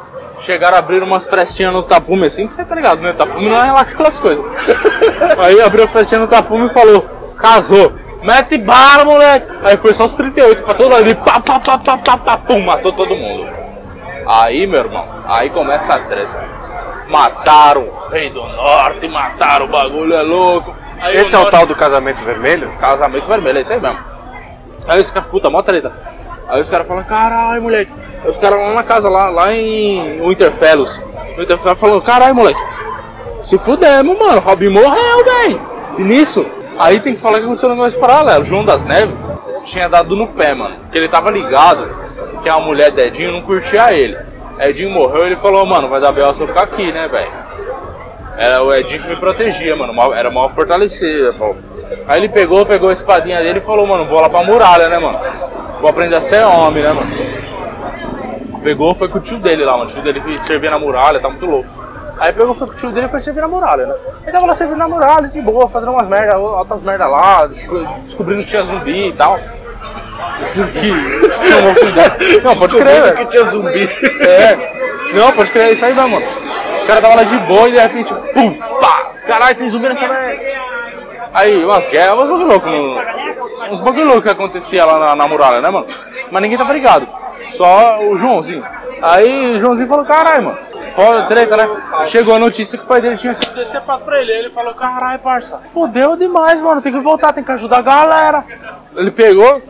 Chegaram 0.41 0.77
a 0.77 0.81
abrir 0.81 1.03
umas 1.03 1.27
frestinhas 1.27 1.73
no 1.73 1.83
tapume 1.83 2.27
assim, 2.27 2.47
que 2.47 2.53
você 2.53 2.63
tá 2.67 2.75
ligado, 2.75 3.01
né? 3.01 3.15
Tapume 3.15 3.49
não 3.49 3.65
é 3.65 3.73
lá 3.73 3.81
aquelas 3.81 4.21
coisas. 4.21 4.45
aí 5.41 5.59
abriu 5.63 5.85
a 5.85 5.89
frestinha 5.89 6.21
no 6.21 6.29
tapume 6.29 6.67
e 6.67 6.69
falou: 6.69 7.09
casou. 7.39 7.91
Mete 8.23 8.59
bala, 8.59 9.07
moleque! 9.07 9.47
Aí 9.63 9.79
foi 9.79 9.95
só 9.95 10.05
os 10.05 10.15
38 10.15 10.65
pra 10.65 10.75
todo 10.75 10.95
ali, 10.95 11.15
pá, 11.15 11.41
pá, 11.41 11.59
pá, 11.61 11.79
pá, 11.79 11.97
pá, 11.97 12.17
pá, 12.19 12.37
pum, 12.37 12.61
matou 12.61 12.93
todo 12.93 13.17
mundo. 13.17 13.49
Aí, 14.27 14.67
meu 14.67 14.81
irmão, 14.81 15.09
aí 15.25 15.49
começa 15.49 15.95
a 15.95 15.99
treta 16.01 16.58
mataram 17.09 17.89
o 17.89 18.09
rei 18.11 18.31
do 18.31 18.43
norte, 18.43 19.09
mataram 19.09 19.67
o 19.67 19.69
bagulho, 19.69 20.15
é 20.15 20.23
louco. 20.23 20.75
Aí 21.01 21.17
Esse 21.17 21.35
é 21.35 21.39
o 21.39 21.47
tal 21.47 21.67
do 21.67 21.75
casamento 21.75 22.23
vermelho? 22.25 22.71
Casamento 22.79 23.27
vermelho, 23.27 23.59
é 23.59 23.61
isso 23.61 23.73
aí 23.73 23.81
mesmo. 23.81 23.99
Aí 24.87 25.01
os 25.01 25.11
caras, 25.11 25.29
puta, 25.29 25.51
mó 25.51 25.63
treta. 25.63 25.93
Aí 26.49 26.61
os 26.61 26.71
caras 26.71 26.87
falam, 26.87 27.05
caralho, 27.05 27.63
moleque. 27.63 27.93
Aí 28.25 28.31
os 28.31 28.39
caras 28.39 28.59
lá 28.59 28.75
na 28.75 28.83
casa, 28.83 29.09
lá, 29.09 29.31
lá 29.31 29.53
em 29.53 30.21
Winterfellows. 30.27 31.01
Winterfellows 31.37 31.79
falando, 31.79 32.03
caralho, 32.03 32.35
moleque. 32.35 32.61
Se 33.41 33.59
fudemos, 33.59 34.19
mano. 34.19 34.41
Robin 34.41 34.69
morreu, 34.69 35.25
velho. 35.25 35.61
E 35.99 36.03
nisso, 36.03 36.47
aí 36.79 37.01
tem 37.01 37.15
que 37.15 37.21
falar 37.21 37.39
que 37.39 37.45
aconteceu 37.45 37.69
um 37.69 37.73
negócio 37.73 37.99
paralelo. 38.01 38.45
João 38.45 38.65
das 38.65 38.85
Neves 38.85 39.15
tinha 39.65 39.89
dado 39.89 40.17
no 40.17 40.27
pé, 40.27 40.55
mano. 40.55 40.77
Porque 40.81 40.99
ele 40.99 41.09
tava 41.09 41.31
ligado 41.31 41.89
que 42.43 42.49
a 42.49 42.59
mulher 42.59 42.91
Dedinho 42.91 43.33
não 43.33 43.43
curtia 43.43 43.93
ele. 43.93 44.17
Edinho 44.61 44.91
morreu, 44.91 45.27
ele 45.27 45.37
falou, 45.37 45.65
mano, 45.65 45.89
vai 45.89 46.01
dar 46.01 46.13
B.O. 46.13 46.35
se 46.35 46.43
eu 46.43 46.49
ficar 46.49 46.63
aqui, 46.63 46.91
né, 46.91 47.07
velho? 47.07 47.31
Era 48.37 48.63
o 48.63 48.73
Edinho 48.73 49.03
que 49.03 49.09
me 49.09 49.17
protegia, 49.17 49.77
mano. 49.77 49.93
Era 50.15 50.31
mal 50.31 50.49
fortalecido. 50.51 51.35
Aí 52.07 52.19
ele 52.19 52.29
pegou, 52.29 52.67
pegou 52.67 52.89
a 52.89 52.93
espadinha 52.93 53.41
dele 53.41 53.59
e 53.59 53.63
falou, 53.63 53.87
mano, 53.87 54.05
vou 54.07 54.21
lá 54.21 54.29
pra 54.29 54.43
muralha, 54.43 54.89
né, 54.89 54.99
mano? 54.99 55.19
Vou 55.81 55.89
aprender 55.89 56.17
a 56.17 56.21
ser 56.21 56.45
homem, 56.45 56.83
né, 56.83 56.93
mano? 56.93 57.09
Pegou, 58.63 58.95
foi 58.95 59.09
com 59.09 59.19
o 59.19 59.21
tio 59.21 59.39
dele 59.39 59.65
lá, 59.65 59.73
mano. 59.73 59.85
O 59.85 59.93
tio 59.93 60.03
dele 60.03 60.39
servia 60.39 60.71
na 60.71 60.79
muralha, 60.79 61.21
tá 61.21 61.29
muito 61.29 61.47
louco. 61.47 61.69
Aí 62.19 62.33
pegou, 62.33 62.53
foi 62.55 62.67
com 62.67 62.73
o 62.73 62.77
tio 62.77 62.91
dele 62.91 63.07
e 63.07 63.09
foi 63.09 63.21
servir 63.21 63.41
na 63.41 63.49
muralha, 63.49 63.87
né? 63.87 63.95
Ele 64.23 64.33
tava 64.33 64.47
lá 64.47 64.55
servindo 64.55 64.79
na 64.79 64.89
muralha, 64.89 65.29
de 65.29 65.41
boa, 65.41 65.69
fazendo 65.69 65.93
umas 65.93 66.09
merda, 66.09 66.37
outras 66.37 66.83
merda 66.83 67.07
lá, 67.07 67.49
descobrindo 68.03 68.43
que 68.43 68.49
tinha 68.49 68.63
zumbi 68.63 69.09
e 69.09 69.13
tal 69.13 69.39
que 70.73 71.49
chamou 71.49 71.75
cuidado. 71.75 72.17
Não, 72.43 72.57
pode 72.57 72.77
crer. 72.77 73.15
que 73.15 73.27
tinha 73.27 73.43
zumbi. 73.45 73.89
É. 74.21 75.13
Não, 75.15 75.33
pode 75.33 75.51
crer, 75.51 75.73
isso 75.73 75.85
aí 75.85 75.93
vai, 75.93 76.09
mano. 76.09 76.27
O 76.83 76.87
cara 76.87 77.01
tava 77.01 77.15
lá 77.17 77.23
de 77.23 77.37
boa 77.39 77.69
e 77.69 77.73
de 77.73 77.79
repente, 77.79 78.15
pum, 78.35 78.55
pá, 78.81 79.13
caralho, 79.27 79.57
tem 79.57 79.69
zumbi 79.69 79.89
nessa 79.89 80.09
merda. 80.09 80.39
Aí, 81.33 81.65
umas 81.65 81.89
guerras, 81.89 82.15
uns 82.15 82.29
bagulho 82.29 82.47
louco, 82.47 82.69
uns 83.71 83.81
bagulho 83.81 84.07
louco 84.07 84.23
que 84.23 84.29
acontecia 84.31 84.85
lá 84.85 84.99
na, 84.99 85.17
na 85.17 85.29
muralha, 85.29 85.61
né, 85.61 85.69
mano? 85.69 85.87
Mas 86.31 86.43
ninguém 86.43 86.59
tava 86.59 86.73
ligado. 86.73 87.07
Só 87.49 88.03
o 88.03 88.17
Joãozinho. 88.17 88.65
Aí 89.03 89.57
o 89.57 89.59
Joãozinho 89.59 89.89
falou, 89.89 90.05
caralho, 90.05 90.45
mano. 90.45 90.59
Foda, 90.91 91.27
treta, 91.27 91.57
né? 91.57 91.69
Chegou 92.07 92.35
a 92.35 92.39
notícia 92.39 92.79
que 92.79 92.85
o 92.85 92.89
pai 92.89 93.01
dele 93.01 93.17
tinha 93.17 93.35
sido 93.35 93.55
decepado 93.55 94.05
pra 94.05 94.21
ele. 94.21 94.33
Ele 94.33 94.51
falou, 94.51 94.75
caralho, 94.75 95.19
parça, 95.19 95.61
fodeu 95.69 96.17
demais, 96.17 96.61
mano. 96.61 96.81
Tem 96.81 96.93
que 96.93 96.99
voltar, 96.99 97.33
tem 97.33 97.45
que 97.45 97.53
ajudar 97.53 97.79
a 97.79 97.83
galera. 97.83 98.45
Ele 98.97 99.11
pegou, 99.11 99.63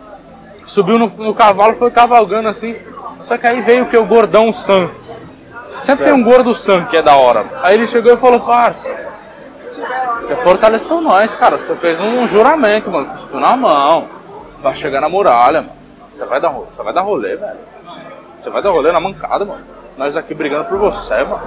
subiu 0.69 0.99
no, 0.99 1.09
no 1.09 1.35
cavalo, 1.35 1.75
foi 1.75 1.91
cavalgando 1.91 2.49
assim. 2.49 2.77
Só 3.21 3.37
que 3.37 3.47
aí 3.47 3.61
veio 3.61 3.85
o 3.85 3.89
que? 3.89 3.97
O 3.97 4.05
gordão 4.05 4.53
Sam. 4.53 4.89
Sempre 5.81 5.83
certo. 5.83 6.05
tem 6.05 6.13
um 6.13 6.23
gordo 6.23 6.55
Sam 6.55 6.85
que 6.85 6.97
é 6.97 7.03
da 7.03 7.17
hora. 7.17 7.45
Aí 7.63 7.75
ele 7.75 7.87
chegou 7.87 8.13
e 8.13 8.17
falou, 8.17 8.41
parça, 8.41 8.95
você 10.21 10.37
fortaleceu 10.37 11.01
nós, 11.01 11.35
cara. 11.35 11.57
Você 11.57 11.75
fez 11.75 12.01
um 12.01 12.27
juramento, 12.27 12.91
mano. 12.91 13.07
Cuspiu 13.07 13.41
na 13.41 13.57
mão. 13.57 14.09
Vai 14.63 14.75
chegar 14.75 15.01
na 15.01 15.09
muralha, 15.09 15.63
mano. 15.63 15.73
Você 16.13 16.25
vai 16.25 16.41
dar, 16.41 16.51
você 16.51 16.83
vai 16.83 16.93
dar 16.93 17.03
rolê, 17.03 17.37
velho. 17.37 17.59
Você 18.37 18.51
vai 18.51 18.63
dar 18.63 18.71
rolê 18.71 18.93
na 18.93 19.01
mancada, 19.01 19.45
mano. 19.45 19.65
Nós 19.97 20.17
aqui 20.17 20.35
brigando 20.35 20.67
por 20.67 20.79
você, 20.79 21.25
mano. 21.25 21.41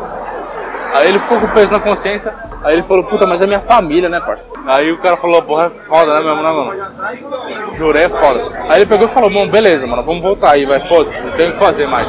Aí 0.94 1.10
ele 1.10 1.20
ficou 1.20 1.40
com 1.40 1.48
peso 1.48 1.74
na 1.74 1.80
consciência. 1.80 2.34
Aí 2.64 2.76
ele 2.76 2.84
falou, 2.84 3.04
puta, 3.04 3.26
mas 3.26 3.42
é 3.42 3.48
minha 3.48 3.60
família, 3.60 4.08
né, 4.08 4.20
parceiro? 4.20 4.54
Aí 4.68 4.92
o 4.92 5.00
cara 5.00 5.18
falou, 5.18 5.42
porra, 5.42 5.66
é 5.66 5.70
foda, 5.70 6.14
né, 6.14 6.20
mesmo, 6.20 6.44
né, 6.44 6.52
mano? 6.52 7.74
Jurei, 7.74 8.04
é 8.04 8.10
foda. 8.10 8.52
Aí 8.70 8.82
ele 8.82 8.86
pegou 8.86 9.08
e 9.08 9.10
falou, 9.10 9.30
mano, 9.30 9.52
beleza, 9.52 9.88
mano, 9.88 10.04
vamos 10.04 10.22
voltar 10.22 10.52
aí, 10.52 10.66
vai, 10.66 10.80
foda-se, 10.80 11.26
não 11.26 11.34
tem 11.34 11.50
o 11.50 11.54
que 11.54 11.60
fazer 11.60 11.88
mais. 11.88 12.08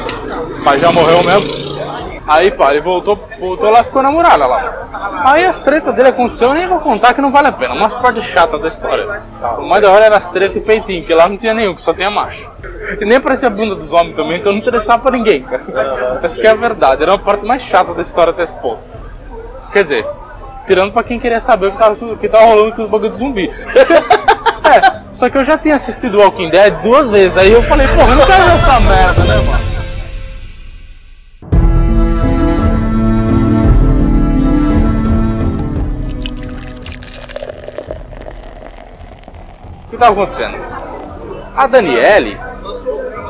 Mas 0.62 0.80
já 0.80 0.92
morreu 0.92 1.22
mesmo. 1.24 1.72
Aí, 2.26 2.50
pá, 2.52 2.70
ele 2.70 2.80
voltou, 2.80 3.18
voltou 3.40 3.68
lá 3.70 3.80
e 3.80 3.84
ficou 3.84 4.02
na 4.02 4.10
muralha 4.10 4.46
lá. 4.46 4.88
Aí 5.24 5.44
as 5.44 5.60
tretas 5.60 5.94
dele 5.94 6.08
aconteceu, 6.08 6.48
eu 6.48 6.54
nem 6.54 6.68
vou 6.68 6.78
contar 6.78 7.14
que 7.14 7.20
não 7.20 7.32
vale 7.32 7.48
a 7.48 7.52
pena. 7.52 7.74
Umas 7.74 7.94
partes 7.94 8.24
chatas 8.24 8.60
da 8.60 8.68
história. 8.68 9.22
O 9.58 9.66
mais 9.66 9.82
da 9.82 9.90
hora 9.90 10.04
era 10.04 10.16
as 10.16 10.30
tretas 10.30 10.56
e 10.56 10.60
peitinho, 10.60 11.00
porque 11.00 11.14
lá 11.14 11.28
não 11.28 11.36
tinha 11.36 11.52
nenhum, 11.52 11.74
que 11.74 11.82
só 11.82 11.92
tinha 11.92 12.10
macho. 12.10 12.50
E 13.00 13.04
nem 13.04 13.20
parecia 13.20 13.48
a 13.48 13.50
bunda 13.50 13.74
dos 13.74 13.92
homens 13.92 14.14
também, 14.14 14.38
então 14.38 14.52
não 14.52 14.60
interessava 14.60 15.02
pra 15.02 15.12
ninguém, 15.12 15.42
cara. 15.42 15.62
Essa 16.22 16.40
que 16.40 16.46
é 16.46 16.50
a 16.50 16.54
verdade, 16.54 17.02
era 17.02 17.10
uma 17.10 17.18
parte 17.18 17.44
mais 17.44 17.62
chata 17.62 17.92
da 17.92 18.00
história 18.00 18.30
até 18.30 18.44
esse 18.44 18.56
ponto. 18.56 18.82
Quer 19.72 19.82
dizer, 19.82 20.06
tirando 20.72 20.90
pra 20.90 21.02
quem 21.02 21.20
queria 21.20 21.38
saber 21.38 21.66
o 21.66 21.72
que 21.72 21.78
tava, 21.78 21.92
o 22.02 22.16
que 22.16 22.28
tava 22.30 22.46
rolando 22.46 22.74
com 22.74 22.82
os 22.84 22.88
bagulhos 22.88 23.12
de 23.12 23.18
zumbi. 23.18 23.50
é, 24.64 25.02
só 25.12 25.28
que 25.28 25.36
eu 25.36 25.44
já 25.44 25.58
tinha 25.58 25.74
assistido 25.74 26.18
Walking 26.18 26.48
Dead 26.48 26.80
duas 26.80 27.10
vezes, 27.10 27.36
aí 27.36 27.52
eu 27.52 27.62
falei, 27.62 27.86
porra, 27.88 28.08
eu 28.08 28.16
não 28.16 28.24
quero 28.24 28.44
ver 28.44 28.54
essa 28.54 28.80
merda, 28.80 29.24
né, 29.24 29.34
mano? 29.36 29.72
O 39.84 39.90
que 39.90 39.96
tava 39.98 40.12
acontecendo? 40.12 40.56
A 41.54 41.66
Daniele 41.66 42.40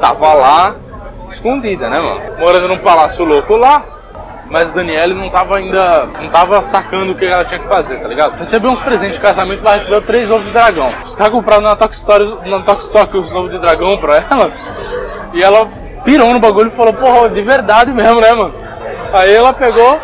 tava 0.00 0.32
lá 0.32 0.76
escondida, 1.28 1.90
né, 1.90 1.98
mano? 1.98 2.38
Morando 2.38 2.68
num 2.68 2.78
palácio 2.78 3.24
louco 3.24 3.56
lá, 3.56 3.91
mas 4.52 4.70
a 4.70 4.74
Daniele 4.74 5.14
não 5.14 5.30
tava 5.30 5.56
ainda, 5.56 6.06
não 6.20 6.28
tava 6.28 6.60
sacando 6.60 7.12
o 7.12 7.14
que 7.14 7.24
ela 7.24 7.42
tinha 7.42 7.58
que 7.58 7.66
fazer, 7.66 7.96
tá 7.96 8.06
ligado? 8.06 8.38
Recebeu 8.38 8.70
uns 8.70 8.80
presentes 8.80 9.16
de 9.16 9.22
casamento, 9.22 9.62
mas 9.64 9.76
recebeu 9.76 10.02
três 10.02 10.30
ovos 10.30 10.44
de 10.44 10.52
dragão. 10.52 10.92
Os 11.02 11.16
caras 11.16 11.32
compraram 11.32 11.62
na 11.62 11.74
Tox 11.74 12.04
Stock 12.84 13.16
os 13.16 13.34
ovos 13.34 13.50
de 13.50 13.58
dragão 13.58 13.96
pra 13.96 14.16
ela, 14.30 14.52
e 15.32 15.42
ela 15.42 15.66
pirou 16.04 16.34
no 16.34 16.38
bagulho 16.38 16.68
e 16.68 16.76
falou, 16.76 16.92
porra, 16.92 17.30
de 17.30 17.40
verdade 17.40 17.94
mesmo, 17.94 18.20
né, 18.20 18.30
mano? 18.34 18.54
Aí 19.14 19.34
ela 19.34 19.54
pegou 19.54 19.98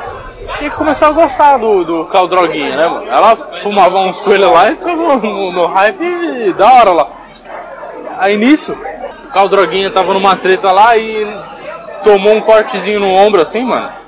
e 0.62 0.70
começou 0.70 1.09
a 1.09 1.12
gostar 1.12 1.59
do, 1.59 1.84
do 1.84 2.05
né, 2.07 2.86
mano? 2.86 3.05
Ela 3.07 3.36
fumava 3.36 3.99
uns 3.99 4.18
coelhos 4.22 4.51
lá 4.51 4.70
e 4.70 4.76
ficou 4.76 5.18
no, 5.18 5.53
no 5.53 5.66
hype 5.66 6.55
da 6.55 6.72
hora 6.72 6.90
lá. 6.92 7.07
Aí 8.18 8.38
nisso, 8.38 8.72
o 9.26 9.28
Caldroguinha 9.30 9.90
tava 9.90 10.14
numa 10.14 10.34
treta 10.36 10.72
lá 10.72 10.96
e 10.96 11.30
tomou 12.03 12.32
um 12.32 12.40
cortezinho 12.40 12.99
no 12.99 13.12
ombro 13.12 13.42
assim, 13.42 13.62
mano. 13.62 14.08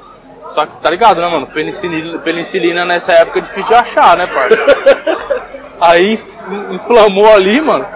Só 0.50 0.66
que 0.66 0.76
tá 0.78 0.90
ligado, 0.90 1.20
né, 1.20 1.28
mano? 1.28 1.46
Penicilina, 1.46 2.18
penicilina 2.18 2.84
nessa 2.84 3.12
época 3.12 3.38
é 3.38 3.42
difícil 3.42 3.68
de 3.68 3.74
achar, 3.74 4.16
né, 4.16 4.26
parça? 4.26 5.10
Aí 5.80 6.18
inflamou 6.70 7.32
ali, 7.32 7.60
mano. 7.60 7.86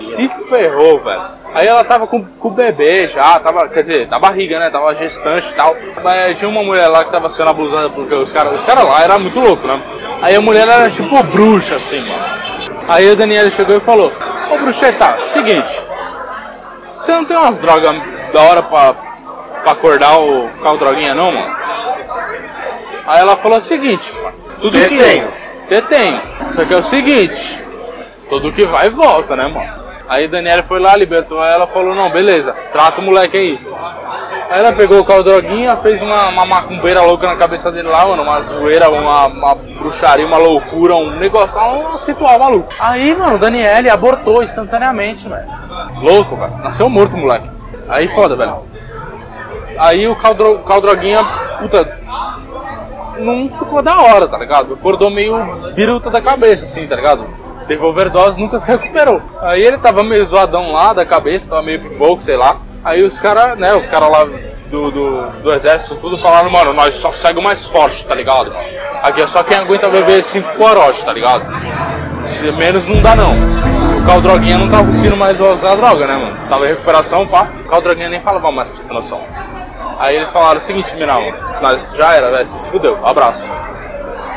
Se 0.00 0.28
ferrou, 0.48 1.02
velho. 1.02 1.22
Aí 1.54 1.66
ela 1.66 1.84
tava 1.84 2.06
com, 2.06 2.24
com 2.24 2.48
o 2.48 2.50
bebê 2.50 3.08
já, 3.08 3.38
tava, 3.38 3.68
quer 3.68 3.82
dizer, 3.82 4.08
na 4.08 4.18
barriga, 4.18 4.58
né? 4.58 4.70
Tava 4.70 4.94
gestante 4.94 5.50
e 5.50 5.54
tal. 5.54 5.76
Mas 6.02 6.38
tinha 6.38 6.48
uma 6.48 6.62
mulher 6.62 6.88
lá 6.88 7.04
que 7.04 7.12
tava 7.12 7.28
sendo 7.28 7.50
abusada 7.50 7.90
porque 7.90 8.14
os 8.14 8.32
caras 8.32 8.54
os 8.54 8.64
cara 8.64 8.82
lá 8.82 9.02
era 9.02 9.18
muito 9.18 9.38
louco, 9.38 9.66
né? 9.66 9.80
Aí 10.22 10.34
a 10.34 10.40
mulher 10.40 10.66
era 10.66 10.90
tipo 10.90 11.22
bruxa, 11.24 11.76
assim, 11.76 12.00
mano. 12.00 12.24
Aí 12.88 13.10
a 13.10 13.14
Daniela 13.14 13.50
chegou 13.50 13.76
e 13.76 13.80
falou: 13.80 14.10
Ô 14.50 14.56
bruxeta, 14.56 15.18
seguinte, 15.24 15.82
você 16.94 17.12
não 17.12 17.24
tem 17.26 17.36
umas 17.36 17.58
drogas 17.58 18.02
da 18.32 18.40
hora 18.40 18.62
pra, 18.62 18.94
pra 19.62 19.72
acordar 19.72 20.18
o 20.18 20.48
carro 20.62 20.78
droguinha, 20.78 21.14
não, 21.14 21.30
mano? 21.30 21.54
Aí 23.06 23.20
ela 23.20 23.36
falou 23.36 23.58
o 23.58 23.60
seguinte, 23.60 24.12
mano, 24.14 24.32
tudo 24.60 24.78
Detenho. 24.78 25.28
que. 25.68 25.74
Detenho. 25.74 26.20
Só 26.52 26.64
que 26.64 26.74
é 26.74 26.76
o 26.76 26.82
seguinte, 26.82 27.60
tudo 28.28 28.52
que 28.52 28.64
vai 28.64 28.88
volta, 28.90 29.34
né, 29.34 29.46
mano? 29.46 29.82
Aí 30.08 30.28
Daniela 30.28 30.62
foi 30.62 30.78
lá, 30.78 30.94
libertou 30.96 31.42
ela, 31.42 31.66
falou, 31.66 31.94
não, 31.94 32.10
beleza, 32.10 32.54
trata 32.72 33.00
o 33.00 33.04
moleque 33.04 33.36
aí. 33.36 33.58
Aí 34.50 34.58
ela 34.58 34.72
pegou 34.72 35.00
o 35.00 35.04
caldroguinha, 35.04 35.76
fez 35.76 36.02
uma, 36.02 36.28
uma 36.28 36.44
macumbeira 36.44 37.00
louca 37.00 37.26
na 37.26 37.36
cabeça 37.36 37.72
dele 37.72 37.88
lá, 37.88 38.04
mano, 38.06 38.22
uma 38.22 38.38
zoeira, 38.42 38.90
uma, 38.90 39.26
uma 39.26 39.54
bruxaria, 39.54 40.26
uma 40.26 40.36
loucura, 40.36 40.94
um 40.94 41.12
negócio, 41.12 41.58
um 41.58 41.96
ritual 41.96 42.38
maluco. 42.38 42.68
Aí, 42.78 43.16
mano, 43.16 43.36
o 43.36 43.38
Daniele 43.38 43.88
abortou 43.88 44.42
instantaneamente, 44.42 45.26
velho. 45.26 45.46
Louco, 46.02 46.36
velho. 46.36 46.58
Nasceu 46.58 46.90
morto, 46.90 47.16
moleque. 47.16 47.50
Aí 47.88 48.08
foda, 48.08 48.36
velho. 48.36 48.58
Aí 49.78 50.06
o 50.06 50.14
caldro, 50.14 50.58
caldroguinha, 50.58 51.24
puta, 51.58 52.01
não 53.22 53.48
ficou 53.48 53.82
da 53.82 54.00
hora, 54.00 54.28
tá 54.28 54.36
ligado? 54.36 54.74
Acordou 54.74 55.10
meio 55.10 55.72
biruta 55.74 56.10
da 56.10 56.20
cabeça, 56.20 56.64
assim, 56.64 56.86
tá 56.86 56.96
ligado? 56.96 57.26
Teve 57.66 57.84
overdose, 57.84 58.40
nunca 58.40 58.58
se 58.58 58.70
recuperou. 58.70 59.22
Aí 59.40 59.62
ele 59.62 59.78
tava 59.78 60.02
meio 60.02 60.24
zoadão 60.24 60.72
lá 60.72 60.92
da 60.92 61.06
cabeça, 61.06 61.50
tava 61.50 61.62
meio 61.62 61.96
pouco, 61.96 62.22
sei 62.22 62.36
lá. 62.36 62.56
Aí 62.84 63.02
os 63.02 63.20
caras, 63.20 63.56
né, 63.58 63.74
os 63.74 63.88
caras 63.88 64.10
lá 64.10 64.24
do, 64.70 64.90
do, 64.90 65.30
do 65.42 65.52
exército, 65.52 65.94
tudo 65.96 66.18
falaram, 66.18 66.50
mano, 66.50 66.72
nós 66.72 66.94
só 66.96 67.12
segue 67.12 67.38
o 67.38 67.42
mais 67.42 67.66
forte, 67.66 68.04
tá 68.04 68.14
ligado? 68.14 68.52
Aqui 69.02 69.20
é 69.20 69.26
só 69.26 69.42
quem 69.42 69.56
aguenta 69.56 69.88
beber 69.88 70.22
5 70.22 70.56
corote, 70.56 71.04
tá 71.04 71.12
ligado? 71.12 71.44
Menos 72.56 72.86
não 72.86 73.00
dá 73.00 73.14
não. 73.14 73.34
O 73.98 74.06
Caldroguinha 74.06 74.58
não 74.58 74.68
tava 74.68 74.86
conseguindo 74.86 75.16
mais 75.16 75.40
usar 75.40 75.72
a 75.72 75.74
droga, 75.76 76.06
né, 76.06 76.14
mano? 76.14 76.36
Tava 76.48 76.66
em 76.66 76.70
recuperação, 76.70 77.26
pá. 77.26 77.46
O 77.64 77.68
Caldroguinha 77.68 78.08
nem 78.08 78.20
falava 78.20 78.50
mais 78.50 78.68
pra 78.68 78.78
você 78.78 78.84
ter 78.84 78.94
noção. 78.94 79.20
Aí 80.02 80.16
eles 80.16 80.32
falaram 80.32 80.56
o 80.56 80.60
seguinte, 80.60 80.96
Miral, 80.96 81.22
nós 81.60 81.94
já 81.94 82.14
era, 82.14 82.28
velho, 82.28 82.44
se 82.44 82.68
fudeu, 82.68 82.98
abraço. 83.06 83.48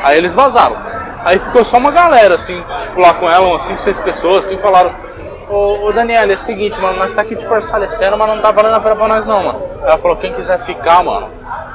Aí 0.00 0.16
eles 0.16 0.32
vazaram. 0.32 0.76
Aí 1.24 1.40
ficou 1.40 1.64
só 1.64 1.78
uma 1.78 1.90
galera, 1.90 2.36
assim, 2.36 2.62
tipo, 2.82 3.00
lá 3.00 3.12
com 3.14 3.28
ela, 3.28 3.48
umas 3.48 3.62
5, 3.62 3.82
6 3.82 3.98
pessoas, 3.98 4.46
assim, 4.46 4.56
falaram. 4.58 4.94
Ô, 5.50 5.86
ô 5.86 5.90
é 5.90 6.24
o 6.32 6.38
seguinte, 6.38 6.80
mano, 6.80 6.96
nós 6.98 7.12
tá 7.12 7.22
aqui 7.22 7.34
te 7.34 7.44
fortalecendo, 7.44 8.16
mas 8.16 8.28
não 8.28 8.40
tá 8.40 8.52
valendo 8.52 8.74
a 8.76 8.80
pena 8.80 8.94
pra 8.94 9.08
nós 9.08 9.26
não, 9.26 9.42
mano. 9.42 9.62
Ela 9.82 9.98
falou, 9.98 10.16
quem 10.16 10.32
quiser 10.34 10.64
ficar, 10.64 11.02
mano, 11.02 11.30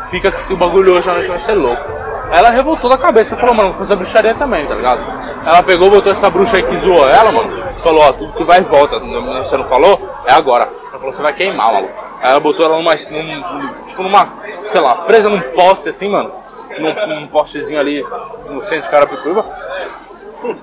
fica 0.09 0.31
que 0.31 0.41
se 0.41 0.53
o 0.53 0.57
bagulho 0.57 0.93
hoje 0.93 1.09
à 1.09 1.13
noite 1.13 1.27
vai 1.27 1.37
ser 1.37 1.55
louco. 1.55 1.83
Aí 2.31 2.37
ela 2.37 2.49
revoltou 2.49 2.89
da 2.89 2.97
cabeça 2.97 3.35
e 3.35 3.37
falou, 3.37 3.53
mano, 3.53 3.71
vou 3.71 3.79
fazer 3.79 3.97
bruxaria 3.97 4.33
também, 4.35 4.65
tá 4.67 4.73
ligado? 4.73 5.01
Ela 5.45 5.61
pegou, 5.63 5.91
botou 5.91 6.13
essa 6.13 6.29
bruxa 6.29 6.55
aí 6.55 6.63
que 6.63 6.77
zoou 6.77 7.09
ela, 7.09 7.29
mano, 7.29 7.61
falou, 7.83 8.03
ó, 8.03 8.13
tudo 8.13 8.31
que 8.37 8.43
vai 8.45 8.59
e 8.59 8.63
volta, 8.63 8.99
você 8.99 9.57
não 9.57 9.65
falou? 9.65 9.99
É 10.25 10.31
agora. 10.31 10.63
Ela 10.63 10.91
falou, 10.91 11.11
você 11.11 11.21
vai 11.21 11.33
queimar, 11.33 11.73
maluco. 11.73 12.10
Aí 12.21 12.29
ela 12.31 12.39
botou 12.39 12.65
ela 12.65 12.77
numa, 12.77 12.91
num, 12.93 13.73
tipo 13.87 14.03
numa, 14.03 14.29
sei 14.67 14.79
lá, 14.81 14.95
presa 14.95 15.29
num 15.29 15.41
poste 15.41 15.89
assim, 15.89 16.07
mano, 16.09 16.31
num, 16.77 17.07
num 17.21 17.27
postezinho 17.27 17.79
ali 17.79 18.05
no 18.49 18.61
centro 18.61 18.83
de 18.85 18.89
Carapicuíba. 18.91 19.45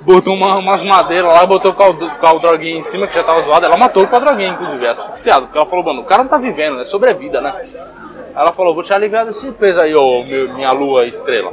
Botou 0.02 0.34
uma- 0.34 0.56
umas 0.56 0.82
madeiras 0.82 1.32
lá, 1.32 1.46
botou 1.46 1.70
o 1.70 1.74
caldo- 1.74 2.10
caldroguinho 2.20 2.78
em 2.78 2.82
cima, 2.82 3.06
que 3.06 3.14
já 3.14 3.22
tava 3.22 3.40
zoado. 3.42 3.64
Ela 3.66 3.76
matou 3.76 4.02
o 4.02 4.08
caldroguinho, 4.08 4.52
inclusive, 4.52 4.84
é 4.84 4.88
asfixiado. 4.90 5.46
Porque 5.46 5.58
ela 5.58 5.66
falou, 5.68 5.84
mano, 5.84 6.00
o 6.00 6.04
cara 6.04 6.22
não 6.24 6.30
tá 6.30 6.36
vivendo, 6.36 6.80
é 6.80 6.84
sobrevida, 6.84 7.40
né? 7.40 7.54
Ela 8.34 8.52
falou, 8.52 8.74
vou 8.74 8.82
te 8.82 8.92
aliviar 8.92 9.24
desse 9.24 9.50
peso 9.52 9.80
aí, 9.80 9.94
ô 9.94 10.24
meu- 10.24 10.52
minha 10.54 10.70
lua 10.72 11.06
estrela. 11.06 11.52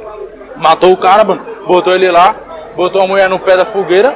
Matou 0.56 0.92
o 0.92 0.96
cara, 0.96 1.22
mano, 1.24 1.40
botou 1.66 1.94
ele 1.94 2.10
lá, 2.10 2.34
botou 2.74 3.00
a 3.02 3.06
mulher 3.06 3.28
no 3.28 3.38
pé 3.38 3.56
da 3.56 3.64
fogueira, 3.64 4.14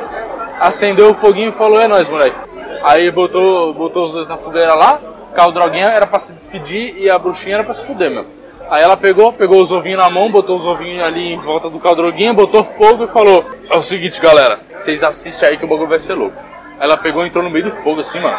acendeu 0.61 1.11
o 1.11 1.15
foguinho 1.15 1.51
e 1.51 1.53
falou, 1.53 1.81
é 1.81 1.87
nóis, 1.87 2.09
moleque. 2.09 2.37
Aí 2.83 3.11
botou, 3.11 3.73
botou 3.75 4.07
os 4.07 4.13
dois 4.13 4.27
na 4.29 4.39
fogueira 4.39 4.75
lá, 4.75 4.99
caldroguinha 5.41 5.87
era 5.87 6.07
pra 6.07 6.19
se 6.19 6.35
despedir 6.35 6.95
e 6.99 7.09
a 7.09 7.19
bruxinha 7.19 7.57
era 7.57 7.65
pra 7.65 7.73
se 7.73 7.85
fuder, 7.87 8.11
meu. 8.11 8.27
Aí 8.69 8.83
ela 8.83 8.97
pegou, 8.97 9.33
pegou 9.33 9.61
os 9.63 9.73
ovinhos 9.73 9.99
na 9.99 10.11
mão, 10.11 10.31
botou 10.31 10.57
os 10.57 10.67
ovinhos 10.67 11.03
ali 11.03 11.33
em 11.33 11.39
volta 11.39 11.71
do 11.71 11.81
caldroguinha, 11.81 12.35
botou 12.35 12.63
fogo 12.63 13.05
e 13.05 13.09
falou: 13.09 13.43
É 13.71 13.77
o 13.77 13.83
seguinte, 13.83 14.21
galera, 14.21 14.61
vocês 14.77 15.03
assistem 15.03 15.49
aí 15.49 15.57
que 15.57 15.65
o 15.65 15.69
bagulho 15.69 15.89
vai 15.89 15.99
ser 15.99 16.13
louco. 16.15 16.37
Aí 16.79 16.85
ela 16.85 16.97
pegou 16.97 17.25
e 17.25 17.29
entrou 17.29 17.43
no 17.43 17.51
meio 17.51 17.65
do 17.65 17.73
fogo 17.73 18.01
assim, 18.01 18.21
mano. 18.21 18.37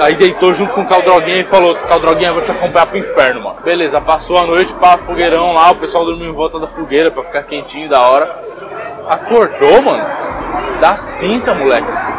Aí 0.00 0.14
deitou 0.16 0.54
junto 0.54 0.72
com 0.72 0.80
o 0.80 0.86
Caldroguinha 0.86 1.40
e 1.40 1.44
falou: 1.44 1.74
Caldroguinha, 1.74 2.32
vou 2.32 2.42
te 2.42 2.50
acompanhar 2.50 2.86
pro 2.86 2.98
inferno, 2.98 3.42
mano. 3.42 3.60
Beleza, 3.62 4.00
passou 4.00 4.38
a 4.38 4.46
noite 4.46 4.72
pra 4.74 4.96
fogueirão 4.96 5.52
lá, 5.52 5.70
o 5.70 5.76
pessoal 5.76 6.04
dormiu 6.04 6.30
em 6.30 6.34
volta 6.34 6.58
da 6.58 6.66
fogueira 6.66 7.10
pra 7.10 7.22
ficar 7.22 7.42
quentinho 7.42 7.90
da 7.90 8.00
hora. 8.00 8.40
Acordou, 9.06 9.82
mano, 9.82 10.04
da 10.80 10.96
cinza, 10.96 11.54
moleque. 11.54 12.09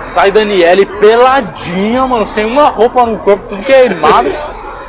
Sai 0.00 0.30
Daniele 0.30 0.86
peladinha, 0.86 2.06
mano, 2.06 2.24
sem 2.24 2.44
uma 2.44 2.68
roupa 2.68 3.04
no 3.04 3.18
corpo, 3.18 3.48
tudo 3.48 3.62
queimado. 3.62 4.32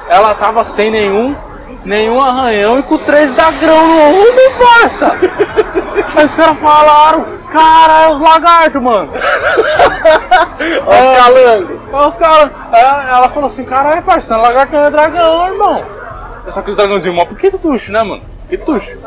Ela 0.07 0.34
tava 0.34 0.64
sem 0.64 0.89
nenhum, 0.89 1.36
nenhum 1.84 2.22
arranhão 2.22 2.80
e 2.80 2.84
com 2.84 2.97
três 2.97 3.34
da 3.34 3.51
grão 3.51 3.88
no 3.88 4.01
ombro, 4.09 4.51
parça. 4.57 5.16
Aí 6.16 6.26
os 6.26 6.34
caras 6.34 6.59
falaram, 6.59 7.26
cara, 7.51 8.03
é 8.03 8.09
os 8.09 8.20
lagartos, 8.20 8.82
mano. 8.82 9.12
Olha 10.88 11.12
os 11.12 11.18
calangos. 11.18 11.80
Aí 11.93 12.07
os 12.07 12.18
caras, 12.18 12.51
aí 12.72 13.09
ela 13.09 13.30
falou 13.30 13.47
assim, 13.47 13.64
caralho, 13.64 14.01
parceiro, 14.03 14.41
lagarto 14.41 14.74
não 14.74 14.86
é 14.86 14.91
dragão, 14.91 15.47
irmão. 15.47 15.86
Só 16.47 16.62
que 16.62 16.72
os 16.72 16.76
dragãozinhos, 16.76 17.16
mó 17.16 17.26
pequitucho, 17.26 17.91
né, 17.91 18.01
mano? 18.01 18.24
Pequitucho. 18.49 18.97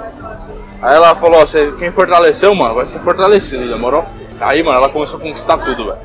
Aí 0.81 0.95
ela 0.95 1.15
falou, 1.15 1.43
ó, 1.43 1.73
quem 1.79 1.91
fortaleceu, 1.91 2.55
mano, 2.55 2.75
vai 2.75 2.85
ser 2.87 2.99
fortalecido, 3.01 3.67
demorou? 3.67 4.07
Aí, 4.41 4.63
mano, 4.63 4.79
ela 4.79 4.89
começou 4.89 5.19
a 5.19 5.23
conquistar 5.23 5.59
tudo, 5.59 5.87
velho. 5.87 5.99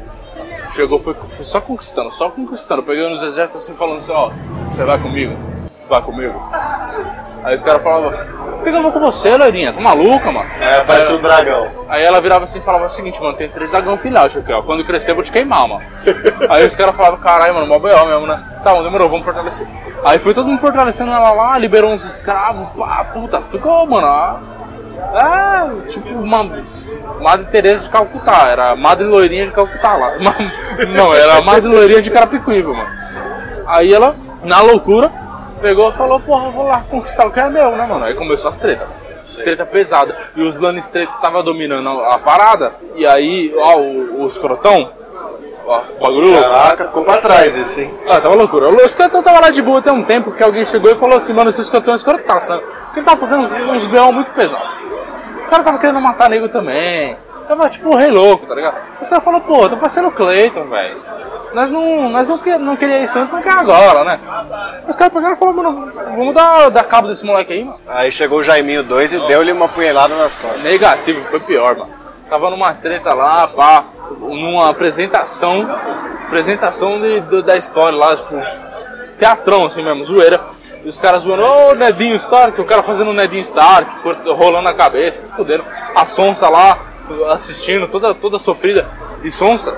Chegou, 0.74 1.00
foi, 1.00 1.14
foi 1.14 1.46
só 1.46 1.60
conquistando, 1.60 2.12
só 2.12 2.30
conquistando. 2.30 2.84
Pegando 2.84 3.14
os 3.16 3.24
exércitos 3.24 3.64
assim, 3.64 3.74
falando 3.76 3.98
assim, 3.98 4.12
ó, 4.12 4.32
você 4.72 4.84
vai 4.84 4.98
comigo? 5.00 5.36
Vai 5.90 6.02
comigo? 6.02 6.40
Aí 7.44 7.56
os 7.56 7.64
caras 7.64 7.82
falavam, 7.82 8.12
por 8.12 8.64
que 8.64 8.70
eu 8.70 8.82
vou 8.84 8.92
com 8.92 9.00
você, 9.00 9.36
loirinha? 9.36 9.72
Tá 9.74 9.80
maluca, 9.82 10.32
mano? 10.32 10.48
É, 10.62 10.84
parece 10.84 11.14
um 11.14 11.22
dragão. 11.22 11.68
Aí 11.88 12.04
ela 12.04 12.22
virava 12.22 12.44
assim 12.44 12.60
e 12.60 12.62
falava 12.62 12.86
o 12.86 12.90
seguinte, 12.90 13.20
mano, 13.22 13.36
tem 13.36 13.50
três 13.50 13.72
dragão 13.72 13.98
filhote 13.98 14.38
aqui, 14.38 14.52
ó. 14.54 14.62
Quando 14.62 14.84
crescer 14.86 15.12
eu 15.12 15.16
vou 15.16 15.24
te 15.24 15.32
queimar, 15.32 15.68
mano. 15.68 15.82
Aí 16.50 16.66
os 16.66 16.76
caras 16.76 16.96
falavam, 16.96 17.20
caralho, 17.20 17.54
mano, 17.56 17.66
mó 17.66 17.80
B.O. 17.80 18.06
mesmo, 18.06 18.28
né? 18.28 18.44
Tá, 18.64 18.74
bom, 18.74 18.84
demorou, 18.84 19.10
vamos 19.10 19.26
fortalecer. 19.26 19.66
Aí 20.04 20.20
foi 20.20 20.34
todo 20.34 20.48
mundo 20.48 20.60
fortalecendo 20.60 21.12
ela 21.12 21.32
lá, 21.32 21.58
liberou 21.58 21.92
uns 21.92 22.04
escravos, 22.04 22.68
pá, 22.78 23.06
puta, 23.14 23.42
ficou, 23.42 23.88
mano, 23.88 24.06
a- 24.08 24.40
é, 25.14 25.88
tipo 25.88 26.10
uma 26.10 26.44
Madre 27.20 27.48
Teresa 27.52 27.84
de 27.84 27.90
Calcutá, 27.90 28.48
era 28.50 28.72
a 28.72 28.76
Madre 28.76 29.06
Loirinha 29.06 29.46
de 29.46 29.52
Calcutá 29.52 29.96
lá. 29.96 30.14
Não, 30.96 31.14
era 31.14 31.38
a 31.38 31.42
Madre 31.42 31.70
Loirinha 31.70 32.02
de 32.02 32.12
Carapicuíba, 32.12 32.74
mano. 32.74 32.90
Aí 33.66 33.94
ela, 33.94 34.16
na 34.44 34.62
loucura, 34.62 35.12
pegou 35.62 35.90
e 35.90 35.94
falou, 35.94 36.20
porra, 36.20 36.46
eu 36.46 36.52
vou 36.52 36.66
lá 36.66 36.84
conquistar 36.90 37.28
o 37.28 37.32
que 37.32 37.40
é 37.40 37.50
meu, 37.50 37.72
né, 37.76 37.86
mano? 37.86 38.06
Aí 38.06 38.14
começou 38.14 38.50
as 38.50 38.58
tretas. 38.58 38.88
Treta 39.36 39.66
pesada. 39.66 40.16
E 40.36 40.42
os 40.42 40.60
Lannister 40.60 41.08
tava 41.22 41.44
dominando 41.44 41.88
a, 41.88 42.18
parada. 42.18 42.72
E 42.96 43.06
aí, 43.06 43.54
ó, 43.58 43.78
o, 43.78 44.24
o 44.24 44.26
escrotão, 44.26 44.92
ó, 45.66 45.82
o 45.98 46.04
bagulho. 46.04 46.42
Caraca, 46.42 46.86
ficou 46.86 47.04
pra 47.04 47.18
trás 47.18 47.56
esse, 47.56 47.84
hein? 47.84 47.94
Ah, 48.08 48.20
tava 48.20 48.36
loucura. 48.36 48.70
O 48.70 48.82
escrotão 48.82 49.22
tava 49.22 49.40
lá 49.40 49.52
de 49.52 49.62
boa 49.62 49.80
até 49.80 49.92
um 49.92 50.04
tempo 50.04 50.32
que 50.32 50.44
alguém 50.44 50.66
chegou 50.66 50.92
e 50.92 50.96
falou 50.96 51.18
assim, 51.18 51.34
mano, 51.34 51.50
esse 51.50 51.62
escrotão 51.62 51.94
é 51.94 51.98
escrotaço, 51.98 52.52
né? 52.52 52.60
Porque 52.86 53.00
ele 53.00 53.06
tava 53.06 53.18
fazendo 53.18 53.42
uns, 53.42 53.86
uns 53.86 54.14
muito 54.14 54.32
pesados. 54.32 54.68
O 55.50 55.52
cara 55.52 55.64
tava 55.64 55.80
querendo 55.80 56.00
matar 56.00 56.30
nego 56.30 56.48
também. 56.48 57.18
Tava 57.48 57.68
tipo 57.68 57.96
rei 57.96 58.12
louco, 58.12 58.46
tá 58.46 58.54
ligado? 58.54 58.76
Os 59.02 59.10
caras 59.10 59.24
falaram, 59.24 59.44
pô, 59.44 59.68
tô 59.68 59.76
parecendo 59.78 60.10
o 60.10 60.12
Cleiton, 60.12 60.66
velho. 60.66 60.96
Nós 61.56 61.72
não, 61.72 62.08
nós 62.12 62.28
não, 62.28 62.38
que, 62.38 62.56
não 62.60 62.76
queria 62.76 63.00
isso 63.02 63.18
antes, 63.18 63.34
não 63.34 63.42
quer 63.42 63.54
agora, 63.54 64.04
né? 64.04 64.20
Os 64.88 64.96
caras 64.96 65.12
pegaram 65.12 65.34
e 65.34 65.38
falaram, 65.40 65.58
mano, 65.58 65.92
vamos 66.16 66.36
dar, 66.36 66.70
dar 66.70 66.84
cabo 66.84 67.08
desse 67.08 67.26
moleque 67.26 67.52
aí, 67.54 67.64
mano. 67.64 67.80
Aí 67.88 68.12
chegou 68.12 68.38
o 68.38 68.44
Jaiminho 68.44 68.84
2 68.84 69.14
e 69.14 69.20
deu-lhe 69.22 69.52
uma 69.52 69.68
punhelada 69.68 70.14
nas 70.16 70.32
costas. 70.36 70.62
Negativo, 70.62 71.20
foi 71.26 71.40
pior, 71.40 71.76
mano. 71.76 71.90
Tava 72.30 72.52
numa 72.52 72.72
treta 72.76 73.12
lá, 73.16 73.48
pá, 73.48 73.86
numa 74.20 74.70
apresentação, 74.70 75.68
apresentação 76.28 77.02
de, 77.02 77.20
do- 77.22 77.42
da 77.42 77.58
história 77.58 77.98
lá, 77.98 78.16
tipo, 78.16 78.36
teatrão 79.18 79.66
assim 79.66 79.82
mesmo, 79.82 80.04
zoeira. 80.04 80.40
E 80.84 80.88
os 80.88 81.00
caras 81.02 81.24
zoando, 81.24 81.44
ô 81.44 81.76
Nedinho 81.76 82.16
Stark, 82.16 82.60
o 82.60 82.66
cara 82.66 82.82
fazendo 82.84 83.12
o 83.12 83.14
Nedinho 83.14 83.42
Stark, 83.42 83.92
rolando 84.30 84.70
a 84.70 84.74
cabeça, 84.74 85.22
se 85.22 85.32
fuderam. 85.36 85.64
A 85.96 86.06
Sonsa 86.06 86.48
lá, 86.48 86.80
assistindo, 87.32 87.88
toda, 87.88 88.14
toda 88.14 88.40
sofrida. 88.40 88.88
E 89.24 89.30
Sonsa 89.30 89.78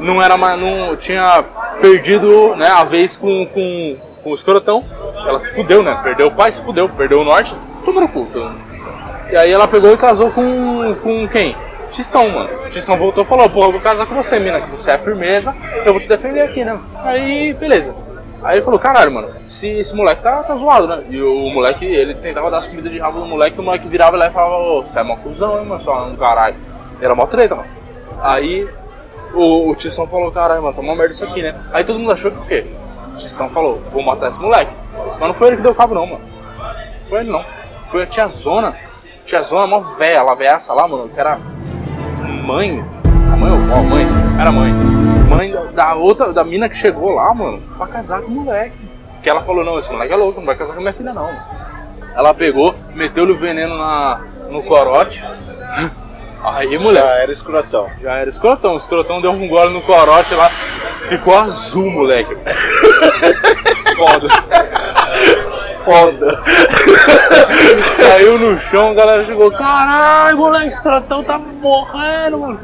não 0.00 0.20
era 0.20 0.36
mais, 0.36 0.58
não 0.58 0.96
tinha 0.96 1.44
perdido 1.80 2.56
né, 2.56 2.68
a 2.68 2.84
vez 2.84 3.16
com, 3.16 3.46
com, 3.46 3.96
com 4.22 4.30
o 4.30 4.34
escrotão. 4.34 4.82
Ela 5.26 5.38
se 5.38 5.54
fudeu, 5.54 5.82
né? 5.82 5.98
Perdeu 6.02 6.28
o 6.28 6.32
pai, 6.32 6.50
se 6.50 6.62
fudeu, 6.62 6.88
perdeu 6.88 7.20
o 7.20 7.24
norte, 7.24 7.54
tomou 7.84 8.00
no 8.00 8.08
cu. 8.08 8.26
então. 8.30 8.52
E 9.30 9.36
aí 9.36 9.52
ela 9.52 9.68
pegou 9.68 9.92
e 9.92 9.96
casou 9.96 10.30
com, 10.32 10.96
com 11.02 11.28
quem? 11.28 11.54
Tição, 11.90 12.28
mano. 12.28 12.48
Tição 12.70 12.96
voltou 12.96 13.22
e 13.22 13.26
falou, 13.26 13.48
pô, 13.48 13.64
eu 13.64 13.72
vou 13.72 13.80
casar 13.80 14.06
com 14.06 14.14
você, 14.14 14.38
mina, 14.38 14.60
que 14.60 14.70
você 14.70 14.92
é 14.92 14.98
firmeza, 14.98 15.54
eu 15.84 15.92
vou 15.92 16.00
te 16.00 16.08
defender 16.08 16.40
aqui, 16.40 16.64
né? 16.64 16.78
Aí, 16.96 17.52
beleza. 17.54 17.94
Aí 18.42 18.56
ele 18.56 18.64
falou, 18.64 18.80
caralho, 18.80 19.12
mano, 19.12 19.28
se 19.48 19.68
esse 19.68 19.94
moleque 19.94 20.22
tá, 20.22 20.42
tá 20.42 20.54
zoado, 20.54 20.86
né? 20.86 21.04
E 21.10 21.20
o 21.20 21.50
moleque, 21.50 21.84
ele 21.84 22.14
tentava 22.14 22.50
dar 22.50 22.58
as 22.58 22.68
comidas 22.68 22.90
de 22.90 22.98
rabo 22.98 23.20
do 23.20 23.26
moleque, 23.26 23.60
o 23.60 23.62
moleque 23.62 23.86
virava 23.86 24.16
lá 24.16 24.28
e 24.28 24.32
falava, 24.32 24.56
ô, 24.56 24.82
você 24.82 24.98
é 24.98 25.02
mó 25.02 25.16
cuzão, 25.16 25.58
hein, 25.58 25.66
mano, 25.66 25.80
só 25.80 26.06
um 26.06 26.16
caralho. 26.16 26.56
Era 27.00 27.14
mó 27.14 27.26
treta, 27.26 27.56
mano. 27.56 27.68
Aí 28.22 28.66
o, 29.34 29.70
o 29.70 29.74
Tição 29.74 30.06
falou, 30.06 30.32
caralho, 30.32 30.62
mano, 30.62 30.74
tá 30.74 30.80
uma 30.80 30.96
merda 30.96 31.12
isso 31.12 31.24
aqui, 31.24 31.42
né? 31.42 31.54
Aí 31.72 31.84
todo 31.84 31.98
mundo 31.98 32.12
achou 32.12 32.30
que 32.30 32.38
o 32.38 32.46
quê? 32.46 32.66
O 33.12 33.16
Tição 33.16 33.50
falou, 33.50 33.82
vou 33.92 34.02
matar 34.02 34.28
esse 34.28 34.40
moleque. 34.40 34.72
Mas 35.18 35.20
não 35.20 35.34
foi 35.34 35.48
ele 35.48 35.56
que 35.56 35.62
deu 35.62 35.74
cabo 35.74 35.94
não, 35.94 36.06
mano. 36.06 36.20
Foi 37.08 37.20
ele 37.20 37.30
não. 37.30 37.44
Foi 37.90 38.04
a 38.04 38.06
tiazona. 38.06 38.74
Tiazona, 39.26 39.66
mó 39.66 39.80
véia, 39.80 40.18
ela 40.18 40.34
veaça 40.34 40.72
lá, 40.72 40.88
mano, 40.88 41.08
que 41.08 41.20
era 41.20 41.38
mãe. 42.46 42.82
A 43.32 43.36
mãe 43.36 43.50
ou 43.50 43.74
a 43.76 43.82
mãe? 43.82 44.06
Era 44.40 44.50
mãe. 44.50 45.09
Mãe 45.40 45.54
da 45.72 45.94
outra, 45.94 46.34
da 46.34 46.44
mina 46.44 46.68
que 46.68 46.76
chegou 46.76 47.14
lá, 47.14 47.32
mano, 47.32 47.62
pra 47.78 47.86
casar 47.86 48.20
com 48.20 48.26
o 48.26 48.44
moleque. 48.44 48.76
Que 49.22 49.30
ela 49.30 49.42
falou, 49.42 49.64
não, 49.64 49.78
esse 49.78 49.90
moleque 49.90 50.12
é 50.12 50.16
louco, 50.16 50.38
não 50.38 50.46
vai 50.46 50.54
casar 50.54 50.74
com 50.74 50.82
minha 50.82 50.92
filha 50.92 51.14
não. 51.14 51.30
Ela 52.14 52.34
pegou, 52.34 52.74
meteu-lhe 52.94 53.32
o 53.32 53.38
veneno 53.38 53.78
na, 53.78 54.20
no 54.50 54.62
corote. 54.62 55.24
Aí, 56.44 56.76
moleque. 56.78 57.06
Já 57.06 57.14
era 57.14 57.32
escrotão. 57.32 57.90
Já 58.02 58.16
era 58.16 58.28
escrotão. 58.28 58.74
O 58.74 58.76
escrotão 58.76 59.20
deu 59.20 59.30
um 59.30 59.48
gole 59.48 59.72
no 59.72 59.80
corote 59.80 60.34
lá. 60.34 60.50
Ficou 61.08 61.38
azul, 61.38 61.90
moleque. 61.90 62.36
Foda. 63.96 64.28
Foda. 65.84 66.42
Caiu 67.96 68.38
no 68.38 68.58
chão, 68.58 68.90
a 68.90 68.94
galera 68.94 69.24
chegou. 69.24 69.50
Caralho, 69.52 70.36
moleque, 70.36 70.66
esse 70.68 70.76
escrotão 70.76 71.24
tá 71.24 71.38
morrendo, 71.38 72.38
mano. 72.38 72.60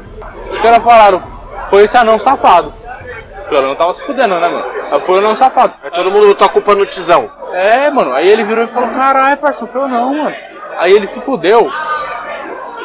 Os 0.51 0.61
caras 0.61 0.83
falaram, 0.83 1.36
foi 1.69 1.83
esse 1.83 1.97
anão 1.97 2.17
safado. 2.19 2.73
Pelo 3.49 3.67
não 3.67 3.75
tava 3.75 3.93
se 3.93 4.03
fudendo, 4.03 4.39
né, 4.39 4.47
mano? 4.47 4.65
Aí 4.91 4.99
foi 4.99 5.15
o 5.15 5.17
anão 5.19 5.35
safado. 5.35 5.73
Aí 5.83 5.91
todo 5.91 6.11
mundo 6.11 6.27
botou 6.27 6.45
a 6.45 6.49
culpa 6.49 6.75
no 6.75 6.85
tizão. 6.85 7.31
É, 7.53 7.89
mano. 7.89 8.13
Aí 8.13 8.27
ele 8.27 8.43
virou 8.43 8.65
e 8.65 8.67
falou, 8.67 8.89
caralho, 8.89 9.37
parceiro, 9.37 9.71
foi 9.71 9.81
eu 9.81 9.87
não, 9.87 10.13
mano. 10.15 10.35
Aí 10.77 10.91
ele 10.91 11.07
se 11.07 11.21
fudeu. 11.21 11.71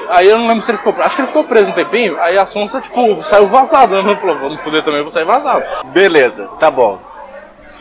Aí 0.08 0.28
eu 0.28 0.38
não 0.38 0.46
lembro 0.46 0.62
se 0.62 0.70
ele 0.70 0.78
ficou 0.78 0.92
preso. 0.92 1.06
Acho 1.06 1.16
que 1.16 1.22
ele 1.22 1.28
ficou 1.28 1.44
preso 1.44 1.70
um 1.70 1.72
tempinho. 1.72 2.20
Aí 2.20 2.38
a 2.38 2.46
Sonsa, 2.46 2.80
tipo, 2.80 3.22
saiu 3.22 3.48
vazado. 3.48 3.94
Né? 3.94 4.10
Ele 4.10 4.16
falou, 4.16 4.38
vamos 4.38 4.60
fuder 4.60 4.82
também, 4.82 4.98
eu 4.98 5.04
vou 5.04 5.10
sair 5.10 5.24
vazado. 5.24 5.64
Beleza, 5.86 6.48
tá 6.58 6.70
bom. 6.70 6.98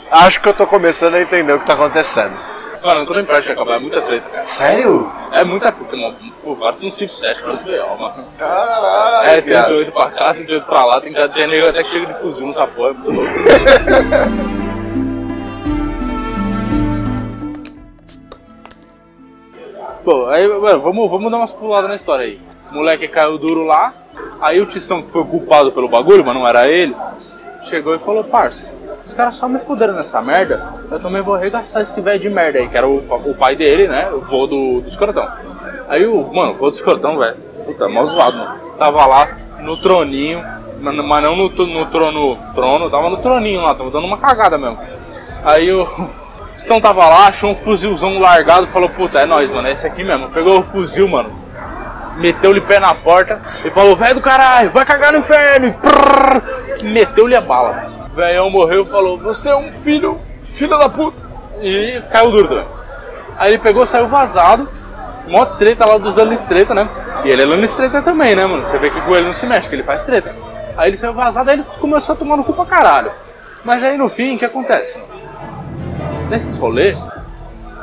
Acho 0.09 0.41
que 0.41 0.49
eu 0.49 0.53
tô 0.53 0.65
começando 0.65 1.15
a 1.15 1.21
entender 1.21 1.53
o 1.53 1.59
que 1.59 1.65
tá 1.65 1.73
acontecendo. 1.73 2.50
Mano, 2.83 3.05
nem 3.13 3.25
perto 3.25 3.45
de 3.45 3.51
acabar, 3.51 3.75
é 3.75 3.79
muita 3.79 4.01
treta. 4.01 4.27
cara. 4.29 4.41
Sério? 4.41 5.11
É 5.31 5.43
muita 5.43 5.71
treta, 5.71 5.95
mano. 5.97 6.17
Pô, 6.43 6.55
quase 6.55 6.85
uns 6.85 6.93
5, 6.95 7.11
7 7.11 7.41
pra 7.43 7.53
B.O., 7.53 7.97
mano. 7.97 8.25
Caralho, 8.37 9.29
É, 9.29 9.41
viado. 9.41 9.65
38 9.67 9.91
pra 9.91 10.09
cá, 10.09 10.33
38 10.33 10.65
pra 10.65 10.85
lá, 10.85 10.99
tem, 10.99 11.13
tem 11.13 11.47
nego 11.47 11.67
até 11.69 11.83
que 11.83 11.89
chega 11.89 12.07
de 12.07 12.19
fuzil 12.19 12.47
nessa 12.47 12.65
porra, 12.65 12.89
é 12.89 12.93
muito 12.93 13.11
louco. 13.11 13.31
Pô, 20.03 20.25
aí, 20.27 20.47
mano, 20.47 20.81
vamos, 20.81 21.09
vamos 21.11 21.31
dar 21.31 21.37
umas 21.37 21.53
puladas 21.53 21.89
na 21.89 21.95
história 21.95 22.25
aí. 22.25 22.39
O 22.71 22.75
moleque 22.75 23.07
caiu 23.07 23.37
duro 23.37 23.63
lá, 23.63 23.93
aí 24.41 24.59
o 24.59 24.65
Tição, 24.65 25.01
que 25.01 25.11
foi 25.11 25.21
o 25.21 25.25
culpado 25.25 25.71
pelo 25.71 25.87
bagulho, 25.87 26.25
mas 26.25 26.33
não 26.33 26.47
era 26.47 26.67
ele, 26.67 26.95
chegou 27.63 27.93
e 27.93 27.99
falou, 27.99 28.23
parça, 28.23 28.67
os 29.11 29.13
caras 29.13 29.35
só 29.35 29.45
me 29.49 29.59
fuderam 29.59 29.93
nessa 29.93 30.21
merda, 30.21 30.73
eu 30.89 30.97
também 30.97 31.21
vou 31.21 31.35
arregaçar 31.35 31.81
esse 31.81 31.99
velho 31.99 32.17
de 32.17 32.29
merda 32.29 32.59
aí, 32.59 32.69
que 32.69 32.77
era 32.77 32.87
o, 32.87 32.99
o 32.99 33.35
pai 33.35 33.57
dele, 33.57 33.85
né, 33.85 34.09
o 34.09 34.21
vô 34.21 34.47
do, 34.47 34.79
do 34.79 34.87
escrotão. 34.87 35.27
Aí 35.89 36.07
o, 36.07 36.33
mano, 36.33 36.53
o 36.53 36.55
vô 36.55 36.69
do 36.69 36.73
escrotão, 36.73 37.17
velho, 37.17 37.35
puta, 37.65 37.89
mó 37.89 38.05
zoado, 38.05 38.37
mano. 38.37 38.59
Tava 38.79 39.05
lá 39.05 39.37
no 39.59 39.75
troninho, 39.75 40.41
mas, 40.79 40.95
não 40.95 41.35
no, 41.35 41.49
no 41.49 41.85
trono, 41.87 42.37
trono, 42.55 42.89
tava 42.89 43.09
no 43.09 43.17
troninho 43.17 43.61
lá, 43.61 43.75
tava 43.75 43.91
dando 43.91 44.07
uma 44.07 44.17
cagada 44.17 44.57
mesmo. 44.57 44.79
Aí 45.43 45.69
o 45.75 45.85
São 46.57 46.79
tava 46.79 47.09
lá, 47.09 47.27
achou 47.27 47.51
um 47.51 47.55
fuzilzão 47.55 48.17
largado, 48.17 48.65
falou, 48.67 48.87
puta, 48.87 49.19
é 49.19 49.25
nóis, 49.25 49.51
mano, 49.51 49.67
é 49.67 49.71
esse 49.71 49.85
aqui 49.85 50.05
mesmo. 50.05 50.29
Pegou 50.29 50.57
o 50.57 50.63
fuzil, 50.63 51.09
mano, 51.09 51.29
meteu-lhe 52.15 52.61
pé 52.61 52.79
na 52.79 52.95
porta 52.95 53.41
e 53.65 53.69
falou, 53.69 53.93
velho 53.93 54.15
do 54.15 54.21
caralho, 54.21 54.71
vai 54.71 54.85
cagar 54.85 55.11
no 55.11 55.19
inferno! 55.19 55.75
E 56.81 56.85
meteu-lhe 56.85 57.35
a 57.35 57.41
bala. 57.41 58.00
Velhão 58.15 58.49
morreu 58.49 58.83
e 58.83 58.89
falou, 58.89 59.17
você 59.17 59.49
é 59.49 59.55
um 59.55 59.71
filho, 59.71 60.19
filho 60.41 60.77
da 60.77 60.89
puta. 60.89 61.17
E 61.61 62.01
caiu 62.11 62.31
duro 62.31 62.47
também. 62.47 62.65
Aí 63.37 63.51
ele 63.51 63.59
pegou, 63.59 63.85
saiu 63.85 64.07
vazado, 64.07 64.67
mó 65.27 65.45
treta 65.45 65.85
lá 65.85 65.97
dos 65.97 66.15
danos 66.15 66.43
treta, 66.43 66.73
né? 66.73 66.87
E 67.23 67.29
ele 67.29 67.43
é 67.43 67.45
lance 67.45 67.75
treta 67.75 68.01
também, 68.01 68.35
né, 68.35 68.45
mano? 68.45 68.63
Você 68.63 68.77
vê 68.77 68.89
que 68.89 68.99
com 69.01 69.15
ele 69.15 69.25
não 69.25 69.33
se 69.33 69.45
mexe, 69.45 69.69
que 69.69 69.75
ele 69.75 69.83
faz 69.83 70.03
treta. 70.03 70.35
Aí 70.77 70.89
ele 70.89 70.97
saiu 70.97 71.13
vazado, 71.13 71.49
aí 71.49 71.57
ele 71.57 71.65
começou 71.79 72.13
a 72.13 72.15
tomar 72.17 72.37
no 72.37 72.43
cu 72.43 72.53
pra 72.53 72.65
caralho. 72.65 73.11
Mas 73.63 73.83
aí 73.83 73.97
no 73.97 74.09
fim, 74.09 74.35
o 74.35 74.39
que 74.39 74.45
acontece? 74.45 74.97
Nesses 76.29 76.57
rolês, 76.57 76.97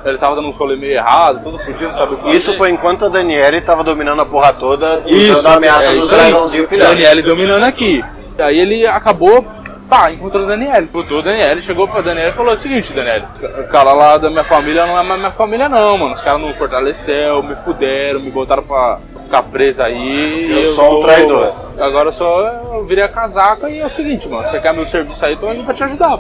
ele 0.05 0.19
tava 0.19 0.35
dando 0.35 0.49
uns 0.49 0.57
rolês 0.57 0.79
meio 0.79 0.95
errado, 0.95 1.43
todo 1.43 1.59
fudido, 1.59 1.91
não 1.91 1.93
sabe 1.93 2.15
o 2.15 2.17
que 2.19 2.31
Isso 2.31 2.55
foi 2.55 2.71
enquanto 2.71 3.05
a 3.05 3.09
Daniele 3.09 3.61
tava 3.61 3.85
dominando 3.85 4.23
a 4.23 4.27
porra 4.27 4.53
toda, 4.53 5.03
Isso, 5.07 5.39
usando 5.39 5.53
a 5.53 5.57
ameaça 5.57 5.93
é 5.93 5.97
dragãozinhos 5.97 6.69
filhotes. 6.69 6.95
Daniele 6.95 7.23
dominando 7.23 7.65
aqui. 7.65 8.05
Aí 8.39 8.59
ele 8.59 8.87
acabou, 8.87 9.45
pá, 9.89 10.11
encontrou 10.11 10.45
o 10.45 10.47
Daniele. 10.47 10.85
Encontrou 10.85 11.21
o 11.21 11.23
Daniele, 11.23 11.63
chegou 11.63 11.89
pra 11.89 12.01
Daniele 12.01 12.31
e 12.31 12.35
falou 12.35 12.53
o 12.53 12.57
seguinte, 12.57 12.93
Daniele, 12.93 13.25
o 13.43 13.69
cara 13.69 13.93
lá 13.93 14.19
da 14.19 14.29
minha 14.29 14.45
família 14.45 14.87
não 14.87 14.99
é 14.99 15.03
mais 15.03 15.19
minha 15.19 15.33
família 15.33 15.69
não, 15.69 15.97
mano. 15.97 16.15
Os 16.15 16.21
caras 16.21 16.41
não 16.41 16.55
fortaleceu, 16.55 17.43
me 17.43 17.57
fuderam, 17.57 18.21
me 18.21 18.31
botaram 18.31 18.63
pra 18.63 18.99
ficar 19.25 19.43
preso 19.45 19.83
aí. 19.83 20.53
Eu 20.53 20.63
sou 20.75 20.99
um 20.99 21.03
traidor. 21.03 21.53
Agora 21.79 22.09
eu 22.09 22.13
só 22.13 22.41
eu 22.41 22.85
virei 22.85 23.05
a 23.05 23.09
casaca 23.09 23.69
e 23.71 23.79
é 23.79 23.87
o 23.87 23.89
seguinte, 23.89 24.29
mano, 24.29 24.45
você 24.45 24.61
quer 24.61 24.75
meu 24.75 24.85
serviço 24.85 25.25
aí, 25.25 25.37
tô 25.37 25.51
indo 25.53 25.65
pra 25.65 25.75
te 25.75 25.85
ajudar. 25.85 26.19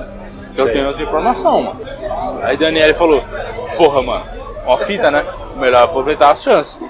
Eu 0.56 0.64
Sei. 0.64 0.72
tenho 0.72 0.90
essa 0.90 1.02
informação, 1.02 1.62
mano. 1.62 1.80
Aí 2.42 2.56
Daniele 2.56 2.94
falou, 2.94 3.22
porra, 3.76 4.02
mano, 4.02 4.24
uma 4.64 4.78
fita, 4.78 5.10
né? 5.10 5.24
Melhor 5.56 5.82
aproveitar 5.84 6.30
as 6.30 6.42
chances. 6.42 6.80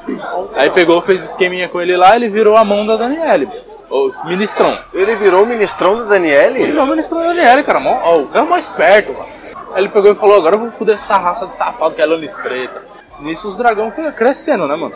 Aí 0.54 0.70
pegou, 0.70 1.00
fez 1.00 1.22
esqueminha 1.22 1.68
com 1.68 1.80
ele 1.80 1.96
lá, 1.96 2.16
ele 2.16 2.28
virou 2.28 2.56
a 2.56 2.64
mão 2.64 2.84
da 2.86 2.96
Daniele. 2.96 3.48
O 3.90 4.10
ministrão. 4.26 4.78
Ele 4.92 5.14
virou 5.16 5.44
o 5.44 5.46
ministrão 5.46 5.96
da 5.96 6.04
Daniele? 6.04 6.66
Virou 6.66 6.84
o 6.84 6.88
ministrão 6.88 7.20
da 7.20 7.28
Daniele, 7.28 7.62
cara. 7.64 7.80
Mó, 7.80 7.98
ó, 8.02 8.18
o 8.18 8.26
cara 8.28 8.44
é 8.44 8.48
mais 8.48 8.64
esperto, 8.64 9.12
mano. 9.12 9.26
Aí 9.72 9.82
ele 9.82 9.88
pegou 9.88 10.10
e 10.10 10.14
falou, 10.14 10.36
agora 10.36 10.56
eu 10.56 10.60
vou 10.60 10.70
foder 10.70 10.94
essa 10.94 11.16
raça 11.16 11.46
de 11.46 11.54
safado 11.54 11.94
que 11.94 12.02
é 12.02 12.06
lana 12.06 12.24
estreita. 12.24 12.82
Nisso 13.20 13.48
os 13.48 13.56
dragão 13.56 13.90
cre- 13.90 14.12
crescendo, 14.12 14.66
né, 14.66 14.76
mano? 14.76 14.94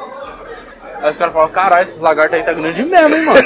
Aí 1.02 1.10
os 1.10 1.16
caras 1.16 1.32
falaram, 1.32 1.52
caralho, 1.52 1.82
esses 1.82 2.00
lagartos 2.00 2.34
aí 2.36 2.42
tá 2.44 2.52
grande 2.52 2.82
mesmo, 2.84 3.14
hein, 3.16 3.24
mano. 3.24 3.40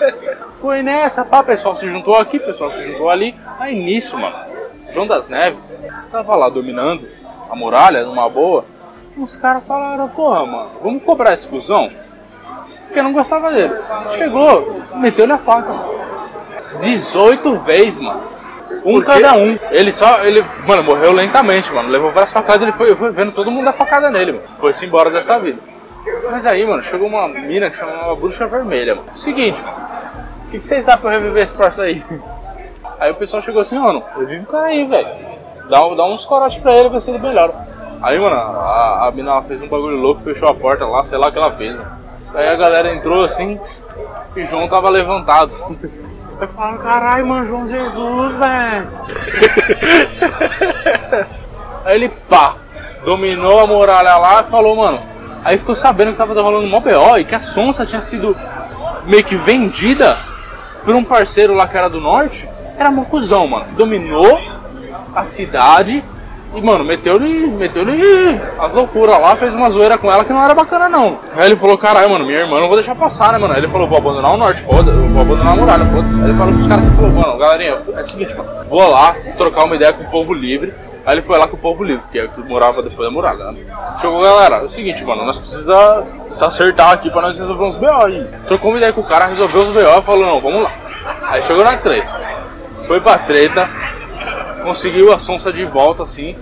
Foi 0.60 0.82
nessa, 0.82 1.24
pá, 1.24 1.42
pessoal 1.42 1.74
se 1.74 1.86
juntou 1.88 2.16
aqui, 2.16 2.38
pessoal 2.38 2.70
se 2.72 2.82
juntou 2.84 3.10
ali. 3.10 3.34
Aí 3.58 3.74
nisso, 3.74 4.16
mano, 4.18 4.34
João 4.92 5.06
das 5.06 5.28
Neves 5.28 5.58
tava 6.10 6.34
lá 6.36 6.48
dominando 6.48 7.06
a 7.50 7.54
muralha 7.56 8.04
numa 8.04 8.28
boa. 8.28 8.64
Os 9.16 9.36
caras 9.36 9.62
falaram, 9.68 10.08
porra, 10.08 10.46
mano, 10.46 10.70
vamos 10.82 11.02
cobrar 11.02 11.34
esse 11.34 11.46
cuzão? 11.48 11.90
Porque 12.94 13.02
não 13.02 13.12
gostava 13.12 13.50
dele. 13.50 13.74
Chegou, 14.10 14.80
meteu-lhe 14.94 15.32
a 15.32 15.38
faca, 15.38 15.68
mano. 15.72 15.94
18 16.80 17.56
vezes, 17.58 17.98
mano. 17.98 18.20
Um 18.84 19.02
cada 19.02 19.34
um. 19.34 19.58
Ele 19.72 19.90
só, 19.90 20.22
ele, 20.22 20.44
mano, 20.64 20.84
morreu 20.84 21.10
lentamente, 21.10 21.72
mano. 21.72 21.88
Levou 21.88 22.12
várias 22.12 22.32
facadas, 22.32 22.62
ele 22.62 22.70
foi, 22.70 22.94
foi 22.94 23.10
vendo 23.10 23.32
todo 23.32 23.50
mundo 23.50 23.64
dar 23.64 23.72
facada 23.72 24.12
nele, 24.12 24.34
mano. 24.34 24.44
Foi-se 24.60 24.86
embora 24.86 25.10
dessa 25.10 25.40
vida. 25.40 25.58
Mas 26.30 26.46
aí, 26.46 26.64
mano, 26.64 26.80
chegou 26.84 27.08
uma 27.08 27.26
mina 27.26 27.68
que 27.68 27.76
chamava 27.76 28.14
Bruxa 28.14 28.46
Vermelha, 28.46 28.94
mano. 28.94 29.08
Seguinte, 29.12 29.60
mano. 29.60 29.76
O 30.46 30.50
que, 30.52 30.60
que 30.60 30.66
vocês 30.68 30.84
dão 30.84 30.96
pra 30.96 31.14
eu 31.14 31.20
reviver 31.20 31.42
esse 31.42 31.54
parça 31.54 31.82
aí? 31.82 32.00
Aí 33.00 33.10
o 33.10 33.16
pessoal 33.16 33.42
chegou 33.42 33.60
assim, 33.60 33.76
mano, 33.76 34.04
revive 34.16 34.44
o 34.44 34.46
cara 34.46 34.66
aí, 34.66 34.86
velho. 34.86 35.08
Dá, 35.68 35.80
dá 35.80 36.06
uns 36.06 36.24
corotes 36.24 36.58
pra 36.58 36.76
ele, 36.76 36.88
ver 36.88 37.00
se 37.00 37.10
ele 37.10 37.18
melhora. 37.18 37.52
Aí, 38.00 38.16
mano, 38.20 38.36
a, 38.36 39.08
a 39.08 39.10
mina 39.10 39.42
fez 39.42 39.62
um 39.62 39.68
bagulho 39.68 39.96
louco, 39.96 40.20
fechou 40.20 40.48
a 40.48 40.54
porta 40.54 40.86
lá, 40.86 41.02
sei 41.02 41.18
lá 41.18 41.26
o 41.26 41.32
que 41.32 41.36
ela 41.36 41.50
fez, 41.50 41.74
mano. 41.74 42.03
Aí 42.34 42.48
a 42.48 42.56
galera 42.56 42.92
entrou 42.92 43.22
assim, 43.22 43.60
e 44.34 44.44
João 44.44 44.68
tava 44.68 44.90
levantado. 44.90 45.54
Aí 46.40 46.48
falaram, 46.48 46.78
caralho, 46.78 47.26
mano, 47.26 47.46
João 47.46 47.64
Jesus, 47.64 48.34
velho. 48.34 48.88
Aí 51.84 51.94
ele, 51.94 52.08
pá, 52.28 52.56
dominou 53.04 53.60
a 53.60 53.66
muralha 53.66 54.16
lá 54.16 54.40
e 54.40 54.50
falou, 54.50 54.74
mano. 54.74 55.00
Aí 55.44 55.58
ficou 55.58 55.76
sabendo 55.76 56.10
que 56.10 56.16
tava 56.16 56.40
rolando 56.40 56.66
mó 56.66 56.80
BO 56.80 57.18
e 57.18 57.24
que 57.24 57.34
a 57.34 57.40
Sonsa 57.40 57.86
tinha 57.86 58.00
sido 58.00 58.36
meio 59.04 59.22
que 59.22 59.36
vendida 59.36 60.16
por 60.84 60.94
um 60.94 61.04
parceiro 61.04 61.54
lá 61.54 61.68
que 61.68 61.76
era 61.76 61.88
do 61.88 62.00
norte. 62.00 62.48
Era 62.76 62.90
mó 62.90 63.04
cuzão, 63.04 63.46
mano. 63.46 63.66
Dominou 63.76 64.40
a 65.14 65.22
cidade 65.22 66.02
e, 66.54 66.62
mano, 66.62 66.84
meteu-lhe 66.84 67.46
meteu-lhe 67.46 68.40
as 68.58 68.72
loucuras 68.72 69.20
lá, 69.20 69.36
fez 69.36 69.54
uma 69.54 69.68
zoeira 69.70 69.98
com 69.98 70.10
ela 70.10 70.24
que 70.24 70.32
não 70.32 70.42
era 70.42 70.54
bacana, 70.54 70.88
não. 70.88 71.18
Aí 71.36 71.46
ele 71.46 71.56
falou, 71.56 71.76
caralho, 71.76 72.10
mano, 72.10 72.24
minha 72.24 72.40
irmã 72.40 72.60
não 72.60 72.68
vou 72.68 72.76
deixar 72.76 72.94
passar, 72.94 73.32
né, 73.32 73.38
mano? 73.38 73.54
Aí 73.54 73.60
ele 73.60 73.68
falou, 73.68 73.88
vou 73.88 73.98
abandonar 73.98 74.32
o 74.32 74.36
norte, 74.36 74.62
foda 74.62 74.92
eu 74.92 75.06
vou 75.08 75.22
abandonar 75.22 75.52
a 75.52 75.56
muralha, 75.56 75.84
foda-se. 75.86 76.16
Aí 76.16 76.24
ele 76.24 76.34
falou 76.34 76.54
pros 76.54 76.66
caras, 76.66 76.86
assim, 76.86 76.96
falou, 76.96 77.10
mano, 77.10 77.38
galerinha, 77.38 77.78
é 77.94 78.00
o 78.00 78.04
seguinte, 78.04 78.36
mano, 78.36 78.50
vou 78.68 78.88
lá 78.88 79.14
trocar 79.36 79.64
uma 79.64 79.74
ideia 79.76 79.92
com 79.92 80.04
o 80.04 80.10
povo 80.10 80.32
livre. 80.32 80.72
Aí 81.06 81.14
ele 81.14 81.22
foi 81.22 81.38
lá 81.38 81.46
com 81.46 81.56
o 81.56 81.58
povo 81.58 81.84
livre, 81.84 82.02
que 82.10 82.18
é 82.18 82.26
que 82.26 82.40
morava 82.40 82.82
depois 82.82 83.06
da 83.06 83.12
muralha, 83.12 83.52
né? 83.52 83.60
Chegou, 84.00 84.22
galera, 84.22 84.56
é 84.56 84.62
o 84.62 84.68
seguinte, 84.68 85.04
mano, 85.04 85.24
nós 85.24 85.38
precisamos 85.38 86.06
se 86.30 86.42
acertar 86.42 86.92
aqui 86.92 87.10
pra 87.10 87.20
nós 87.20 87.36
resolver 87.38 87.64
uns 87.64 87.76
BO 87.76 87.92
aí. 87.92 88.26
Trocou 88.46 88.70
uma 88.70 88.78
ideia 88.78 88.92
com 88.92 89.02
o 89.02 89.04
cara, 89.04 89.26
resolveu 89.26 89.60
os 89.60 89.68
BO 89.68 89.80
e 89.80 90.02
falou, 90.02 90.24
não, 90.24 90.40
vamos 90.40 90.62
lá. 90.62 90.70
Aí 91.24 91.42
chegou 91.42 91.62
na 91.62 91.76
treta. 91.76 92.08
Foi 92.84 93.00
pra 93.00 93.18
treta, 93.18 93.68
conseguiu 94.62 95.12
a 95.12 95.18
Sonsa 95.18 95.52
de 95.52 95.66
volta, 95.66 96.02
assim. 96.02 96.36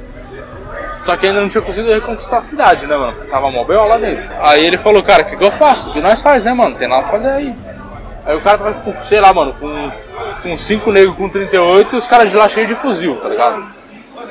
Só 1.02 1.16
que 1.16 1.26
ainda 1.26 1.40
não 1.40 1.48
tinha 1.48 1.62
conseguido 1.62 1.92
reconquistar 1.92 2.38
a 2.38 2.40
cidade, 2.40 2.86
né, 2.86 2.96
mano? 2.96 3.12
Tava 3.28 3.50
mó 3.50 3.64
B.O. 3.64 3.84
lá 3.86 3.98
dentro. 3.98 4.24
Aí 4.40 4.64
ele 4.64 4.78
falou, 4.78 5.02
cara, 5.02 5.22
o 5.22 5.26
que, 5.26 5.36
que 5.36 5.44
eu 5.44 5.50
faço? 5.50 5.90
O 5.90 5.92
que 5.92 6.00
nós 6.00 6.22
faz, 6.22 6.44
né, 6.44 6.52
mano? 6.52 6.76
Tem 6.76 6.86
nada 6.86 7.02
pra 7.02 7.12
fazer 7.12 7.28
aí. 7.28 7.54
Aí 8.24 8.36
o 8.36 8.40
cara 8.40 8.58
tava, 8.58 8.74
com, 8.74 9.04
sei 9.04 9.20
lá, 9.20 9.32
mano, 9.34 9.52
com, 9.58 9.90
com 10.40 10.56
cinco 10.56 10.92
negros 10.92 11.16
com 11.16 11.28
38 11.28 11.92
e 11.92 11.98
os 11.98 12.06
caras 12.06 12.30
de 12.30 12.36
lá 12.36 12.48
cheios 12.48 12.68
de 12.68 12.76
fuzil, 12.76 13.16
tá 13.16 13.28
ligado? 13.28 13.66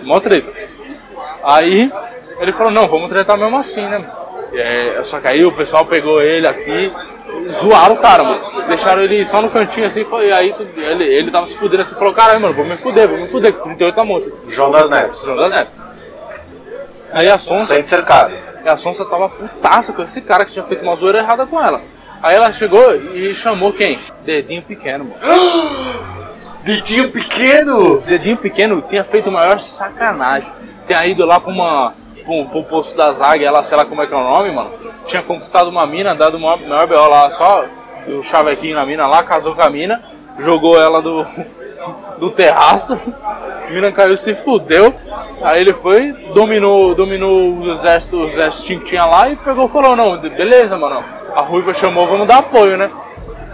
Mó 0.03 0.19
treta. 0.21 0.49
Aí 1.43 1.91
Ele 2.39 2.53
falou, 2.53 2.71
não, 2.71 2.87
vamos 2.87 3.09
tretar 3.09 3.37
mesmo 3.37 3.57
assim, 3.57 3.87
né? 3.87 4.03
É, 4.53 5.01
só 5.03 5.19
que 5.19 5.27
aí 5.27 5.45
o 5.45 5.51
pessoal 5.51 5.85
pegou 5.85 6.21
ele 6.21 6.47
aqui, 6.47 6.91
zoaram 7.51 7.95
o 7.95 7.97
cara, 7.97 8.23
mano. 8.23 8.67
Deixaram 8.67 9.03
ele 9.03 9.23
só 9.25 9.41
no 9.41 9.49
cantinho 9.49 9.85
assim, 9.85 10.03
foi, 10.03 10.31
aí 10.31 10.55
ele, 10.75 11.03
ele 11.03 11.31
tava 11.31 11.45
se 11.45 11.55
fudendo 11.55 11.83
assim, 11.83 11.95
falou, 11.95 12.13
caralho, 12.13 12.39
mano, 12.39 12.53
vou 12.53 12.65
me 12.65 12.75
fuder, 12.75 13.07
vou 13.07 13.19
me 13.19 13.27
fuder, 13.27 13.53
com 13.53 13.75
38 13.75 13.99
a 13.99 14.03
moça. 14.03 14.31
João 14.47 14.71
das 14.71 14.89
Neves. 14.89 15.21
João 15.21 15.37
das 15.37 15.51
Neves. 15.51 15.90
Aí 17.13 17.29
a 17.29 17.37
Sonsa, 17.37 17.75
Sente 17.75 17.87
cercado. 17.87 18.33
e 18.63 18.69
a 18.69 18.77
Sonsa 18.77 19.05
tava 19.05 19.29
putaça 19.29 19.93
com 19.93 20.01
esse 20.01 20.21
cara 20.21 20.45
que 20.45 20.51
tinha 20.51 20.63
feito 20.65 20.83
uma 20.83 20.95
zoeira 20.95 21.19
errada 21.19 21.45
com 21.45 21.61
ela. 21.61 21.81
Aí 22.21 22.35
ela 22.35 22.51
chegou 22.51 22.95
e 22.95 23.33
chamou 23.33 23.73
quem? 23.73 23.97
Dedinho 24.23 24.61
pequeno, 24.61 25.05
mano. 25.05 25.17
Dedinho 26.63 27.09
pequeno! 27.09 28.01
Dedinho 28.01 28.37
pequeno 28.37 28.81
tinha 28.81 29.03
feito 29.03 29.29
a 29.29 29.31
maior 29.31 29.59
sacanagem. 29.59 30.51
Tinha 30.85 31.05
ido 31.05 31.25
lá 31.25 31.39
pra 31.39 31.51
uma. 31.51 31.93
Pro, 32.23 32.45
pro 32.45 32.63
posto 32.63 32.95
das 32.95 33.19
águias, 33.19 33.51
lá, 33.51 33.63
sei 33.63 33.75
lá 33.75 33.83
como 33.83 33.99
é 34.03 34.05
que 34.05 34.13
é 34.13 34.17
o 34.17 34.23
nome, 34.23 34.51
mano. 34.51 34.71
Tinha 35.07 35.23
conquistado 35.23 35.69
uma 35.69 35.87
mina, 35.87 36.13
dado 36.13 36.37
o 36.37 36.39
maior, 36.39 36.59
maior 36.59 36.85
BO 36.85 37.07
lá, 37.07 37.31
só 37.31 37.65
o 38.07 38.21
chavequinho 38.21 38.75
na 38.75 38.85
mina 38.85 39.07
lá, 39.07 39.23
casou 39.23 39.55
com 39.55 39.61
a 39.63 39.69
mina, 39.71 40.03
jogou 40.37 40.79
ela 40.79 41.01
do, 41.01 41.25
do 42.17 42.29
terraço, 42.29 42.99
a 43.67 43.69
mina 43.69 43.91
caiu, 43.91 44.15
se 44.17 44.33
fudeu. 44.35 44.93
Aí 45.41 45.61
ele 45.61 45.73
foi, 45.73 46.11
dominou, 46.33 46.93
dominou 46.93 47.47
os 47.47 47.67
exércitos, 47.79 48.35
os 48.37 48.63
que 48.63 48.77
tinha 48.79 49.05
lá 49.05 49.29
e 49.29 49.35
pegou 49.35 49.65
e 49.65 49.69
falou, 49.69 49.95
não, 49.95 50.19
beleza, 50.19 50.77
mano. 50.77 51.03
A 51.35 51.41
Ruiva 51.41 51.73
chamou, 51.73 52.07
vamos 52.07 52.27
dar 52.27 52.39
apoio, 52.39 52.77
né? 52.77 52.89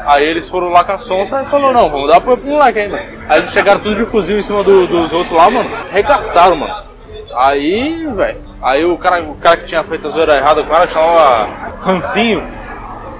Aí 0.05 0.25
eles 0.25 0.47
foram 0.49 0.69
lá 0.69 0.83
com 0.83 0.93
a 0.93 0.97
sonsa 0.97 1.41
e 1.41 1.45
falou, 1.45 1.73
não, 1.73 1.89
vamos 1.89 2.07
dar 2.07 2.17
apoio 2.17 2.37
pro 2.37 2.49
moleque 2.49 2.87
mano. 2.87 3.03
Aí 3.27 3.39
eles 3.39 3.51
chegaram 3.51 3.79
tudo 3.81 3.95
de 3.95 4.05
fuzil 4.05 4.39
em 4.39 4.43
cima 4.43 4.63
do- 4.63 4.87
dos 4.87 5.11
outros 5.11 5.35
lá, 5.35 5.49
mano. 5.49 5.69
Arregaçaram, 5.89 6.55
mano. 6.55 6.73
Aí, 7.35 8.07
velho. 8.15 8.41
Aí 8.61 8.85
o 8.85 8.97
cara, 8.97 9.21
o 9.21 9.35
cara 9.35 9.57
que 9.57 9.65
tinha 9.65 9.83
feito 9.83 10.07
a 10.07 10.09
zoeira 10.09 10.37
errada 10.37 10.63
com 10.63 10.73
ela, 10.73 10.87
chamava 10.87 11.47
Rancinho, 11.81 12.41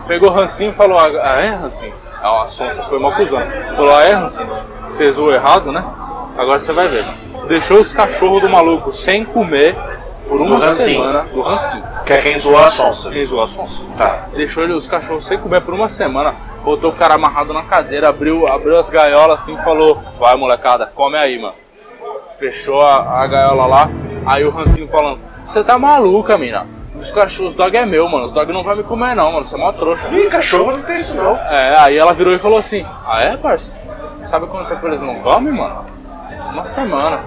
pegou 0.07 0.29
o 0.29 0.33
Rancinho 0.33 0.71
e 0.71 0.73
falou, 0.73 0.97
ah, 0.97 1.09
é, 1.41 1.49
Rancinho? 1.49 1.93
A 2.21 2.47
sonsa 2.47 2.83
foi 2.83 2.97
uma 2.97 3.15
cuzão. 3.15 3.41
Falou, 3.75 3.95
ah, 3.95 4.03
é, 4.03 4.13
Rancinho? 4.13 4.49
Você 4.87 5.11
zoou 5.11 5.33
errado, 5.33 5.71
né? 5.71 5.83
Agora 6.37 6.59
você 6.59 6.71
vai 6.71 6.87
ver. 6.87 7.05
Deixou 7.47 7.79
os 7.79 7.93
cachorros 7.93 8.41
do 8.41 8.49
maluco 8.49 8.91
sem 8.91 9.23
comer 9.23 9.77
por 10.27 10.41
uma 10.41 10.57
Do 10.57 10.75
semana. 10.75 11.21
Do 11.23 11.41
Rancinho. 11.41 11.83
Que 12.05 12.13
é 12.13 12.17
quem 12.17 12.39
zoou 12.39 12.57
a 12.57 12.69
sonsa. 12.69 13.09
Quem 13.09 13.25
zoou 13.25 13.41
a 13.41 13.47
sonsa? 13.47 13.81
Tá. 13.95 14.27
Deixou 14.33 14.63
ele, 14.63 14.73
os 14.73 14.87
cachorros 14.87 15.25
sem 15.25 15.37
comer 15.37 15.61
por 15.61 15.73
uma 15.73 15.87
semana. 15.87 16.35
Botou 16.63 16.91
o 16.91 16.95
cara 16.95 17.13
amarrado 17.13 17.53
na 17.53 17.63
cadeira, 17.63 18.09
abriu, 18.09 18.47
abriu 18.47 18.77
as 18.77 18.89
gaiolas 18.89 19.41
assim 19.41 19.55
e 19.55 19.63
falou: 19.63 20.01
Vai 20.19 20.35
molecada, 20.35 20.91
come 20.93 21.17
aí, 21.17 21.39
mano. 21.39 21.55
Fechou 22.37 22.81
a, 22.81 23.21
a 23.21 23.27
gaiola 23.27 23.65
lá. 23.65 23.89
Aí 24.25 24.43
o 24.43 24.49
Rancinho 24.49 24.87
falando: 24.87 25.19
Você 25.45 25.63
tá 25.63 25.77
maluca, 25.79 26.37
mina? 26.37 26.67
Os 26.99 27.11
cachorros, 27.11 27.51
os 27.51 27.55
dog 27.55 27.75
é 27.75 27.85
meu, 27.85 28.09
mano. 28.09 28.25
Os 28.25 28.31
dog 28.31 28.51
não 28.51 28.63
vai 28.63 28.75
me 28.75 28.83
comer, 28.83 29.15
não, 29.15 29.31
mano. 29.31 29.45
Você 29.45 29.55
é 29.55 29.57
mó 29.57 29.71
trouxa. 29.71 30.07
Ih, 30.09 30.29
cachorro 30.29 30.71
não 30.71 30.81
tem 30.81 30.97
isso 30.97 31.15
não. 31.15 31.35
É, 31.35 31.77
aí 31.79 31.97
ela 31.97 32.13
virou 32.13 32.33
e 32.33 32.39
falou 32.39 32.57
assim: 32.57 32.85
Ah, 33.05 33.21
é, 33.21 33.37
parça? 33.37 33.73
Sabe 34.29 34.47
quanto 34.47 34.67
tempo 34.69 34.85
eles 34.87 35.01
não 35.01 35.15
comem, 35.21 35.53
mano? 35.53 35.85
Uma 36.51 36.63
semana. 36.65 37.19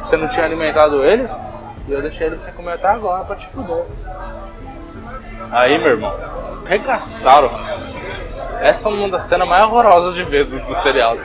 Você 0.00 0.16
não 0.16 0.28
tinha 0.28 0.46
alimentado 0.46 1.04
eles? 1.04 1.34
E 1.88 1.92
eu 1.92 2.00
deixei 2.00 2.28
eles 2.28 2.40
sem 2.40 2.52
comer 2.54 2.74
até 2.74 2.88
agora 2.88 3.24
pra 3.24 3.36
te 3.36 3.46
fuder. 3.48 3.84
Aí, 5.50 5.78
meu 5.78 5.90
irmão, 5.90 6.14
arregaçaram, 6.64 7.48
Hans. 7.54 7.96
Essa 8.60 8.88
é 8.88 8.92
uma 8.92 9.08
das 9.08 9.24
cenas 9.24 9.46
mais 9.46 9.62
horrorosas 9.64 10.14
de 10.14 10.22
ver 10.22 10.44
do, 10.44 10.58
do 10.60 10.74
seriado. 10.74 11.20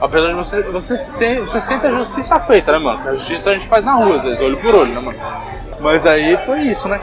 Apesar 0.00 0.28
de 0.28 0.34
você, 0.34 0.62
você, 0.62 0.96
se 0.96 1.40
você 1.40 1.60
sente 1.60 1.86
a 1.86 1.90
justiça 1.90 2.40
feita, 2.40 2.72
né, 2.72 2.78
mano? 2.78 2.98
Porque 2.98 3.10
a 3.10 3.14
justiça 3.14 3.50
a 3.50 3.54
gente 3.54 3.68
faz 3.68 3.84
na 3.84 3.94
rua, 3.94 4.16
às 4.16 4.22
vezes, 4.22 4.40
olho 4.40 4.56
por 4.58 4.74
olho, 4.74 4.94
né, 4.94 5.00
mano? 5.00 5.18
Mas 5.80 6.06
aí 6.06 6.38
foi 6.44 6.60
isso, 6.62 6.88
né? 6.88 7.00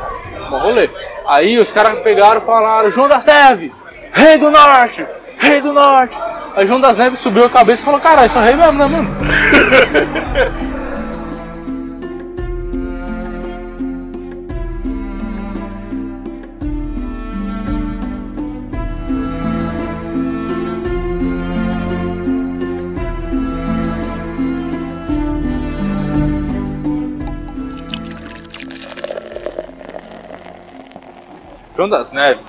Um 0.51 0.57
rolê. 0.57 0.89
Aí 1.27 1.57
os 1.59 1.71
caras 1.73 2.01
pegaram 2.01 2.41
e 2.41 2.45
falaram: 2.45 2.89
João 2.89 3.07
das 3.07 3.25
Neves, 3.25 3.71
rei 4.13 4.37
do 4.37 4.49
norte, 4.49 5.05
rei 5.37 5.59
do 5.61 5.73
norte. 5.73 6.17
Aí 6.55 6.65
João 6.65 6.79
das 6.79 6.97
Neves 6.97 7.19
subiu 7.19 7.45
a 7.45 7.49
cabeça 7.49 7.81
e 7.81 7.85
falou: 7.85 7.99
Caralho, 7.99 8.29
sou 8.29 8.41
rei 8.41 8.55
mesmo, 8.55 8.73
né, 8.73 8.85
mano? 8.85 9.09
João 31.77 31.87
das 31.87 32.11
Neves 32.11 32.43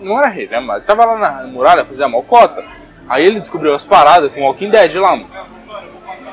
não 0.00 0.18
era 0.18 0.28
rei, 0.28 0.46
né, 0.46 0.60
mas 0.60 0.76
ele 0.76 0.84
tava 0.84 1.06
lá 1.06 1.16
na 1.18 1.46
muralha 1.46 1.84
fazendo 1.84 2.10
mocota. 2.10 2.62
Aí 3.08 3.24
ele 3.24 3.40
descobriu 3.40 3.74
as 3.74 3.84
paradas 3.84 4.30
com 4.32 4.42
Walking 4.42 4.68
Dead 4.68 4.94
lá, 4.96 5.16
mano. 5.16 5.26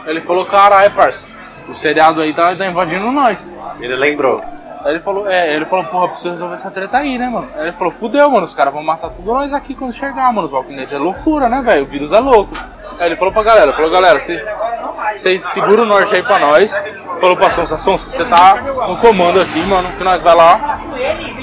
Ele 0.06 0.20
falou: 0.20 0.46
Caralho, 0.46 0.91
parça, 0.91 1.26
o 1.70 1.74
seriado 1.74 2.22
aí 2.22 2.34
tá, 2.34 2.54
tá 2.54 2.68
invadindo 2.68 3.10
nós. 3.12 3.48
Ele 3.80 3.96
lembrou. 3.96 4.44
Aí 4.84 4.91
ele 4.91 5.00
falou, 5.00 5.32
é, 5.32 5.56
ele 5.56 5.64
falou, 5.64 5.86
porra, 5.86 6.10
preciso 6.10 6.32
resolver 6.32 6.56
essa 6.56 6.70
treta 6.70 6.98
aí, 6.98 7.18
né, 7.18 7.30
mano? 7.30 7.48
Aí 7.56 7.68
ele 7.68 7.72
falou, 7.72 7.89
fudeu, 7.89 8.30
mano, 8.30 8.44
os 8.44 8.54
caras 8.54 8.74
vão 8.74 8.84
matar 8.84 9.12
tudo 9.12 9.32
nós 9.32 9.54
aqui 9.54 9.74
quando 9.74 9.94
chegar, 9.94 10.34
mano. 10.34 10.46
Os 10.46 10.52
Walking 10.52 10.76
Dead 10.76 10.91
é 10.91 10.98
loucura, 10.98 11.48
né, 11.48 11.62
velho? 11.62 11.84
O 11.84 11.86
vírus 11.88 12.12
é 12.12 12.20
louco. 12.20 12.54
Aí 13.00 13.08
ele 13.08 13.16
falou 13.16 13.34
pra 13.34 13.44
galera, 13.44 13.72
falou, 13.72 13.89
galera, 13.89 14.20
vocês 14.20 15.41
seguram 15.44 15.84
o 15.84 15.86
norte 15.86 16.14
aí 16.14 16.22
pra 16.22 16.38
nós. 16.38 16.74
Falou 17.22 17.38
pra 17.38 17.50
Sonsa, 17.50 17.78
Sonsa, 17.78 18.10
você 18.10 18.26
tá 18.26 18.62
no 18.89 18.98
comando 18.98 19.39
aqui, 19.39 19.60
mano, 19.62 19.88
que 19.98 20.04
nós 20.04 20.22
vai 20.22 20.36
lá, 20.36 20.73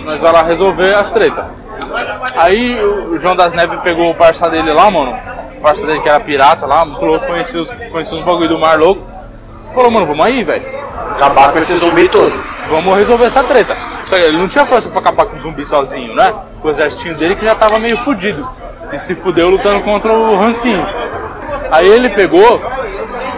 nós 0.04 0.20
vai 0.20 0.32
lá 0.32 0.42
resolver 0.42 0.94
as 0.94 1.10
tretas. 1.10 1.44
Aí 2.36 2.82
o 2.82 3.18
João 3.18 3.34
das 3.34 3.52
Neves 3.52 3.80
pegou 3.80 4.10
o 4.10 4.14
parça 4.14 4.48
dele 4.48 4.72
lá, 4.72 4.90
mano, 4.90 5.16
o 5.56 5.60
parça 5.60 5.86
dele 5.86 6.00
que 6.00 6.08
era 6.08 6.20
pirata 6.20 6.66
lá, 6.66 6.84
muito 6.84 7.04
louco, 7.04 7.26
conhecia 7.26 7.60
os, 7.60 7.70
conhecia 7.90 8.16
os 8.16 8.24
bagulho 8.24 8.48
do 8.48 8.58
mar 8.58 8.78
louco. 8.78 9.06
Falou, 9.74 9.90
mano, 9.90 10.06
vamos 10.06 10.24
aí, 10.24 10.42
velho. 10.42 10.64
Acabar 11.12 11.52
com 11.52 11.58
esse 11.58 11.76
zumbi 11.76 12.08
todo. 12.08 12.32
Vamos 12.68 12.96
resolver 12.96 13.26
essa 13.26 13.42
treta. 13.42 13.76
Só 14.04 14.16
que 14.16 14.22
ele 14.22 14.38
não 14.38 14.48
tinha 14.48 14.66
força 14.66 14.88
pra 14.88 15.00
acabar 15.00 15.26
com 15.26 15.36
o 15.36 15.38
zumbi 15.38 15.64
sozinho, 15.64 16.14
né? 16.14 16.34
Com 16.60 16.68
o 16.68 16.70
exército 16.70 17.14
dele 17.14 17.36
que 17.36 17.44
já 17.44 17.54
tava 17.54 17.78
meio 17.78 17.96
fudido. 17.98 18.48
E 18.92 18.98
se 18.98 19.14
fudeu 19.14 19.48
lutando 19.48 19.80
contra 19.82 20.12
o 20.12 20.36
Rancinho. 20.36 20.84
Aí 21.70 21.86
ele 21.86 22.08
pegou 22.10 22.60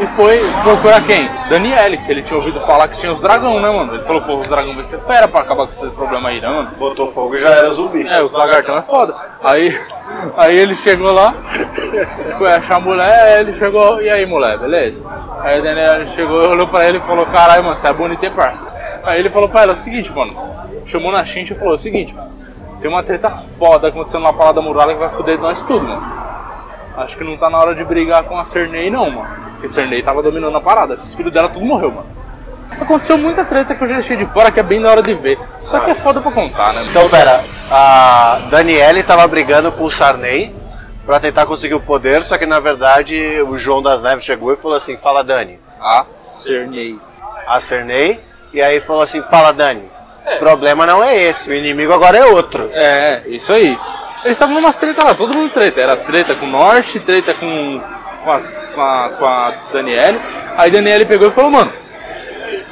e 0.02 0.06
foi 0.06 0.40
procurar 0.62 1.00
quem? 1.06 1.28
Daniele, 1.48 1.98
que 1.98 2.10
ele 2.10 2.22
tinha 2.22 2.36
ouvido 2.36 2.60
falar 2.60 2.88
que 2.88 2.98
tinha 2.98 3.12
os 3.12 3.20
dragão, 3.20 3.60
né, 3.60 3.70
mano? 3.70 3.94
Ele 3.94 4.02
falou, 4.02 4.20
pô, 4.20 4.34
os 4.34 4.48
dragão 4.48 4.74
vai 4.74 4.82
ser 4.82 4.98
fera 5.00 5.28
pra 5.28 5.42
acabar 5.42 5.64
com 5.64 5.70
esse 5.70 5.86
problema 5.90 6.28
aí, 6.28 6.40
né, 6.40 6.48
mano? 6.48 6.70
Botou 6.76 7.06
fogo 7.06 7.36
e 7.36 7.38
já 7.38 7.48
era 7.50 7.70
zumbi. 7.70 8.06
É, 8.06 8.20
os 8.20 8.32
lagartão 8.32 8.76
é 8.76 8.82
foda. 8.82 9.14
Aí, 9.42 9.78
aí 10.36 10.56
ele 10.56 10.74
chegou 10.74 11.12
lá, 11.12 11.32
foi 12.36 12.52
achar 12.52 12.76
a 12.76 12.80
mulher, 12.80 13.40
ele 13.40 13.52
chegou, 13.52 14.00
e 14.00 14.10
aí 14.10 14.26
mulher, 14.26 14.58
beleza? 14.58 15.08
Aí 15.40 15.58
a 15.58 15.62
Daniela 15.62 16.06
chegou, 16.06 16.48
olhou 16.48 16.66
pra 16.66 16.84
ele 16.88 16.98
e 16.98 17.02
falou, 17.02 17.24
caralho, 17.26 17.62
mano, 17.62 17.76
você 17.76 17.86
é 17.86 17.92
bonita, 17.92 18.26
hein, 18.26 18.32
parça? 18.34 18.72
Aí 19.04 19.20
ele 19.20 19.30
falou 19.30 19.48
pra 19.48 19.62
ela, 19.62 19.72
é 19.72 19.74
o 19.74 19.76
seguinte, 19.76 20.12
mano, 20.12 20.34
chamou 20.84 21.12
na 21.12 21.24
xinte 21.24 21.52
e 21.52 21.56
falou, 21.56 21.72
é 21.72 21.76
o 21.76 21.78
seguinte, 21.78 22.16
tem 22.80 22.90
uma 22.90 23.04
treta 23.04 23.30
foda 23.30 23.88
acontecendo 23.88 24.22
na 24.22 24.32
Palácio 24.32 24.56
da 24.56 24.62
Muralha 24.62 24.94
que 24.94 25.00
vai 25.00 25.10
foder 25.10 25.38
nós 25.38 25.62
tudo, 25.62 25.86
mano. 25.86 26.22
Acho 26.96 27.16
que 27.16 27.24
não 27.24 27.36
tá 27.36 27.48
na 27.48 27.58
hora 27.58 27.74
de 27.74 27.84
brigar 27.84 28.24
com 28.24 28.36
a 28.38 28.44
Cernei 28.44 28.90
não, 28.90 29.08
mano. 29.08 29.51
Porque 29.62 29.66
a 29.66 29.68
Cernei 29.68 30.02
tava 30.02 30.20
dominando 30.22 30.56
a 30.56 30.60
parada, 30.60 30.98
os 31.00 31.14
filhos 31.14 31.32
dela 31.32 31.48
tudo 31.48 31.64
morreu, 31.64 31.92
mano. 31.92 32.06
Aconteceu 32.80 33.16
muita 33.16 33.44
treta 33.44 33.76
que 33.76 33.84
eu 33.84 33.86
já 33.86 33.94
deixei 33.94 34.16
de 34.16 34.26
fora, 34.26 34.50
que 34.50 34.58
é 34.58 34.62
bem 34.62 34.80
da 34.80 34.90
hora 34.90 35.02
de 35.02 35.14
ver. 35.14 35.38
Só 35.62 35.78
que 35.78 35.92
é 35.92 35.94
foda 35.94 36.20
pra 36.20 36.32
contar, 36.32 36.72
né? 36.72 36.84
Então, 36.90 37.08
pera, 37.08 37.40
a 37.70 38.40
Daniele 38.50 39.04
tava 39.04 39.24
brigando 39.28 39.70
com 39.70 39.84
o 39.84 39.90
Sarney 39.90 40.52
pra 41.06 41.20
tentar 41.20 41.46
conseguir 41.46 41.74
o 41.74 41.80
poder, 41.80 42.24
só 42.24 42.36
que 42.36 42.44
na 42.46 42.58
verdade 42.58 43.40
o 43.42 43.56
João 43.56 43.80
das 43.80 44.02
Neves 44.02 44.24
chegou 44.24 44.52
e 44.52 44.56
falou 44.56 44.76
assim: 44.76 44.96
Fala 44.96 45.22
Dani. 45.22 45.60
A 45.80 46.04
Cernei. 46.20 46.98
A 47.46 47.60
Cernei, 47.60 48.18
e 48.52 48.60
aí 48.60 48.80
falou 48.80 49.02
assim: 49.02 49.22
Fala 49.22 49.52
Dani. 49.52 49.84
O 50.26 50.38
problema 50.40 50.84
não 50.86 51.04
é 51.04 51.16
esse, 51.16 51.50
o 51.50 51.54
inimigo 51.54 51.92
agora 51.92 52.18
é 52.18 52.24
outro. 52.24 52.68
É, 52.72 53.22
isso 53.26 53.52
aí. 53.52 53.78
Eles 54.24 54.36
estavam 54.36 54.54
numas 54.54 54.76
treta 54.76 55.04
lá, 55.04 55.14
todo 55.14 55.36
mundo 55.36 55.52
treta. 55.52 55.80
Era 55.80 55.96
treta 55.96 56.34
com 56.34 56.46
o 56.46 56.48
Norte, 56.48 56.98
treta 56.98 57.34
com, 57.34 57.80
com, 58.24 58.30
as- 58.32 58.70
com 58.74 58.80
a, 58.80 59.10
com 59.18 59.24
a 59.26 59.52
Daniele. 59.72 60.18
Aí 60.56 60.70
Daniele 60.70 61.04
pegou 61.04 61.28
e 61.28 61.30
falou, 61.30 61.50
mano, 61.50 61.72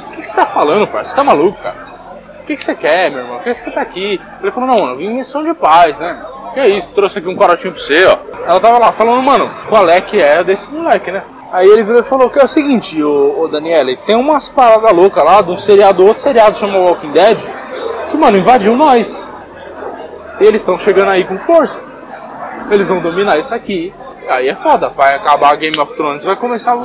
o 0.07 0.11
que, 0.11 0.23
você 0.23 0.35
tá 0.35 0.45
falando, 0.45 0.87
parça? 0.87 1.11
Você 1.11 1.15
tá 1.15 1.23
maluco, 1.23 1.57
cara? 1.61 1.75
O 2.41 2.45
que, 2.45 2.55
que 2.55 2.63
você 2.63 2.75
quer, 2.75 3.09
meu 3.11 3.21
irmão? 3.21 3.39
Que, 3.39 3.53
que 3.53 3.61
você 3.61 3.71
tá 3.71 3.81
aqui? 3.81 4.19
Ele 4.41 4.51
falou, 4.51 4.67
não, 4.69 4.75
mano, 4.77 4.93
eu 4.93 4.97
vim 4.97 5.05
em 5.07 5.17
missão 5.17 5.43
de 5.43 5.53
paz, 5.53 5.97
né? 5.99 6.21
Que 6.53 6.59
é 6.59 6.69
isso? 6.69 6.91
Trouxe 6.93 7.19
aqui 7.19 7.27
um 7.27 7.35
corotinho 7.35 7.73
pra 7.73 7.81
você, 7.81 8.05
ó. 8.05 8.17
Ela 8.45 8.59
tava 8.59 8.77
lá 8.77 8.91
falando, 8.91 9.21
mano, 9.21 9.49
qual 9.69 9.87
é 9.87 10.01
que 10.01 10.19
é 10.21 10.43
desse 10.43 10.71
moleque, 10.73 11.11
né? 11.11 11.23
Aí 11.51 11.67
ele 11.67 11.83
virou 11.83 11.99
e 12.01 12.03
falou 12.03 12.29
que 12.29 12.39
é 12.39 12.43
o 12.43 12.47
seguinte, 12.47 13.01
ô, 13.03 13.41
ô 13.41 13.47
Daniele, 13.47 13.97
tem 14.05 14.15
umas 14.15 14.47
paradas 14.49 14.91
loucas 14.93 15.23
lá 15.23 15.41
de 15.41 15.51
um 15.51 15.57
seriado, 15.57 16.05
outro 16.05 16.21
seriado 16.21 16.57
chamado 16.57 16.79
Walking 16.83 17.11
Dead, 17.11 17.37
que, 18.09 18.17
mano, 18.17 18.37
invadiu 18.37 18.75
nós. 18.75 19.29
Eles 20.39 20.61
estão 20.61 20.79
chegando 20.79 21.09
aí 21.11 21.23
com 21.23 21.37
força. 21.37 21.81
Eles 22.69 22.87
vão 22.89 22.99
dominar 22.99 23.37
isso 23.37 23.53
aqui. 23.53 23.93
Aí 24.31 24.47
é 24.47 24.55
foda. 24.55 24.89
Vai 24.89 25.15
acabar 25.15 25.55
Game 25.57 25.77
of 25.79 25.93
Thrones. 25.93 26.23
Vai 26.23 26.35
começar, 26.35 26.77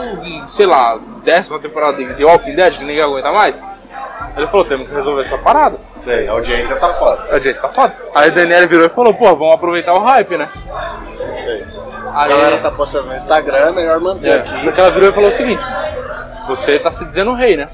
sei 0.49 0.67
lá, 0.67 0.99
décima 1.23 1.59
temporada 1.59 1.97
de 1.97 2.13
The 2.15 2.25
Walking 2.25 2.55
Dead, 2.55 2.79
que 2.79 2.85
ninguém 2.85 3.03
aguenta 3.03 3.31
mais. 3.33 3.65
Ele 4.37 4.47
falou, 4.47 4.67
temos 4.67 4.89
que 4.89 4.95
resolver 4.95 5.21
essa 5.23 5.39
parada. 5.39 5.79
Sei, 5.93 6.29
a 6.29 6.33
audiência 6.33 6.77
tá 6.77 6.89
foda. 6.95 7.23
A 7.31 7.35
audiência 7.35 7.63
tá 7.63 7.69
foda. 7.69 7.95
Aí 8.15 8.29
a 8.29 8.33
Daniela 8.33 8.67
virou 8.67 8.85
e 8.87 8.89
falou, 8.89 9.15
pô, 9.15 9.35
vamos 9.35 9.55
aproveitar 9.55 9.95
o 9.95 10.01
hype, 10.01 10.37
né? 10.37 10.49
Sei. 11.45 11.65
A 12.13 12.25
Aí, 12.25 12.29
galera 12.31 12.59
tá 12.59 12.71
postando 12.71 13.09
no 13.09 13.15
Instagram, 13.15 13.73
melhor 13.73 14.01
manter 14.01 14.29
é, 14.29 14.35
aqui. 14.41 14.65
só 14.65 14.73
que 14.73 14.81
ela 14.81 14.91
virou 14.91 15.11
e 15.11 15.13
falou 15.13 15.29
o 15.29 15.33
seguinte, 15.33 15.63
você 16.47 16.79
tá 16.79 16.91
se 16.91 17.05
dizendo 17.05 17.33
rei, 17.35 17.57
né? 17.57 17.69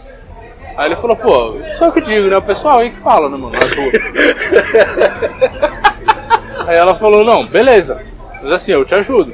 Aí 0.77 0.87
ele 0.87 0.97
falou, 0.97 1.17
pô, 1.17 1.59
só 1.75 1.87
eu 1.87 1.93
que 1.93 2.01
digo, 2.01 2.29
né? 2.29 2.37
O 2.37 2.43
pessoal 2.43 2.79
aí 2.79 2.91
que 2.91 3.01
fala, 3.01 3.29
né, 3.29 3.37
mano? 3.37 3.53
Aí 6.67 6.77
ela 6.77 6.95
falou, 6.95 7.25
não, 7.25 7.45
beleza. 7.45 8.01
Mas 8.41 8.53
assim, 8.53 8.73
eu 8.73 8.85
te 8.85 8.95
ajudo. 8.95 9.33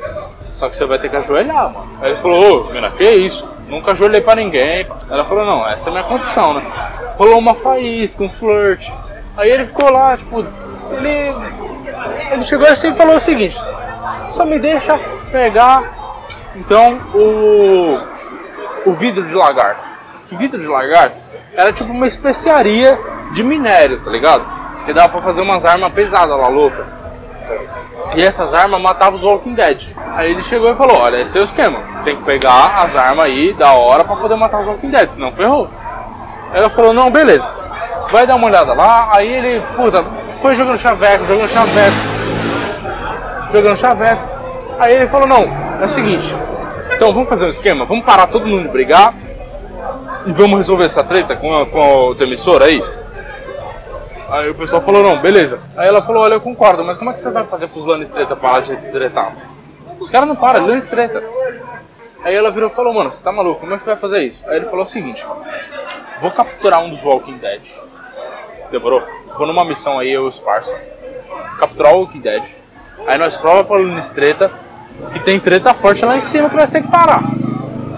Só 0.58 0.68
que 0.68 0.76
você 0.76 0.84
vai 0.86 0.98
ter 0.98 1.08
que 1.08 1.14
ajoelhar, 1.14 1.72
mano. 1.72 1.88
Aí 2.02 2.10
ele 2.10 2.20
falou, 2.20 2.66
ô, 2.66 2.72
mina, 2.72 2.90
que 2.90 3.08
isso? 3.08 3.48
Nunca 3.68 3.92
ajoelhei 3.92 4.20
pra 4.20 4.34
ninguém. 4.34 4.88
Ela 5.08 5.24
falou, 5.24 5.46
não, 5.46 5.68
essa 5.68 5.88
é 5.88 5.90
a 5.90 5.92
minha 5.92 6.02
condição, 6.02 6.52
né? 6.52 6.62
Rolou 7.16 7.38
uma 7.38 7.54
faísca, 7.54 8.24
um 8.24 8.28
flirt. 8.28 8.90
Aí 9.36 9.48
ele 9.48 9.64
ficou 9.66 9.88
lá, 9.88 10.16
tipo, 10.16 10.44
ele. 10.90 11.32
Ele 12.32 12.42
chegou 12.42 12.66
assim 12.66 12.90
e 12.90 12.96
falou 12.96 13.14
o 13.14 13.20
seguinte, 13.20 13.56
só 14.30 14.44
me 14.44 14.58
deixa 14.58 14.98
pegar 15.30 15.84
então 16.56 16.98
o. 17.14 18.00
o 18.84 18.92
vidro 18.94 19.24
de 19.24 19.34
lagarto. 19.34 19.80
Que 20.28 20.36
vidro 20.36 20.58
de 20.58 20.66
lagarto 20.66 21.16
era 21.54 21.72
tipo 21.72 21.92
uma 21.92 22.06
especiaria 22.06 22.98
de 23.32 23.44
minério, 23.44 24.02
tá 24.02 24.10
ligado? 24.10 24.44
Que 24.84 24.92
dava 24.92 25.08
pra 25.08 25.22
fazer 25.22 25.40
umas 25.40 25.64
armas 25.64 25.92
pesadas 25.92 26.36
lá, 26.36 26.48
louca. 26.48 26.84
E 28.14 28.22
essas 28.22 28.54
armas 28.54 28.80
matavam 28.80 29.18
os 29.18 29.24
Walking 29.24 29.54
Dead. 29.54 29.88
Aí 30.14 30.30
ele 30.30 30.42
chegou 30.42 30.70
e 30.70 30.74
falou: 30.74 30.96
Olha, 30.96 31.18
esse 31.18 31.36
é 31.38 31.40
o 31.40 31.44
esquema. 31.44 31.80
Tem 32.04 32.16
que 32.16 32.22
pegar 32.22 32.82
as 32.82 32.96
armas 32.96 33.26
aí 33.26 33.52
da 33.54 33.72
hora 33.72 34.04
pra 34.04 34.16
poder 34.16 34.36
matar 34.36 34.60
os 34.60 34.66
Walking 34.66 34.90
Dead, 34.90 35.08
senão 35.08 35.32
ferrou. 35.32 35.68
Aí 36.52 36.58
ela 36.58 36.70
falou: 36.70 36.92
Não, 36.92 37.10
beleza. 37.10 37.48
Vai 38.10 38.26
dar 38.26 38.36
uma 38.36 38.46
olhada 38.46 38.72
lá. 38.72 39.08
Aí 39.12 39.28
ele, 39.28 39.62
puta, 39.76 40.02
foi 40.40 40.54
jogando 40.54 40.78
chaveco, 40.78 41.24
jogando 41.24 41.48
chaveco, 41.48 41.96
jogando 43.52 43.76
chaveco. 43.76 44.22
Aí 44.78 44.94
ele 44.94 45.08
falou: 45.08 45.26
Não, 45.26 45.46
é 45.80 45.84
o 45.84 45.88
seguinte. 45.88 46.34
Então 46.94 47.12
vamos 47.12 47.28
fazer 47.28 47.44
um 47.44 47.50
esquema, 47.50 47.84
vamos 47.84 48.04
parar 48.04 48.26
todo 48.26 48.46
mundo 48.46 48.62
de 48.62 48.68
brigar 48.68 49.14
e 50.26 50.32
vamos 50.32 50.56
resolver 50.56 50.84
essa 50.84 51.04
treta 51.04 51.36
com, 51.36 51.54
a, 51.54 51.64
com 51.64 52.08
o 52.08 52.14
teu 52.14 52.26
emissor 52.26 52.62
aí. 52.62 52.82
Aí 54.28 54.50
o 54.50 54.54
pessoal 54.54 54.82
falou, 54.82 55.02
não, 55.02 55.16
beleza. 55.18 55.58
Aí 55.76 55.88
ela 55.88 56.02
falou, 56.02 56.22
olha, 56.22 56.34
eu 56.34 56.40
concordo, 56.40 56.84
mas 56.84 56.98
como 56.98 57.10
é 57.10 57.12
que 57.14 57.20
você 57.20 57.30
vai 57.30 57.46
fazer 57.46 57.66
pros 57.68 57.86
Lannis 57.86 58.10
treta 58.10 58.36
parar 58.36 58.60
de 58.60 58.76
tretar? 58.76 59.32
Os 59.98 60.10
caras 60.10 60.28
não 60.28 60.36
param, 60.36 60.66
Lannis 60.66 60.88
treta. 60.88 61.22
Aí 62.22 62.34
ela 62.34 62.50
virou 62.50 62.68
e 62.68 62.72
falou, 62.72 62.92
mano, 62.92 63.10
você 63.10 63.22
tá 63.22 63.32
maluco, 63.32 63.60
como 63.60 63.74
é 63.74 63.78
que 63.78 63.84
você 63.84 63.90
vai 63.90 63.98
fazer 63.98 64.22
isso? 64.24 64.48
Aí 64.48 64.56
ele 64.56 64.66
falou 64.66 64.82
o 64.82 64.86
seguinte, 64.86 65.26
vou 66.20 66.30
capturar 66.30 66.80
um 66.82 66.90
dos 66.90 67.02
Walking 67.02 67.38
Dead. 67.38 67.62
Demorou? 68.70 69.02
Vou 69.36 69.46
numa 69.46 69.64
missão 69.64 69.98
aí, 69.98 70.12
eu 70.12 70.24
e 70.24 70.28
os 70.28 70.38
parça. 70.38 70.78
Capturar 71.58 71.94
o 71.94 72.00
Walking 72.00 72.20
Dead. 72.20 72.44
Aí 73.06 73.16
nós 73.16 73.36
prova 73.36 73.64
pra 73.64 73.76
Lannis 73.78 74.10
treta 74.10 74.50
que 75.12 75.20
tem 75.20 75.40
treta 75.40 75.72
forte 75.72 76.04
lá 76.04 76.16
em 76.16 76.20
cima 76.20 76.50
que 76.50 76.56
nós 76.56 76.68
tem 76.68 76.82
que 76.82 76.90
parar. 76.90 77.22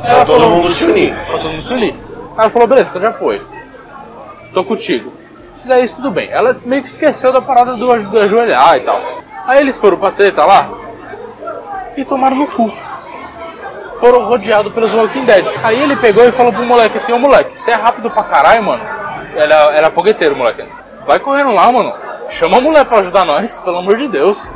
Aí 0.02 0.10
ela 0.10 0.24
todo 0.24 0.40
falou, 0.40 0.56
mundo 0.56 0.70
se 0.70 0.84
unir. 0.84 1.12
Pra 1.12 1.38
todo 1.38 1.50
mundo 1.50 1.62
se 1.62 1.72
unir. 1.72 1.94
Aí 2.36 2.42
ela 2.42 2.50
falou, 2.50 2.68
beleza, 2.68 2.90
então 2.90 3.02
já 3.02 3.12
foi. 3.18 3.42
Tô 4.54 4.62
contigo. 4.62 5.19
Fizer 5.62 5.80
isso, 5.80 5.96
tudo 5.96 6.10
bem. 6.10 6.28
Ela 6.30 6.56
meio 6.64 6.82
que 6.82 6.88
esqueceu 6.88 7.32
da 7.32 7.40
parada 7.42 7.74
do, 7.74 7.86
do 8.04 8.18
ajoelhar 8.18 8.76
e 8.76 8.80
tal. 8.80 9.00
Aí 9.46 9.60
eles 9.60 9.78
foram 9.80 9.96
pra 9.96 10.10
treta 10.10 10.44
lá 10.44 10.68
e 11.96 12.04
tomaram 12.04 12.36
no 12.36 12.46
cu. 12.46 12.72
Foram 13.98 14.24
rodeados 14.24 14.72
pelos 14.72 14.92
Walking 14.92 15.24
Dead. 15.24 15.44
Aí 15.62 15.82
ele 15.82 15.96
pegou 15.96 16.24
e 16.26 16.32
falou 16.32 16.52
pro 16.52 16.62
moleque 16.64 16.96
assim, 16.96 17.12
ô 17.12 17.18
moleque, 17.18 17.58
você 17.58 17.70
é 17.72 17.74
rápido 17.74 18.10
pra 18.10 18.22
caralho, 18.22 18.62
mano. 18.62 18.82
Era, 19.34 19.54
era 19.72 19.90
fogueteiro, 19.90 20.34
moleque. 20.34 20.64
Vai 21.06 21.18
correndo 21.18 21.52
lá, 21.52 21.70
mano. 21.70 21.92
Chama 22.30 22.58
a 22.58 22.60
mulher 22.60 22.84
pra 22.84 23.00
ajudar 23.00 23.24
nós, 23.24 23.58
pelo 23.58 23.78
amor 23.78 23.96
de 23.96 24.08
Deus. 24.08 24.48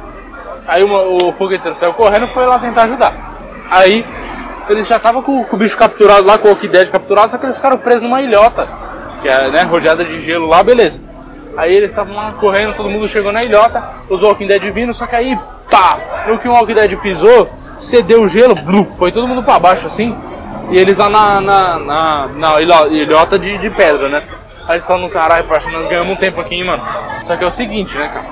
Aí 0.66 0.82
mo- 0.84 1.28
o 1.28 1.32
fogueteiro 1.32 1.74
saiu 1.76 1.92
correndo 1.92 2.24
e 2.26 2.28
foi 2.30 2.46
lá 2.46 2.58
tentar 2.58 2.84
ajudar. 2.84 3.12
Aí 3.70 4.04
eles 4.70 4.86
já 4.86 4.96
estavam 4.96 5.20
com, 5.22 5.44
com 5.44 5.56
o 5.56 5.58
bicho 5.58 5.76
capturado 5.76 6.24
lá, 6.24 6.38
com 6.38 6.48
o 6.48 6.50
Walking 6.52 6.68
Dead 6.68 6.90
capturado, 6.90 7.30
só 7.32 7.36
que 7.36 7.44
eles 7.44 7.56
ficaram 7.56 7.76
presos 7.76 8.02
numa 8.02 8.22
ilhota, 8.22 8.66
que 9.24 9.28
é 9.30 9.48
né, 9.48 9.62
rodeada 9.62 10.04
de 10.04 10.20
gelo 10.20 10.46
lá, 10.46 10.62
beleza. 10.62 11.00
Aí 11.56 11.74
eles 11.74 11.90
estavam 11.90 12.14
lá 12.14 12.32
correndo, 12.32 12.74
todo 12.74 12.90
mundo 12.90 13.08
chegou 13.08 13.32
na 13.32 13.42
ilhota, 13.42 13.82
os 14.10 14.22
Walking 14.22 14.46
Dead 14.46 14.62
vindo, 14.70 14.92
só 14.92 15.06
que 15.06 15.16
aí, 15.16 15.38
pá, 15.70 15.98
no 16.28 16.38
que 16.38 16.46
o 16.46 16.52
Walking 16.52 16.74
Dead 16.74 16.94
pisou, 16.98 17.50
cedeu 17.74 18.22
o 18.22 18.28
gelo, 18.28 18.54
blu, 18.54 18.84
foi 18.84 19.10
todo 19.10 19.26
mundo 19.26 19.42
pra 19.42 19.58
baixo 19.58 19.86
assim, 19.86 20.14
e 20.70 20.76
eles 20.76 20.98
lá 20.98 21.08
na, 21.08 21.40
na, 21.40 21.78
na, 21.78 22.26
na 22.36 22.60
ilho- 22.60 22.92
ilhota 22.92 23.38
de, 23.38 23.56
de 23.56 23.70
pedra, 23.70 24.10
né? 24.10 24.24
Aí 24.66 24.74
eles 24.74 24.86
falam, 24.86 25.08
caralho, 25.08 25.44
parça, 25.44 25.70
nós 25.70 25.86
ganhamos 25.86 26.12
um 26.12 26.16
tempo 26.16 26.38
aqui, 26.38 26.56
hein, 26.56 26.64
mano. 26.64 26.82
Só 27.22 27.34
que 27.34 27.44
é 27.44 27.46
o 27.46 27.50
seguinte, 27.50 27.96
né, 27.96 28.08
cara? 28.12 28.26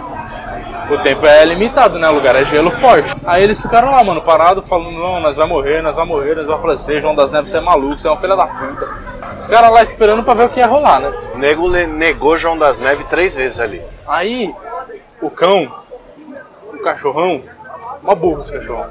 O 0.90 0.98
tempo 0.98 1.26
é 1.26 1.44
limitado, 1.44 1.98
né? 1.98 2.08
O 2.08 2.14
lugar 2.14 2.34
é 2.36 2.44
gelo 2.44 2.70
forte. 2.70 3.14
Aí 3.24 3.42
eles 3.42 3.60
ficaram 3.62 3.90
lá, 3.90 4.02
mano, 4.02 4.20
parados, 4.20 4.68
falando: 4.68 4.92
não, 4.92 5.20
nós 5.20 5.36
vamos 5.36 5.52
morrer, 5.52 5.82
nós 5.82 5.96
vamos 5.96 6.14
morrer, 6.14 6.34
nós 6.34 6.46
vamos 6.46 6.62
falecer. 6.62 7.00
João 7.00 7.14
das 7.14 7.30
Neves, 7.30 7.50
você 7.50 7.58
é 7.58 7.60
maluco, 7.60 7.98
você 7.98 8.08
é 8.08 8.10
uma 8.10 8.20
filha 8.20 8.36
da 8.36 8.46
puta. 8.46 8.88
Os 9.38 9.48
caras 9.48 9.70
lá 9.70 9.82
esperando 9.82 10.22
pra 10.22 10.34
ver 10.34 10.44
o 10.44 10.48
que 10.48 10.60
ia 10.60 10.66
rolar, 10.66 11.00
né? 11.00 11.12
O 11.34 11.38
nego 11.38 11.68
negou 11.68 12.36
João 12.36 12.58
das 12.58 12.78
Neves 12.78 13.06
três 13.06 13.34
vezes 13.34 13.58
ali. 13.60 13.82
Aí, 14.06 14.54
o 15.20 15.30
cão, 15.30 15.72
o 16.72 16.78
cachorrão, 16.78 17.42
uma 18.02 18.14
burra 18.14 18.40
esse 18.40 18.52
cachorrão. 18.52 18.90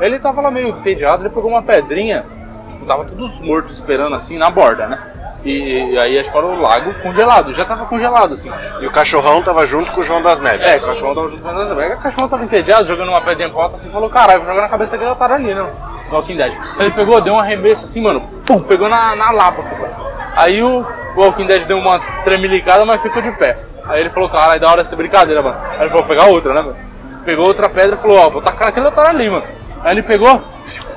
Ele 0.00 0.18
tava 0.18 0.40
lá 0.40 0.50
meio 0.50 0.68
entediado, 0.68 1.22
ele 1.22 1.30
pegou 1.30 1.50
uma 1.50 1.62
pedrinha, 1.62 2.26
tipo, 2.68 2.84
tava 2.84 3.04
todos 3.04 3.40
mortos 3.40 3.74
esperando 3.74 4.14
assim 4.16 4.36
na 4.36 4.50
borda, 4.50 4.86
né? 4.86 4.98
E, 5.46 5.92
e 5.92 5.98
aí 5.98 6.18
acho 6.18 6.28
que 6.28 6.36
era 6.36 6.44
o 6.44 6.60
lago 6.60 6.92
congelado, 6.94 7.54
já 7.54 7.64
tava 7.64 7.86
congelado 7.86 8.34
assim. 8.34 8.50
E 8.80 8.86
o 8.86 8.90
cachorrão 8.90 9.40
tava 9.42 9.64
junto 9.64 9.92
com 9.92 10.00
o 10.00 10.02
João 10.02 10.20
das 10.20 10.40
Neves. 10.40 10.66
É, 10.66 10.76
o 10.78 10.80
cachorro 10.80 11.14
tava 11.14 11.28
junto 11.28 11.42
com 11.42 11.48
a 11.48 11.82
Aí 11.84 11.92
O 11.92 11.98
cachorro 11.98 12.28
tava 12.28 12.44
entediado, 12.44 12.84
jogando 12.84 13.10
uma 13.10 13.20
pedrinha 13.20 13.48
pra 13.48 13.62
alta 13.62 13.76
assim, 13.76 13.88
falou, 13.88 14.10
caralho, 14.10 14.40
vou 14.40 14.48
jogar 14.48 14.62
na 14.62 14.68
cabeça 14.68 14.92
daquele 14.92 15.12
otário 15.12 15.36
ali, 15.36 15.54
né? 15.54 15.64
Walking 16.10 16.36
Dead. 16.36 16.52
Ele 16.80 16.90
pegou, 16.90 17.20
deu 17.20 17.34
um 17.34 17.38
arremesso 17.38 17.84
assim, 17.84 18.02
mano, 18.02 18.22
pum, 18.44 18.60
pegou 18.60 18.88
na, 18.88 19.14
na 19.14 19.30
lapa. 19.30 19.62
pô. 19.62 19.86
Aí 20.34 20.60
o 20.60 20.84
Walking 21.14 21.46
Dead 21.46 21.64
deu 21.64 21.78
uma 21.78 22.00
tremelicada, 22.24 22.84
mas 22.84 23.00
ficou 23.00 23.22
de 23.22 23.30
pé. 23.30 23.56
Aí 23.84 24.00
ele 24.00 24.10
falou, 24.10 24.28
caralho, 24.28 24.60
da 24.60 24.68
hora 24.68 24.80
essa 24.80 24.96
brincadeira, 24.96 25.42
mano. 25.42 25.56
Aí 25.62 25.82
ele 25.82 25.90
falou, 25.90 26.04
vou 26.04 26.16
pegar 26.16 26.26
outra, 26.26 26.54
né, 26.54 26.60
mano? 26.60 26.76
Pegou 27.24 27.46
outra 27.46 27.68
pedra 27.68 27.94
e 27.94 28.02
falou, 28.02 28.18
ó, 28.18 28.28
vou 28.28 28.42
tacar 28.42 28.66
naquele 28.66 28.86
otário 28.88 29.10
ali, 29.10 29.30
mano. 29.30 29.44
Aí 29.84 29.92
ele 29.92 30.02
pegou, 30.02 30.42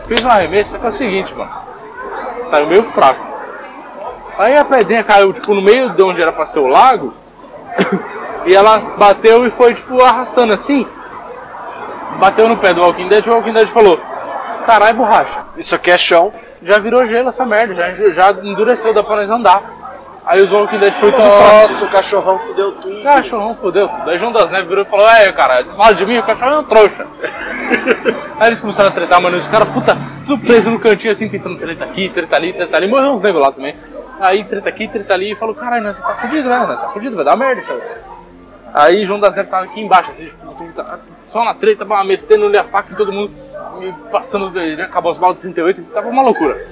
fez 0.08 0.26
um 0.26 0.30
arremesso, 0.30 0.72
só 0.72 0.80
que 0.80 0.86
é 0.86 0.90
o 0.90 0.92
seguinte, 0.92 1.36
mano. 1.36 1.52
Saiu 2.46 2.66
meio 2.66 2.84
fraco. 2.84 3.29
Aí 4.40 4.56
a 4.56 4.64
pedrinha 4.64 5.04
caiu, 5.04 5.34
tipo, 5.34 5.54
no 5.54 5.62
meio 5.62 5.90
de 5.90 6.02
onde 6.02 6.22
era 6.22 6.32
pra 6.32 6.46
ser 6.46 6.60
o 6.60 6.68
lago. 6.68 7.14
e 8.48 8.56
ela 8.56 8.80
bateu 8.98 9.46
e 9.46 9.52
foi, 9.52 9.74
tipo, 9.74 10.02
arrastando 10.02 10.54
assim. 10.54 10.88
Bateu 12.18 12.48
no 12.48 12.56
pé 12.56 12.74
do 12.74 12.82
Walking 12.82 13.10
Dead 13.10 13.26
e 13.26 13.30
o 13.30 13.34
Walking 13.34 13.52
Dead 13.52 13.68
falou: 13.68 14.00
Carai, 14.66 14.94
borracha, 14.94 15.42
Isso 15.58 15.76
aqui 15.76 15.92
é 15.92 15.98
chão. 15.98 16.32
já 16.62 16.80
virou 16.80 17.06
gelo 17.06 17.28
essa 17.28 17.46
merda, 17.46 17.74
já, 17.74 17.92
já 17.92 18.32
endureceu, 18.32 18.94
dá 18.94 19.04
pra 19.04 19.18
nós 19.18 19.30
andar. 19.30 19.62
Aí 20.26 20.42
os 20.42 20.54
Walking 20.54 20.78
Dead 20.78 20.94
foi 20.94 21.12
tudo 21.12 21.22
pra 21.22 21.62
Nossa, 21.62 21.86
o 21.86 21.90
cachorrão 21.90 22.40
fudeu 22.40 22.72
tudo. 22.74 23.04
Cachorrão 23.04 23.56
fodeu 23.56 23.90
tudo. 23.90 24.10
Aí 24.10 24.18
João 24.18 24.32
das 24.32 24.50
Neves 24.50 24.70
virou 24.70 24.86
e 24.86 24.88
falou: 24.88 25.10
É, 25.10 25.30
cara, 25.34 25.56
vocês 25.56 25.76
falam 25.76 25.94
de 25.94 26.06
mim, 26.06 26.18
o 26.18 26.24
cachorro 26.24 26.52
é 26.52 26.60
um 26.60 26.64
trouxa. 26.64 27.06
Aí 28.40 28.48
eles 28.48 28.62
começaram 28.62 28.88
a 28.88 28.94
tretar, 28.94 29.20
mano. 29.20 29.36
Os 29.36 29.50
caras, 29.50 29.68
puta, 29.68 29.98
tudo 30.26 30.42
preso 30.42 30.72
no 30.72 30.80
cantinho 30.80 31.12
assim, 31.12 31.28
tentando 31.28 31.60
treta 31.60 31.84
aqui, 31.84 32.08
treta 32.08 32.38
ali, 32.38 32.54
treta 32.54 32.78
ali. 32.78 32.88
Morreu 32.88 33.12
uns 33.12 33.22
negros 33.22 33.42
lá 33.42 33.52
também. 33.52 33.76
Aí 34.20 34.44
treta 34.44 34.70
aqui, 34.70 34.88
treta 34.88 35.14
ali. 35.14 35.32
E 35.32 35.36
falou: 35.36 35.56
Caralho, 35.56 35.84
nós 35.84 36.02
tá 36.02 36.16
fudido, 36.16 36.50
né? 36.50 36.66
Nós 36.68 36.82
tá 36.82 36.90
fudido, 36.90 37.16
vai 37.16 37.26
dar 37.26 37.36
merda 37.38 37.62
isso 37.62 37.74
aí. 38.74 39.06
João 39.06 39.20
das 39.20 39.36
Neves 39.36 39.50
tava 39.50 39.66
aqui 39.66 39.82
embaixo, 39.82 40.12
assim, 40.12 40.26
tipo, 40.26 40.72
tá- 40.74 41.00
só 41.28 41.44
na 41.44 41.54
treta, 41.54 41.86
pá, 41.86 42.04
metendo-lhe 42.04 42.58
a 42.58 42.64
faca 42.64 42.92
em 42.94 42.96
todo 42.96 43.12
mundo, 43.12 43.32
passando, 44.12 44.52
já 44.76 44.86
acabou 44.86 45.12
as 45.12 45.18
balas 45.18 45.38
de 45.38 45.42
38, 45.44 45.82
tava 45.94 46.08
uma 46.08 46.22
loucura. 46.22 46.68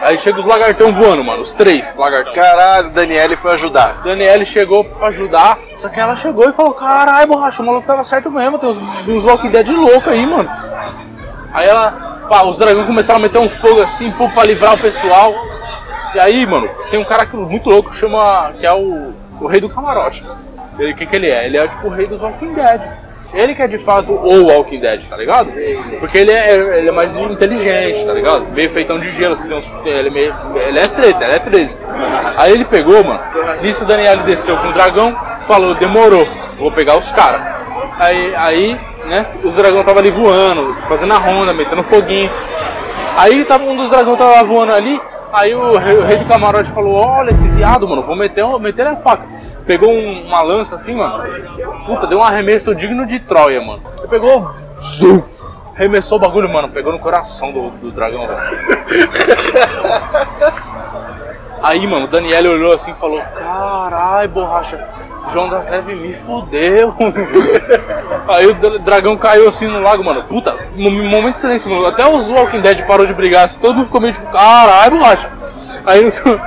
Aí 0.00 0.18
chega 0.18 0.38
os 0.38 0.44
lagartão 0.44 0.92
voando, 0.92 1.24
mano, 1.24 1.40
os 1.40 1.54
três 1.54 1.96
lagartão. 1.96 2.32
Caralho, 2.34 2.88
o 2.88 2.90
Daniele 2.90 3.34
foi 3.36 3.52
ajudar. 3.54 4.02
Daniele 4.04 4.44
chegou 4.44 4.84
pra 4.84 5.06
ajudar, 5.08 5.58
só 5.76 5.88
que 5.88 5.98
ela 5.98 6.14
chegou 6.14 6.46
e 6.48 6.52
falou: 6.52 6.74
Caralho, 6.74 7.28
borracha, 7.28 7.62
o 7.62 7.66
maluco 7.66 7.86
tava 7.86 8.04
certo 8.04 8.30
mesmo, 8.30 8.58
tem 8.58 8.68
uns, 8.68 8.78
uns 9.08 9.24
Walking 9.24 9.48
Dead 9.50 9.68
louco 9.70 10.10
aí, 10.10 10.26
mano. 10.26 10.48
Aí 11.54 11.66
ela, 11.66 12.26
pá, 12.28 12.42
os 12.42 12.58
dragões 12.58 12.86
começaram 12.86 13.18
a 13.18 13.22
meter 13.22 13.38
um 13.38 13.48
fogo 13.48 13.80
assim, 13.80 14.10
pô, 14.10 14.28
pra 14.28 14.44
livrar 14.44 14.74
o 14.74 14.78
pessoal. 14.78 15.32
E 16.14 16.20
aí, 16.20 16.46
mano, 16.46 16.68
tem 16.90 16.98
um 16.98 17.04
cara 17.04 17.26
muito 17.32 17.68
louco 17.68 17.90
que 17.90 17.96
chama. 17.96 18.52
que 18.58 18.66
é 18.66 18.72
o, 18.72 19.12
o 19.40 19.46
rei 19.46 19.60
do 19.60 19.68
camarote. 19.68 20.24
Ele, 20.78 20.92
o 20.92 20.96
que, 20.96 21.06
que 21.06 21.16
ele 21.16 21.30
é? 21.30 21.46
Ele 21.46 21.56
é 21.56 21.68
tipo 21.68 21.86
o 21.86 21.90
rei 21.90 22.06
dos 22.06 22.22
Walking 22.22 22.54
Dead. 22.54 22.82
Ele 23.34 23.54
que 23.54 23.62
é 23.62 23.66
de 23.66 23.78
fato 23.78 24.12
o 24.12 24.46
Walking 24.46 24.80
Dead, 24.80 25.02
tá 25.08 25.16
ligado? 25.16 25.52
Porque 25.98 26.18
ele 26.18 26.30
é, 26.30 26.78
ele 26.78 26.88
é 26.88 26.92
mais 26.92 27.16
inteligente, 27.16 28.06
tá 28.06 28.12
ligado? 28.12 28.46
Meio 28.52 28.70
feitão 28.70 28.98
de 28.98 29.10
gelo, 29.10 29.34
assim, 29.34 29.48
tem 29.48 29.56
uns, 29.56 29.72
ele, 29.84 30.08
é 30.08 30.10
meio, 30.10 30.34
ele 30.54 30.78
é 30.78 30.88
treta, 30.88 31.24
ele 31.24 31.34
é 31.34 31.38
13. 31.38 31.80
Aí 32.36 32.52
ele 32.52 32.64
pegou, 32.64 33.02
mano. 33.02 33.20
Nisso 33.62 33.84
o 33.84 33.86
Daniel 33.86 34.18
desceu 34.18 34.56
com 34.56 34.68
o 34.68 34.72
dragão, 34.72 35.14
falou: 35.42 35.74
demorou, 35.74 36.26
vou 36.56 36.70
pegar 36.70 36.96
os 36.96 37.10
caras. 37.10 37.42
Aí, 37.98 38.34
aí, 38.36 38.80
né, 39.06 39.26
os 39.42 39.56
dragões 39.56 39.84
tava 39.84 39.98
ali 39.98 40.10
voando, 40.10 40.76
fazendo 40.82 41.12
a 41.12 41.18
ronda, 41.18 41.52
metendo 41.52 41.82
foguinho. 41.82 42.30
Aí 43.16 43.44
tava, 43.44 43.64
um 43.64 43.76
dos 43.76 43.90
dragões 43.90 44.18
tava 44.18 44.44
voando 44.44 44.72
ali, 44.72 45.00
Aí 45.38 45.54
o 45.54 45.76
rei, 45.76 45.96
o 45.98 46.04
rei 46.04 46.16
do 46.16 46.24
camarote 46.24 46.70
falou: 46.70 46.94
Olha 46.94 47.30
esse 47.30 47.46
viado, 47.48 47.86
mano, 47.86 48.02
vou 48.02 48.16
meter, 48.16 48.44
meter 48.58 48.86
a 48.86 48.96
faca. 48.96 49.24
Pegou 49.66 49.90
um- 49.92 50.26
uma 50.26 50.40
lança 50.42 50.76
assim, 50.76 50.94
mano. 50.94 51.22
Puta, 51.84 52.06
deu 52.06 52.18
um 52.20 52.22
arremesso 52.22 52.74
digno 52.74 53.04
de 53.04 53.18
Troia, 53.20 53.60
mano. 53.60 53.82
Ele 53.98 54.08
pegou. 54.08 54.50
Zum, 54.80 55.22
arremessou 55.74 56.16
o 56.18 56.20
bagulho, 56.20 56.48
mano. 56.48 56.68
Pegou 56.70 56.92
no 56.92 56.98
coração 56.98 57.52
do, 57.52 57.70
do 57.70 57.90
dragão. 57.90 58.26
Aí, 61.62 61.86
mano, 61.86 62.04
o 62.04 62.08
Daniel 62.08 62.52
olhou 62.52 62.72
assim 62.72 62.92
e 62.92 62.94
falou: 62.94 63.20
Carai, 63.34 64.28
borracha, 64.28 64.88
João 65.32 65.48
das 65.48 65.66
Neves 65.68 65.96
me 65.98 66.14
fudeu. 66.14 66.94
Aí 68.28 68.46
o 68.46 68.54
dra- 68.54 68.78
dragão 68.78 69.16
caiu 69.16 69.48
assim 69.48 69.66
no 69.66 69.80
lago, 69.80 70.04
mano. 70.04 70.22
Puta, 70.24 70.56
no 70.74 70.90
momento 70.90 71.34
de 71.34 71.40
silêncio, 71.40 71.70
mano. 71.70 71.86
Até 71.86 72.06
os 72.06 72.28
Walking 72.28 72.60
Dead 72.60 72.84
parou 72.86 73.06
de 73.06 73.14
brigar, 73.14 73.44
assim, 73.44 73.60
todo 73.60 73.74
mundo 73.74 73.86
ficou 73.86 74.00
meio 74.00 74.12
tipo: 74.12 74.30
Carai, 74.30 74.90
borracha. 74.90 75.30
Aí 75.84 76.04
no 76.04 76.12
que, 76.12 76.28
o- 76.28 76.40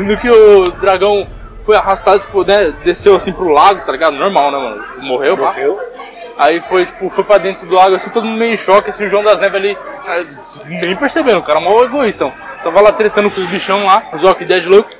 no 0.04 0.16
que 0.18 0.30
o 0.30 0.70
dragão 0.72 1.26
foi 1.62 1.76
arrastado, 1.76 2.20
tipo, 2.20 2.44
né, 2.44 2.72
desceu 2.84 3.16
assim 3.16 3.32
pro 3.32 3.48
lago, 3.48 3.80
tá 3.84 3.92
ligado? 3.92 4.16
Normal, 4.16 4.50
né, 4.52 4.58
mano? 4.58 4.84
Morreu, 4.98 5.36
pá. 5.36 5.44
Morreu? 5.46 5.78
Aí 6.38 6.60
foi, 6.60 6.84
tipo, 6.84 7.08
foi 7.08 7.24
pra 7.24 7.38
dentro 7.38 7.66
do 7.66 7.74
lago, 7.74 7.94
assim, 7.96 8.10
todo 8.10 8.26
mundo 8.26 8.38
meio 8.38 8.52
em 8.52 8.56
choque, 8.58 8.90
assim, 8.90 9.04
o 9.04 9.08
João 9.08 9.24
das 9.24 9.40
Neves 9.40 9.56
ali, 9.56 9.78
ah, 10.06 10.22
nem 10.66 10.94
percebendo, 10.94 11.38
o 11.38 11.42
cara 11.42 11.58
é 11.58 11.62
mó 11.62 11.82
egoísta. 11.82 12.24
Então. 12.26 12.46
Tava 12.62 12.80
lá 12.80 12.92
tretando 12.92 13.30
com 13.30 13.40
os 13.40 13.46
bichão 13.46 13.86
lá, 13.86 14.02
os 14.12 14.22
Walking 14.24 14.44
Dead 14.44 14.66
louco. 14.66 14.90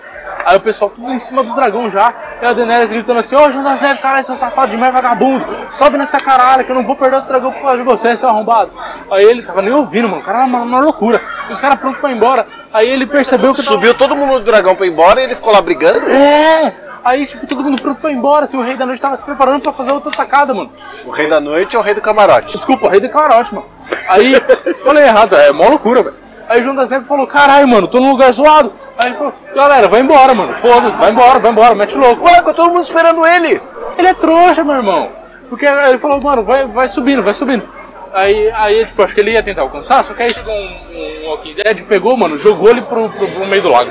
Aí 0.44 0.56
o 0.56 0.60
pessoal 0.60 0.90
tudo 0.90 1.10
em 1.12 1.18
cima 1.18 1.42
do 1.42 1.54
dragão 1.54 1.90
já. 1.90 2.12
E 2.40 2.44
a 2.46 2.52
Daenerys 2.52 2.92
gritando 2.92 3.18
assim, 3.20 3.34
ô 3.34 3.50
João 3.50 3.64
das 3.64 3.80
Neves, 3.80 4.00
caralho, 4.00 4.22
seu 4.22 4.36
safado 4.36 4.70
de 4.70 4.76
merda 4.76 4.92
vagabundo, 5.00 5.44
sobe 5.72 5.96
nessa 5.98 6.18
caralho 6.18 6.64
que 6.64 6.70
eu 6.70 6.76
não 6.76 6.84
vou 6.84 6.94
perder 6.96 7.16
o 7.18 7.20
dragão 7.22 7.50
por 7.52 7.62
causa 7.62 7.76
de 7.78 7.82
você, 7.82 8.14
seu 8.14 8.28
arrombado. 8.28 8.70
Aí 9.10 9.24
ele 9.24 9.42
tava 9.42 9.62
nem 9.62 9.72
ouvindo, 9.72 10.08
mano, 10.08 10.20
o 10.20 10.24
cara 10.24 10.38
era 10.38 10.46
uma, 10.46 10.60
uma 10.62 10.80
loucura. 10.80 11.20
E 11.48 11.52
os 11.52 11.60
caras 11.60 11.78
prontos 11.80 12.00
pra 12.00 12.10
ir 12.10 12.16
embora. 12.16 12.46
Aí 12.72 12.88
ele 12.88 13.06
percebeu 13.06 13.52
que... 13.52 13.62
tava- 13.62 13.74
Subiu 13.74 13.94
todo 13.94 14.14
mundo 14.14 14.34
do 14.38 14.44
dragão 14.44 14.74
pra 14.76 14.86
ir 14.86 14.90
embora 14.90 15.20
e 15.20 15.24
ele 15.24 15.34
ficou 15.34 15.52
lá 15.52 15.60
brigando? 15.60 16.00
É! 16.10 16.72
Aí, 17.04 17.24
tipo, 17.24 17.46
todo 17.46 17.62
mundo 17.62 17.80
pronto 17.80 18.00
pra 18.00 18.10
ir 18.10 18.14
embora, 18.14 18.44
assim, 18.44 18.56
o 18.58 18.62
Rei 18.62 18.76
da 18.76 18.84
Noite 18.84 19.00
tava 19.00 19.16
se 19.16 19.24
preparando 19.24 19.62
pra 19.62 19.72
fazer 19.72 19.92
outra 19.92 20.10
atacada, 20.10 20.52
mano. 20.52 20.72
O 21.04 21.10
rei 21.10 21.28
da 21.28 21.40
noite 21.40 21.76
é 21.76 21.78
o 21.78 21.82
rei 21.82 21.94
do 21.94 22.00
camarote. 22.00 22.56
Desculpa, 22.56 22.90
rei 22.90 22.98
do 22.98 23.08
camarote, 23.08 23.54
mano. 23.54 23.66
Aí, 24.08 24.34
falei 24.84 25.04
errado, 25.04 25.36
é 25.36 25.52
mó 25.52 25.68
loucura, 25.68 26.02
velho. 26.02 26.16
Aí 26.48 26.60
o 26.60 26.62
João 26.62 26.76
das 26.76 26.88
Neves 26.88 27.08
falou, 27.08 27.26
caralho, 27.26 27.66
mano, 27.66 27.88
tô 27.88 27.98
num 27.98 28.10
lugar 28.10 28.32
zoado. 28.32 28.72
Aí 28.98 29.06
ele 29.08 29.16
falou, 29.16 29.32
galera, 29.54 29.88
vai 29.88 30.00
embora, 30.00 30.34
mano. 30.34 30.54
Foda-se, 30.54 30.96
vai 30.96 31.10
embora, 31.10 31.38
vai 31.38 31.50
embora, 31.50 31.74
mete 31.74 31.96
louco. 31.96 32.24
Ué, 32.24 32.36
ficou 32.36 32.54
todo 32.54 32.72
mundo 32.72 32.84
esperando 32.84 33.26
ele. 33.26 33.60
Ele 33.98 34.08
é 34.08 34.14
trouxa, 34.14 34.62
meu 34.62 34.76
irmão. 34.76 35.10
Porque 35.48 35.66
aí 35.66 35.90
ele 35.90 35.98
falou, 35.98 36.20
mano, 36.22 36.42
vai, 36.42 36.66
vai 36.66 36.88
subindo, 36.88 37.22
vai 37.22 37.34
subindo. 37.34 37.64
Aí, 38.12 38.50
aí, 38.52 38.84
tipo, 38.84 39.02
acho 39.02 39.14
que 39.14 39.20
ele 39.20 39.32
ia 39.32 39.42
tentar 39.42 39.62
alcançar, 39.62 40.02
só 40.02 40.14
que 40.14 40.22
aí 40.22 40.30
chegou 40.30 40.54
um, 40.54 41.24
um 41.24 41.28
Walking 41.28 41.54
Dead, 41.54 41.82
pegou, 41.82 42.16
mano, 42.16 42.38
jogou 42.38 42.70
ele 42.70 42.80
pro, 42.80 43.10
pro, 43.10 43.28
pro 43.28 43.46
meio 43.46 43.62
do 43.62 43.68
lago. 43.68 43.90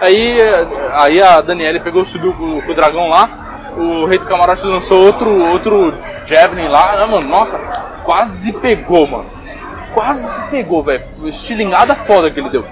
Aí, 0.00 0.38
aí 0.92 1.20
a 1.20 1.40
Daniela 1.40 1.80
pegou, 1.80 2.04
subiu 2.04 2.32
com, 2.34 2.60
com 2.60 2.70
o 2.70 2.74
dragão 2.74 3.08
lá, 3.08 3.72
o 3.76 4.04
rei 4.04 4.18
do 4.18 4.26
camarote 4.26 4.64
lançou 4.64 5.04
outro, 5.04 5.28
outro 5.50 5.92
Javelin 6.24 6.68
lá, 6.68 7.02
ah, 7.02 7.06
mano, 7.06 7.26
nossa, 7.26 7.58
quase 8.04 8.52
pegou, 8.52 9.06
mano. 9.08 9.26
Quase 9.94 10.40
pegou, 10.50 10.82
velho. 10.82 11.04
Estilingada 11.24 11.94
foda 11.94 12.30
que 12.30 12.40
ele 12.40 12.50
deu. 12.50 12.66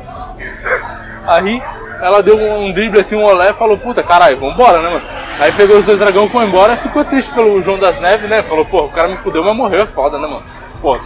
Aí 1.27 1.63
ela 2.03 2.21
deu 2.21 2.37
um, 2.37 2.73
drible 2.73 3.01
assim, 3.01 3.15
um 3.15 3.23
olé 3.23 3.51
e 3.51 3.55
falou, 3.55 3.79
puta, 3.79 4.03
caralho, 4.03 4.37
vambora, 4.37 4.83
né, 4.83 4.89
mano? 4.89 5.03
Aí 5.39 5.53
pegou 5.53 5.79
os 5.79 5.85
dois 5.85 6.01
dragões, 6.01 6.33
foi 6.33 6.45
embora, 6.45 6.77
ficou 6.77 7.05
triste 7.05 7.33
pelo 7.33 7.63
João 7.63 7.79
das 7.79 8.01
Neves, 8.01 8.29
né? 8.29 8.43
Falou, 8.43 8.65
pô, 8.65 8.83
o 8.83 8.91
cara 8.91 9.07
me 9.09 9.17
fudeu, 9.17 9.45
mas 9.45 9.57
morreu, 9.57 9.83
é 9.83 9.87
foda, 9.87 10.19
né, 10.19 10.27
mano? 10.27 10.43
Pô, 10.81 10.99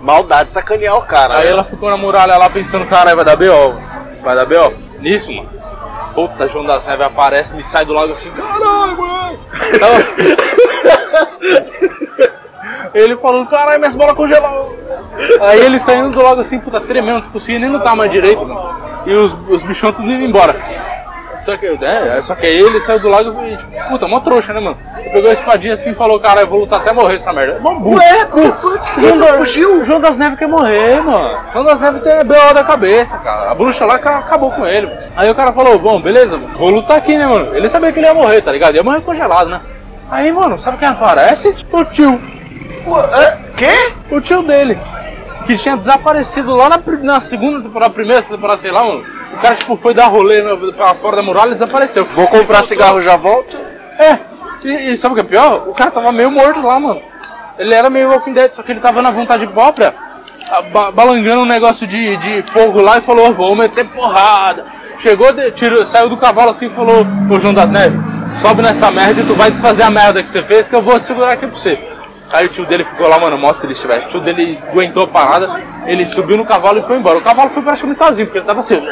maldade 0.00 0.52
sacanear 0.52 0.96
o 0.96 1.02
cara. 1.02 1.38
Aí 1.38 1.44
né? 1.44 1.52
ela 1.52 1.62
ficou 1.62 1.88
na 1.88 1.96
muralha 1.96 2.36
lá 2.36 2.50
pensando, 2.50 2.84
caralho, 2.86 3.14
vai 3.16 3.24
dar 3.24 3.36
B.O. 3.36 3.78
Vai 4.20 4.34
dar 4.34 4.44
B.O. 4.44 4.72
Nisso, 4.98 5.32
mano. 5.32 5.48
Puta, 6.12 6.48
João 6.48 6.64
das 6.64 6.84
Neves 6.86 7.06
aparece, 7.06 7.54
me 7.54 7.62
sai 7.62 7.84
do 7.84 7.92
lago 7.92 8.10
assim, 8.12 8.30
caralho, 8.30 8.96
mano. 8.96 9.38
Ele 12.92 13.16
falando, 13.18 13.48
caralho, 13.48 13.78
minhas 13.78 13.94
bolas 13.94 14.16
congelaram. 14.16 14.75
Aí 15.40 15.60
ele 15.60 15.78
saindo 15.78 16.10
do 16.10 16.22
lago 16.22 16.40
assim, 16.40 16.58
puta, 16.58 16.80
tremendo, 16.80 17.22
não 17.24 17.30
conseguia 17.30 17.58
nem 17.60 17.70
lutar 17.70 17.96
mais 17.96 18.10
direito, 18.10 18.44
mano. 18.46 18.76
E 19.06 19.14
os, 19.14 19.36
os 19.48 19.62
bichão 19.62 19.92
tudo 19.92 20.10
indo 20.10 20.24
embora. 20.24 20.54
Só 21.36 21.54
que, 21.56 21.68
né, 21.78 22.18
só 22.22 22.34
que 22.34 22.46
aí 22.46 22.58
ele 22.58 22.80
saiu 22.80 22.98
do 22.98 23.08
lago 23.08 23.42
e, 23.44 23.56
tipo, 23.58 23.70
puta, 23.90 24.08
mó 24.08 24.20
trouxa, 24.20 24.54
né, 24.54 24.60
mano? 24.60 24.78
Ele 24.98 25.10
pegou 25.10 25.28
a 25.28 25.32
espadinha 25.34 25.74
assim 25.74 25.90
e 25.90 25.94
falou, 25.94 26.18
caralho, 26.18 26.46
eu 26.46 26.50
vou 26.50 26.60
lutar 26.60 26.80
até 26.80 26.92
morrer 26.92 27.16
essa 27.16 27.30
merda. 27.30 27.58
Burro. 27.60 27.96
Ué, 27.96 28.24
que 28.24 29.00
João 29.02 29.18
da- 29.18 29.26
fugiu? 29.34 29.80
O 29.82 29.84
João 29.84 30.00
das 30.00 30.16
Neves 30.16 30.38
quer 30.38 30.48
morrer, 30.48 31.00
mano. 31.02 31.38
O 31.50 31.52
João 31.52 31.64
das 31.66 31.78
Neves 31.78 32.02
tem 32.02 32.24
B.O. 32.24 32.54
da 32.54 32.64
cabeça, 32.64 33.18
cara. 33.18 33.50
A 33.50 33.54
bruxa 33.54 33.84
lá 33.84 33.98
ca- 33.98 34.18
acabou 34.20 34.50
com 34.50 34.66
ele. 34.66 34.90
Aí 35.14 35.30
o 35.30 35.34
cara 35.34 35.52
falou, 35.52 35.78
bom, 35.78 36.00
beleza, 36.00 36.38
vou 36.38 36.70
lutar 36.70 36.96
aqui, 36.96 37.16
né, 37.18 37.26
mano? 37.26 37.54
Ele 37.54 37.68
sabia 37.68 37.92
que 37.92 37.98
ele 37.98 38.06
ia 38.06 38.14
morrer, 38.14 38.40
tá 38.40 38.50
ligado? 38.50 38.74
Ia 38.74 38.82
morrer 38.82 39.02
congelado, 39.02 39.50
né? 39.50 39.60
Aí, 40.10 40.32
mano, 40.32 40.58
sabe 40.58 40.78
quem 40.78 40.88
aparece? 40.88 41.54
O 41.70 41.84
tio. 41.84 42.18
Ué, 42.86 43.02
é, 43.22 43.38
quê? 43.56 43.92
O 44.10 44.20
tio 44.20 44.42
dele. 44.42 44.78
Que 45.46 45.56
tinha 45.56 45.76
desaparecido 45.76 46.54
lá 46.56 46.68
na, 46.68 46.80
na 47.02 47.20
segunda 47.20 47.60
temporada, 47.62 47.92
primeira 47.92 48.22
temporada, 48.22 48.58
sei 48.58 48.70
lá, 48.70 48.82
mano. 48.84 49.04
O 49.32 49.36
cara, 49.38 49.54
tipo, 49.54 49.76
foi 49.76 49.94
dar 49.94 50.06
rolê 50.06 50.42
no- 50.42 50.72
pra 50.72 50.94
fora 50.94 51.16
da 51.16 51.22
muralha 51.22 51.50
e 51.50 51.54
desapareceu. 51.54 52.04
Vou 52.04 52.26
comprar 52.26 52.62
cigarro 52.62 53.00
já 53.00 53.16
volto? 53.16 53.56
É, 53.98 54.18
e, 54.64 54.92
e 54.92 54.96
sabe 54.96 55.12
o 55.12 55.14
que 55.14 55.20
é 55.20 55.24
pior? 55.24 55.68
O 55.68 55.72
cara 55.74 55.90
tava 55.90 56.10
meio 56.10 56.30
morto 56.30 56.60
lá, 56.62 56.80
mano. 56.80 57.00
Ele 57.58 57.72
era 57.74 57.88
meio 57.88 58.10
Walking 58.10 58.32
Dead, 58.32 58.50
só 58.52 58.62
que 58.62 58.72
ele 58.72 58.80
tava 58.80 59.00
na 59.00 59.10
vontade 59.10 59.46
própria, 59.46 59.94
ba- 60.72 60.90
balangando 60.90 61.42
um 61.42 61.46
negócio 61.46 61.86
de, 61.86 62.16
de 62.18 62.42
fogo 62.42 62.80
lá 62.80 62.98
e 62.98 63.00
falou, 63.00 63.32
vou 63.32 63.54
meter 63.54 63.86
porrada. 63.86 64.64
Chegou, 64.98 65.28
tirou, 65.54 65.84
saiu 65.86 66.08
do 66.08 66.16
cavalo 66.16 66.50
assim 66.50 66.66
e 66.66 66.70
falou, 66.70 67.06
ô 67.30 67.38
João 67.38 67.54
das 67.54 67.70
Neves, 67.70 68.00
sobe 68.34 68.62
nessa 68.62 68.90
merda 68.90 69.20
e 69.20 69.24
tu 69.24 69.34
vai 69.34 69.50
desfazer 69.50 69.82
a 69.84 69.90
merda 69.90 70.22
que 70.22 70.30
você 70.30 70.42
fez 70.42 70.68
que 70.68 70.74
eu 70.74 70.82
vou 70.82 70.98
te 70.98 71.06
segurar 71.06 71.32
aqui 71.32 71.46
pra 71.46 71.56
você. 71.56 71.78
Aí 72.32 72.46
o 72.46 72.48
tio 72.48 72.66
dele 72.66 72.84
ficou 72.84 73.08
lá, 73.08 73.18
mano, 73.18 73.38
mó 73.38 73.52
triste, 73.52 73.86
velho. 73.86 74.04
O 74.04 74.08
tio 74.08 74.20
dele 74.20 74.58
aguentou 74.68 75.04
a 75.04 75.06
parada, 75.06 75.62
ele 75.86 76.04
subiu 76.04 76.36
no 76.36 76.44
cavalo 76.44 76.80
e 76.80 76.82
foi 76.82 76.96
embora. 76.96 77.18
O 77.18 77.22
cavalo 77.22 77.48
foi 77.48 77.62
praticamente 77.62 77.98
sozinho, 77.98 78.26
porque 78.26 78.38
ele 78.38 78.46
tava 78.46 78.60
assim, 78.60 78.82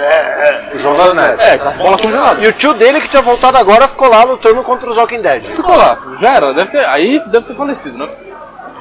O 0.73 0.79
João 0.79 0.97
das 0.97 1.15
Neves. 1.15 1.41
é, 1.41 1.59
com 1.59 1.69
as 1.69 1.77
bolas 1.77 2.01
congeladas. 2.01 2.45
E 2.45 2.47
o 2.47 2.53
tio 2.53 2.75
dele 2.75 3.01
que 3.01 3.09
tinha 3.09 3.23
voltado 3.23 3.57
agora 3.57 3.89
ficou 3.89 4.09
lá 4.09 4.23
lutando 4.23 4.63
contra 4.63 4.89
os 4.89 4.97
Walking 4.97 5.21
Dead. 5.21 5.43
Ficou 5.43 5.77
lá, 5.77 5.99
já 6.21 6.37
era, 6.37 6.55
deve 6.55 6.71
ter, 6.71 6.87
aí 6.87 7.21
deve 7.27 7.47
ter 7.47 7.55
falecido, 7.55 7.99
né? 7.99 8.09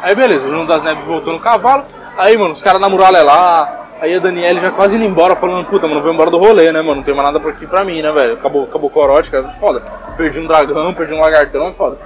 Aí 0.04 0.14
beleza, 0.14 0.48
o 0.48 0.52
João 0.52 0.66
das 0.66 0.84
Neves 0.84 1.04
voltou 1.06 1.34
no 1.34 1.40
cavalo, 1.40 1.86
aí, 2.18 2.38
mano, 2.38 2.52
os 2.52 2.62
caras 2.62 2.80
na 2.80 2.90
muralha 2.90 3.24
lá, 3.24 3.86
aí 4.02 4.14
a 4.14 4.20
Daniela 4.20 4.60
já 4.60 4.70
quase 4.70 4.98
indo 4.98 5.06
embora, 5.06 5.36
falando, 5.36 5.66
puta, 5.66 5.88
mano, 5.88 6.02
vou 6.02 6.14
embora 6.14 6.30
do 6.30 6.38
rolê, 6.38 6.72
né, 6.72 6.82
mano, 6.82 6.96
não 6.98 7.04
tem 7.04 7.14
mais 7.14 7.26
nada 7.26 7.40
por 7.40 7.52
aqui 7.52 7.66
pra 7.66 7.84
mim, 7.86 8.02
né, 8.02 8.12
velho, 8.12 8.34
acabou, 8.34 8.66
acabou 8.66 8.90
o 8.90 8.94
corote, 8.94 9.32
cara, 9.32 9.56
foda, 9.60 9.82
perdi 10.18 10.40
um 10.42 10.46
dragão, 10.46 10.94
perdi 10.94 11.14
um 11.14 11.22
lagartão, 11.22 11.70
é 11.70 11.74
foda. 11.74 11.98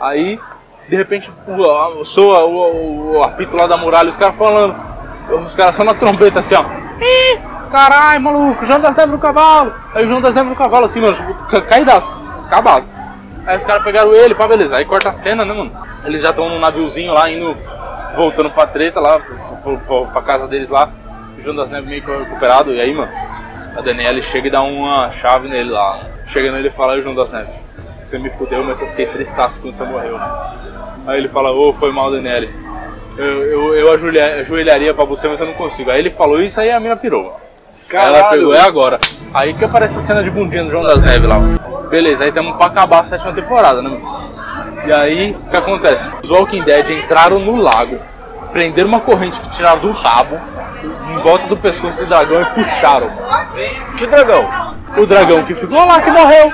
Aí, 0.00 0.38
de 0.88 0.96
repente, 0.96 1.30
o- 1.46 2.04
soa 2.04 2.44
o, 2.44 2.56
o, 2.56 3.16
o 3.18 3.22
apito 3.22 3.56
lá 3.56 3.66
da 3.66 3.76
muralha, 3.76 4.08
os 4.08 4.16
caras 4.16 4.36
falando, 4.36 4.74
os 5.44 5.54
caras 5.54 5.76
só 5.76 5.84
na 5.84 5.94
trombeta, 5.94 6.38
assim, 6.40 6.54
ó, 6.54 6.64
Ih, 7.00 7.38
caralho, 7.70 8.20
maluco, 8.20 8.62
o 8.62 8.66
João 8.66 8.80
das 8.80 8.96
Neves 8.96 9.12
no 9.12 9.18
cavalo, 9.18 9.72
aí 9.94 10.04
o 10.04 10.08
João 10.08 10.20
das 10.20 10.34
Neves 10.34 10.50
no 10.50 10.56
cavalo, 10.56 10.84
assim, 10.86 11.00
mano, 11.00 11.14
tipo, 11.14 11.34
ca- 11.44 11.60
caidaço, 11.62 12.24
acabado. 12.46 12.84
Aí 13.46 13.56
os 13.56 13.64
caras 13.64 13.82
pegaram 13.82 14.12
ele, 14.12 14.34
pá, 14.34 14.46
beleza. 14.46 14.76
Aí 14.76 14.84
corta 14.84 15.08
a 15.08 15.12
cena, 15.12 15.42
né, 15.44 15.54
mano? 15.54 15.72
Eles 16.04 16.20
já 16.20 16.30
estão 16.30 16.50
num 16.50 16.58
naviozinho 16.58 17.14
lá, 17.14 17.30
indo, 17.30 17.56
voltando 18.14 18.50
pra 18.50 18.66
treta 18.66 19.00
lá, 19.00 19.18
pro- 19.62 19.78
pro- 19.78 20.06
pra 20.08 20.20
casa 20.20 20.46
deles 20.46 20.68
lá. 20.68 20.90
O 21.38 21.40
João 21.40 21.56
das 21.56 21.70
Neves 21.70 21.88
meio 21.88 22.18
recuperado. 22.18 22.74
E 22.74 22.80
aí, 22.80 22.92
mano, 22.92 23.10
a 23.74 23.80
Daniela 23.80 24.20
chega 24.20 24.48
e 24.48 24.50
dá 24.50 24.60
uma 24.60 25.08
chave 25.10 25.48
nele 25.48 25.70
lá. 25.70 25.98
Chega 26.26 26.52
nele 26.52 26.68
e 26.68 26.70
fala, 26.70 26.92
aí, 26.94 27.00
João 27.00 27.14
das 27.14 27.32
Neves, 27.32 27.48
você 28.08 28.18
me 28.18 28.30
fudeu, 28.30 28.64
mas 28.64 28.80
eu 28.80 28.88
fiquei 28.88 29.06
tristaço 29.06 29.60
quando 29.60 29.74
você 29.74 29.84
morreu. 29.84 30.18
Aí 31.06 31.18
ele 31.18 31.28
fala, 31.28 31.52
ô, 31.52 31.72
foi 31.72 31.92
mal, 31.92 32.10
Daniela. 32.10 32.46
Eu, 33.16 33.24
eu, 33.44 33.74
eu 33.74 33.92
ajoelha- 33.92 34.40
ajoelharia 34.40 34.94
pra 34.94 35.04
você, 35.04 35.28
mas 35.28 35.40
eu 35.40 35.46
não 35.46 35.54
consigo. 35.54 35.90
Aí 35.90 35.98
ele 35.98 36.10
falou 36.10 36.40
isso, 36.40 36.60
aí 36.60 36.70
a 36.70 36.78
mina 36.80 36.96
pirou. 36.96 37.36
Aí 37.90 37.96
ela 37.96 38.18
Caralho. 38.18 38.38
pegou, 38.38 38.54
é 38.54 38.60
agora. 38.60 38.98
Aí 39.34 39.54
que 39.54 39.64
aparece 39.64 39.98
a 39.98 40.00
cena 40.00 40.22
de 40.22 40.30
bundinha 40.30 40.64
do 40.64 40.70
João 40.70 40.84
das 40.84 41.02
Neves 41.02 41.28
lá. 41.28 41.38
Beleza, 41.90 42.22
aí 42.24 42.28
estamos 42.28 42.56
pra 42.56 42.66
acabar 42.66 43.00
a 43.00 43.04
sétima 43.04 43.32
temporada, 43.32 43.80
né? 43.82 43.98
E 44.86 44.92
aí, 44.92 45.32
o 45.32 45.50
que 45.50 45.56
acontece? 45.56 46.10
Os 46.22 46.30
Walking 46.30 46.62
Dead 46.62 46.88
entraram 46.90 47.38
no 47.40 47.56
lago, 47.56 47.98
prenderam 48.52 48.88
uma 48.88 49.00
corrente 49.00 49.40
que 49.40 49.50
tiraram 49.50 49.80
do 49.80 49.90
rabo, 49.90 50.38
em 51.10 51.18
volta 51.18 51.46
do 51.46 51.56
pescoço 51.56 52.00
do 52.00 52.06
dragão 52.06 52.40
e 52.42 52.44
puxaram. 52.46 53.10
Que 53.96 54.06
dragão? 54.06 54.74
O 54.96 55.06
dragão 55.06 55.42
que 55.44 55.54
ficou 55.54 55.84
lá, 55.84 56.00
que 56.00 56.10
morreu. 56.10 56.52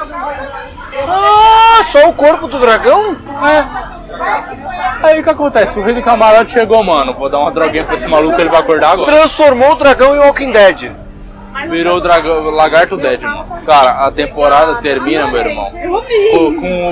Ah, 1.08 1.82
só 1.84 2.08
o 2.08 2.12
corpo 2.12 2.46
do 2.46 2.58
dragão? 2.58 3.16
É. 3.44 3.94
Aí 5.02 5.20
o 5.20 5.24
que 5.24 5.30
acontece? 5.30 5.78
O 5.78 5.82
rei 5.82 5.94
do 5.94 6.02
camarote 6.02 6.52
chegou, 6.52 6.82
mano. 6.82 7.14
Vou 7.14 7.28
dar 7.28 7.38
uma 7.38 7.50
droguinha 7.50 7.84
pra 7.84 7.94
esse 7.94 8.08
maluco, 8.08 8.40
ele 8.40 8.48
vai 8.48 8.60
acordar 8.60 8.92
agora. 8.92 9.10
Transformou 9.10 9.72
o 9.72 9.76
dragão 9.76 10.14
em 10.14 10.18
Walking 10.20 10.52
Dead. 10.52 10.92
Virou 11.68 11.98
o 11.98 12.00
dragão, 12.00 12.50
lagarto 12.50 12.96
dead, 12.96 13.22
mano. 13.22 13.46
Cara, 13.64 14.06
a 14.06 14.10
temporada 14.10 14.76
termina, 14.76 15.26
meu 15.28 15.40
irmão. 15.40 15.70
Com, 16.32 16.60
com 16.60 16.88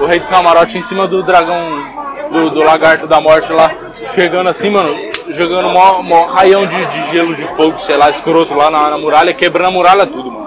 o, 0.00 0.02
o 0.02 0.06
rei 0.06 0.20
do 0.20 0.26
camarote 0.26 0.76
em 0.78 0.82
cima 0.82 1.06
do 1.08 1.22
dragão, 1.22 1.82
do, 2.30 2.50
do 2.50 2.62
lagarto 2.62 3.06
da 3.06 3.20
morte 3.20 3.52
lá, 3.52 3.70
chegando 4.14 4.48
assim, 4.50 4.70
mano, 4.70 4.94
jogando 5.30 5.70
mó 5.70 6.26
raião 6.26 6.66
de, 6.66 6.84
de 6.86 7.10
gelo, 7.10 7.34
de 7.34 7.44
fogo, 7.56 7.78
sei 7.78 7.96
lá, 7.96 8.10
escroto 8.10 8.54
lá 8.54 8.70
na, 8.70 8.90
na 8.90 8.98
muralha, 8.98 9.32
quebrando 9.32 9.68
a 9.68 9.70
muralha 9.70 10.06
tudo, 10.06 10.30
mano. 10.30 10.41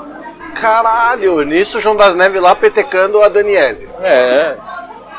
Caralho, 0.56 1.44
nisso 1.44 1.78
o 1.78 1.82
João 1.82 1.96
das 1.96 2.16
Neves 2.16 2.42
lá 2.42 2.56
petecando 2.56 3.22
a 3.22 3.30
Daniele. 3.30 3.88
É. 4.02 4.56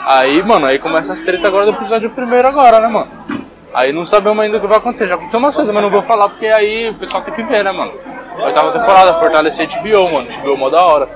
Aí, 0.07 0.43
mano, 0.43 0.67
aí 0.67 0.79
começa 0.79 1.13
as 1.13 1.21
treta 1.21 1.47
agora 1.47 1.67
do 1.67 1.73
episódio 1.73 2.11
primeiro 2.11 2.49
agora, 2.49 2.81
né, 2.81 2.89
mano? 2.89 3.09
Aí 3.75 3.93
não 3.93 4.05
sabemos 4.05 4.43
ainda 4.43 4.57
o 4.57 4.61
que 4.61 4.67
vai 4.67 4.79
acontecer. 4.79 5.07
Já 5.07 5.15
aconteceu 5.15 5.39
umas 5.39 5.55
coisas, 5.55 5.73
mas 5.73 5.83
não 5.83 5.91
vou 5.91 6.01
falar 6.03 6.31
porque 6.31 6.47
aí 6.47 6.89
o 6.89 6.95
pessoal 6.95 7.23
tem 7.23 7.35
que 7.35 7.43
ver, 7.43 7.63
né, 7.63 7.71
mano? 7.71 7.93
Oitava 8.39 8.73
temporada, 8.73 9.15
fortalecer 9.15 9.69
HBO, 9.69 10.11
mano. 10.11 10.29
HBO 10.31 10.55
é 10.55 10.57
mó 10.57 10.71
da 10.71 10.83
hora. 10.83 11.09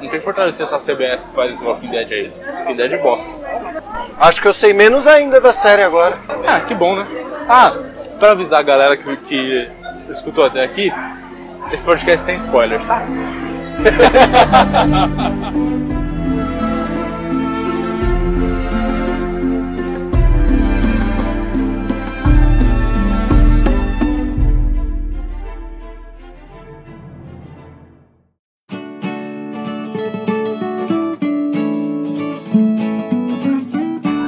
Não 0.00 0.08
tem 0.08 0.18
que 0.18 0.24
fortalecer 0.24 0.64
essa 0.64 0.78
CBS 0.78 1.24
que 1.24 1.34
faz 1.34 1.52
esse 1.52 1.64
Walking 1.64 1.90
Dead 1.90 2.10
aí. 2.10 2.32
Walking 2.60 2.76
Dead 2.76 2.92
é 2.92 2.98
bosta. 2.98 3.30
Acho 4.18 4.40
que 4.40 4.48
eu 4.48 4.52
sei 4.52 4.72
menos 4.72 5.06
ainda 5.06 5.40
da 5.40 5.52
série 5.52 5.82
agora. 5.82 6.18
Ah, 6.46 6.60
que 6.60 6.74
bom, 6.74 6.96
né? 6.96 7.06
Ah, 7.48 7.74
pra 8.18 8.30
avisar 8.30 8.60
a 8.60 8.62
galera 8.62 8.96
que, 8.96 9.16
que 9.16 9.68
escutou 10.08 10.44
até 10.44 10.62
aqui, 10.62 10.92
esse 11.72 11.84
podcast 11.84 12.24
tem 12.24 12.36
spoilers, 12.36 12.86
tá? 12.86 13.02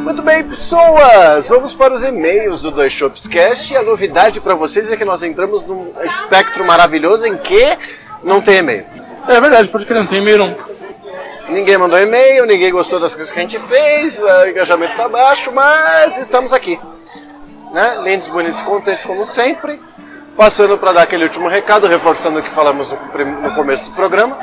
Muito 0.05 0.22
bem, 0.22 0.44
pessoas! 0.44 1.49
Vamos 1.49 1.74
para 1.74 1.94
os 1.94 2.03
e-mails 2.03 2.62
do 2.62 2.70
Dois 2.70 2.92
Shops 2.92 3.26
Cast. 3.26 3.76
A 3.76 3.82
novidade 3.82 4.40
para 4.40 4.55
vocês 4.55 4.90
é 4.90 4.97
que 4.97 5.05
nós 5.05 5.22
entramos 5.22 5.64
num 5.64 5.92
espectro 6.03 6.64
maravilhoso 6.64 7.26
em 7.26 7.36
que 7.36 7.76
não 8.22 8.40
tem 8.40 8.59
e-mail. 8.59 9.06
É 9.29 9.41
verdade, 9.41 9.68
pode 9.68 9.87
crer, 9.87 9.99
não 9.99 10.07
tem 10.07 10.18
e-mail 10.18 10.39
não. 10.39 10.57
Ninguém 11.49 11.79
mandou 11.79 11.99
e-mail, 11.99 12.45
ninguém 12.47 12.72
gostou 12.72 12.99
das 12.99 13.14
coisas 13.14 13.33
que 13.33 13.39
a 13.39 13.43
gente 13.43 13.59
fez, 13.61 14.18
o 14.18 14.47
engajamento 14.49 14.97
tá 14.97 15.09
baixo, 15.09 15.53
mas 15.53 16.18
estamos 16.18 16.53
aqui. 16.53 16.79
Né? 17.72 17.99
Lindos, 18.03 18.29
bonitos 18.29 18.61
e 18.61 18.64
contentes 18.64 19.05
como 19.05 19.24
sempre. 19.24 19.81
Passando 20.37 20.77
para 20.77 20.93
dar 20.93 21.03
aquele 21.03 21.24
último 21.24 21.49
recado, 21.49 21.87
reforçando 21.87 22.41
o 22.41 22.43
que 22.43 22.51
falamos 22.51 22.89
no, 22.91 23.24
no 23.43 23.55
começo 23.55 23.85
do 23.85 23.93
programa. 23.93 24.37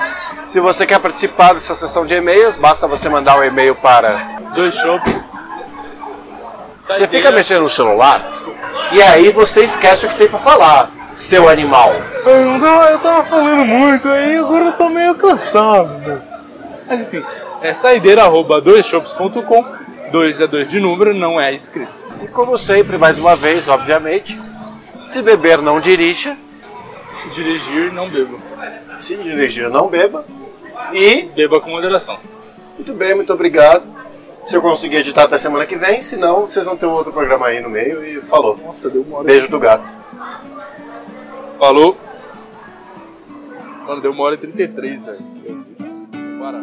Se 0.47 0.59
você 0.59 0.87
quer 0.87 0.99
participar 0.99 1.53
dessa 1.53 1.75
sessão 1.75 2.05
de 2.05 2.15
e-mails, 2.15 2.57
basta 2.57 2.87
você 2.87 3.07
mandar 3.09 3.37
um 3.37 3.43
e-mail 3.43 3.75
para 3.75 4.33
Dois 4.53 4.75
shows. 4.75 5.01
Você 6.75 7.07
fica 7.07 7.31
mexendo 7.31 7.61
no 7.63 7.69
celular 7.69 8.27
e 8.91 9.01
aí 9.01 9.31
você 9.31 9.63
esquece 9.63 10.05
o 10.05 10.09
que 10.09 10.17
tem 10.17 10.27
pra 10.27 10.39
falar, 10.39 10.89
seu 11.13 11.47
animal. 11.47 11.93
Eu, 12.25 12.45
não 12.45 12.59
tava, 12.59 12.85
eu 12.91 12.99
tava 12.99 13.23
falando 13.23 13.65
muito 13.65 14.07
aí, 14.09 14.37
agora 14.37 14.65
eu 14.65 14.73
tô 14.73 14.89
meio 14.89 15.15
cansado. 15.15 15.97
né? 15.99 16.21
Mas 16.87 17.01
enfim, 17.01 17.23
é 17.61 17.73
saideira 17.73 18.23
arroba 18.23 18.59
doisshops.com. 18.59 19.65
Dois 20.11 20.39
é 20.41 20.47
dois 20.47 20.67
de 20.67 20.79
número, 20.79 21.13
não 21.13 21.39
é 21.39 21.53
escrito. 21.53 21.91
E 22.21 22.27
como 22.27 22.57
sempre, 22.57 22.97
mais 22.97 23.17
uma 23.17 23.35
vez, 23.35 23.67
obviamente, 23.67 24.39
se 25.05 25.21
beber 25.21 25.59
não 25.61 25.79
dirija, 25.79 26.37
Se 27.21 27.29
dirigir, 27.29 27.91
não 27.91 28.07
beba. 28.09 28.37
se 28.99 29.15
dirigir 29.17 29.69
não 29.69 29.87
beba. 29.87 30.23
E, 30.93 31.23
Beba 31.35 31.59
com 31.59 31.71
moderação. 31.71 32.19
muito 32.75 32.93
bem, 32.93 33.15
muito 33.15 33.33
obrigado. 33.33 33.83
Se 34.45 34.55
eu 34.55 34.61
conseguir 34.61 34.97
editar 34.97 35.23
até 35.23 35.37
semana 35.37 35.65
que 35.65 35.75
vem, 35.77 36.01
senão 36.01 36.41
vocês 36.45 36.65
vão 36.65 36.75
ter 36.75 36.85
um 36.85 36.91
outro 36.91 37.11
programa 37.13 37.47
aí 37.47 37.59
no 37.61 37.69
meio 37.69 38.03
e 38.05 38.21
falou. 38.21 38.57
Nossa, 38.63 38.89
deu 38.89 39.01
uma 39.01 39.19
hora. 39.19 39.25
Beijo 39.27 39.49
do 39.49 39.57
gato. 39.59 39.89
Falou. 41.63 41.95
Mano, 43.87 44.01
deu 44.01 44.11
uma 44.11 44.25
hora 44.25 44.35
e 44.35 44.37
33, 44.37 45.05
velho. 45.05 45.19
Para. 46.37 46.61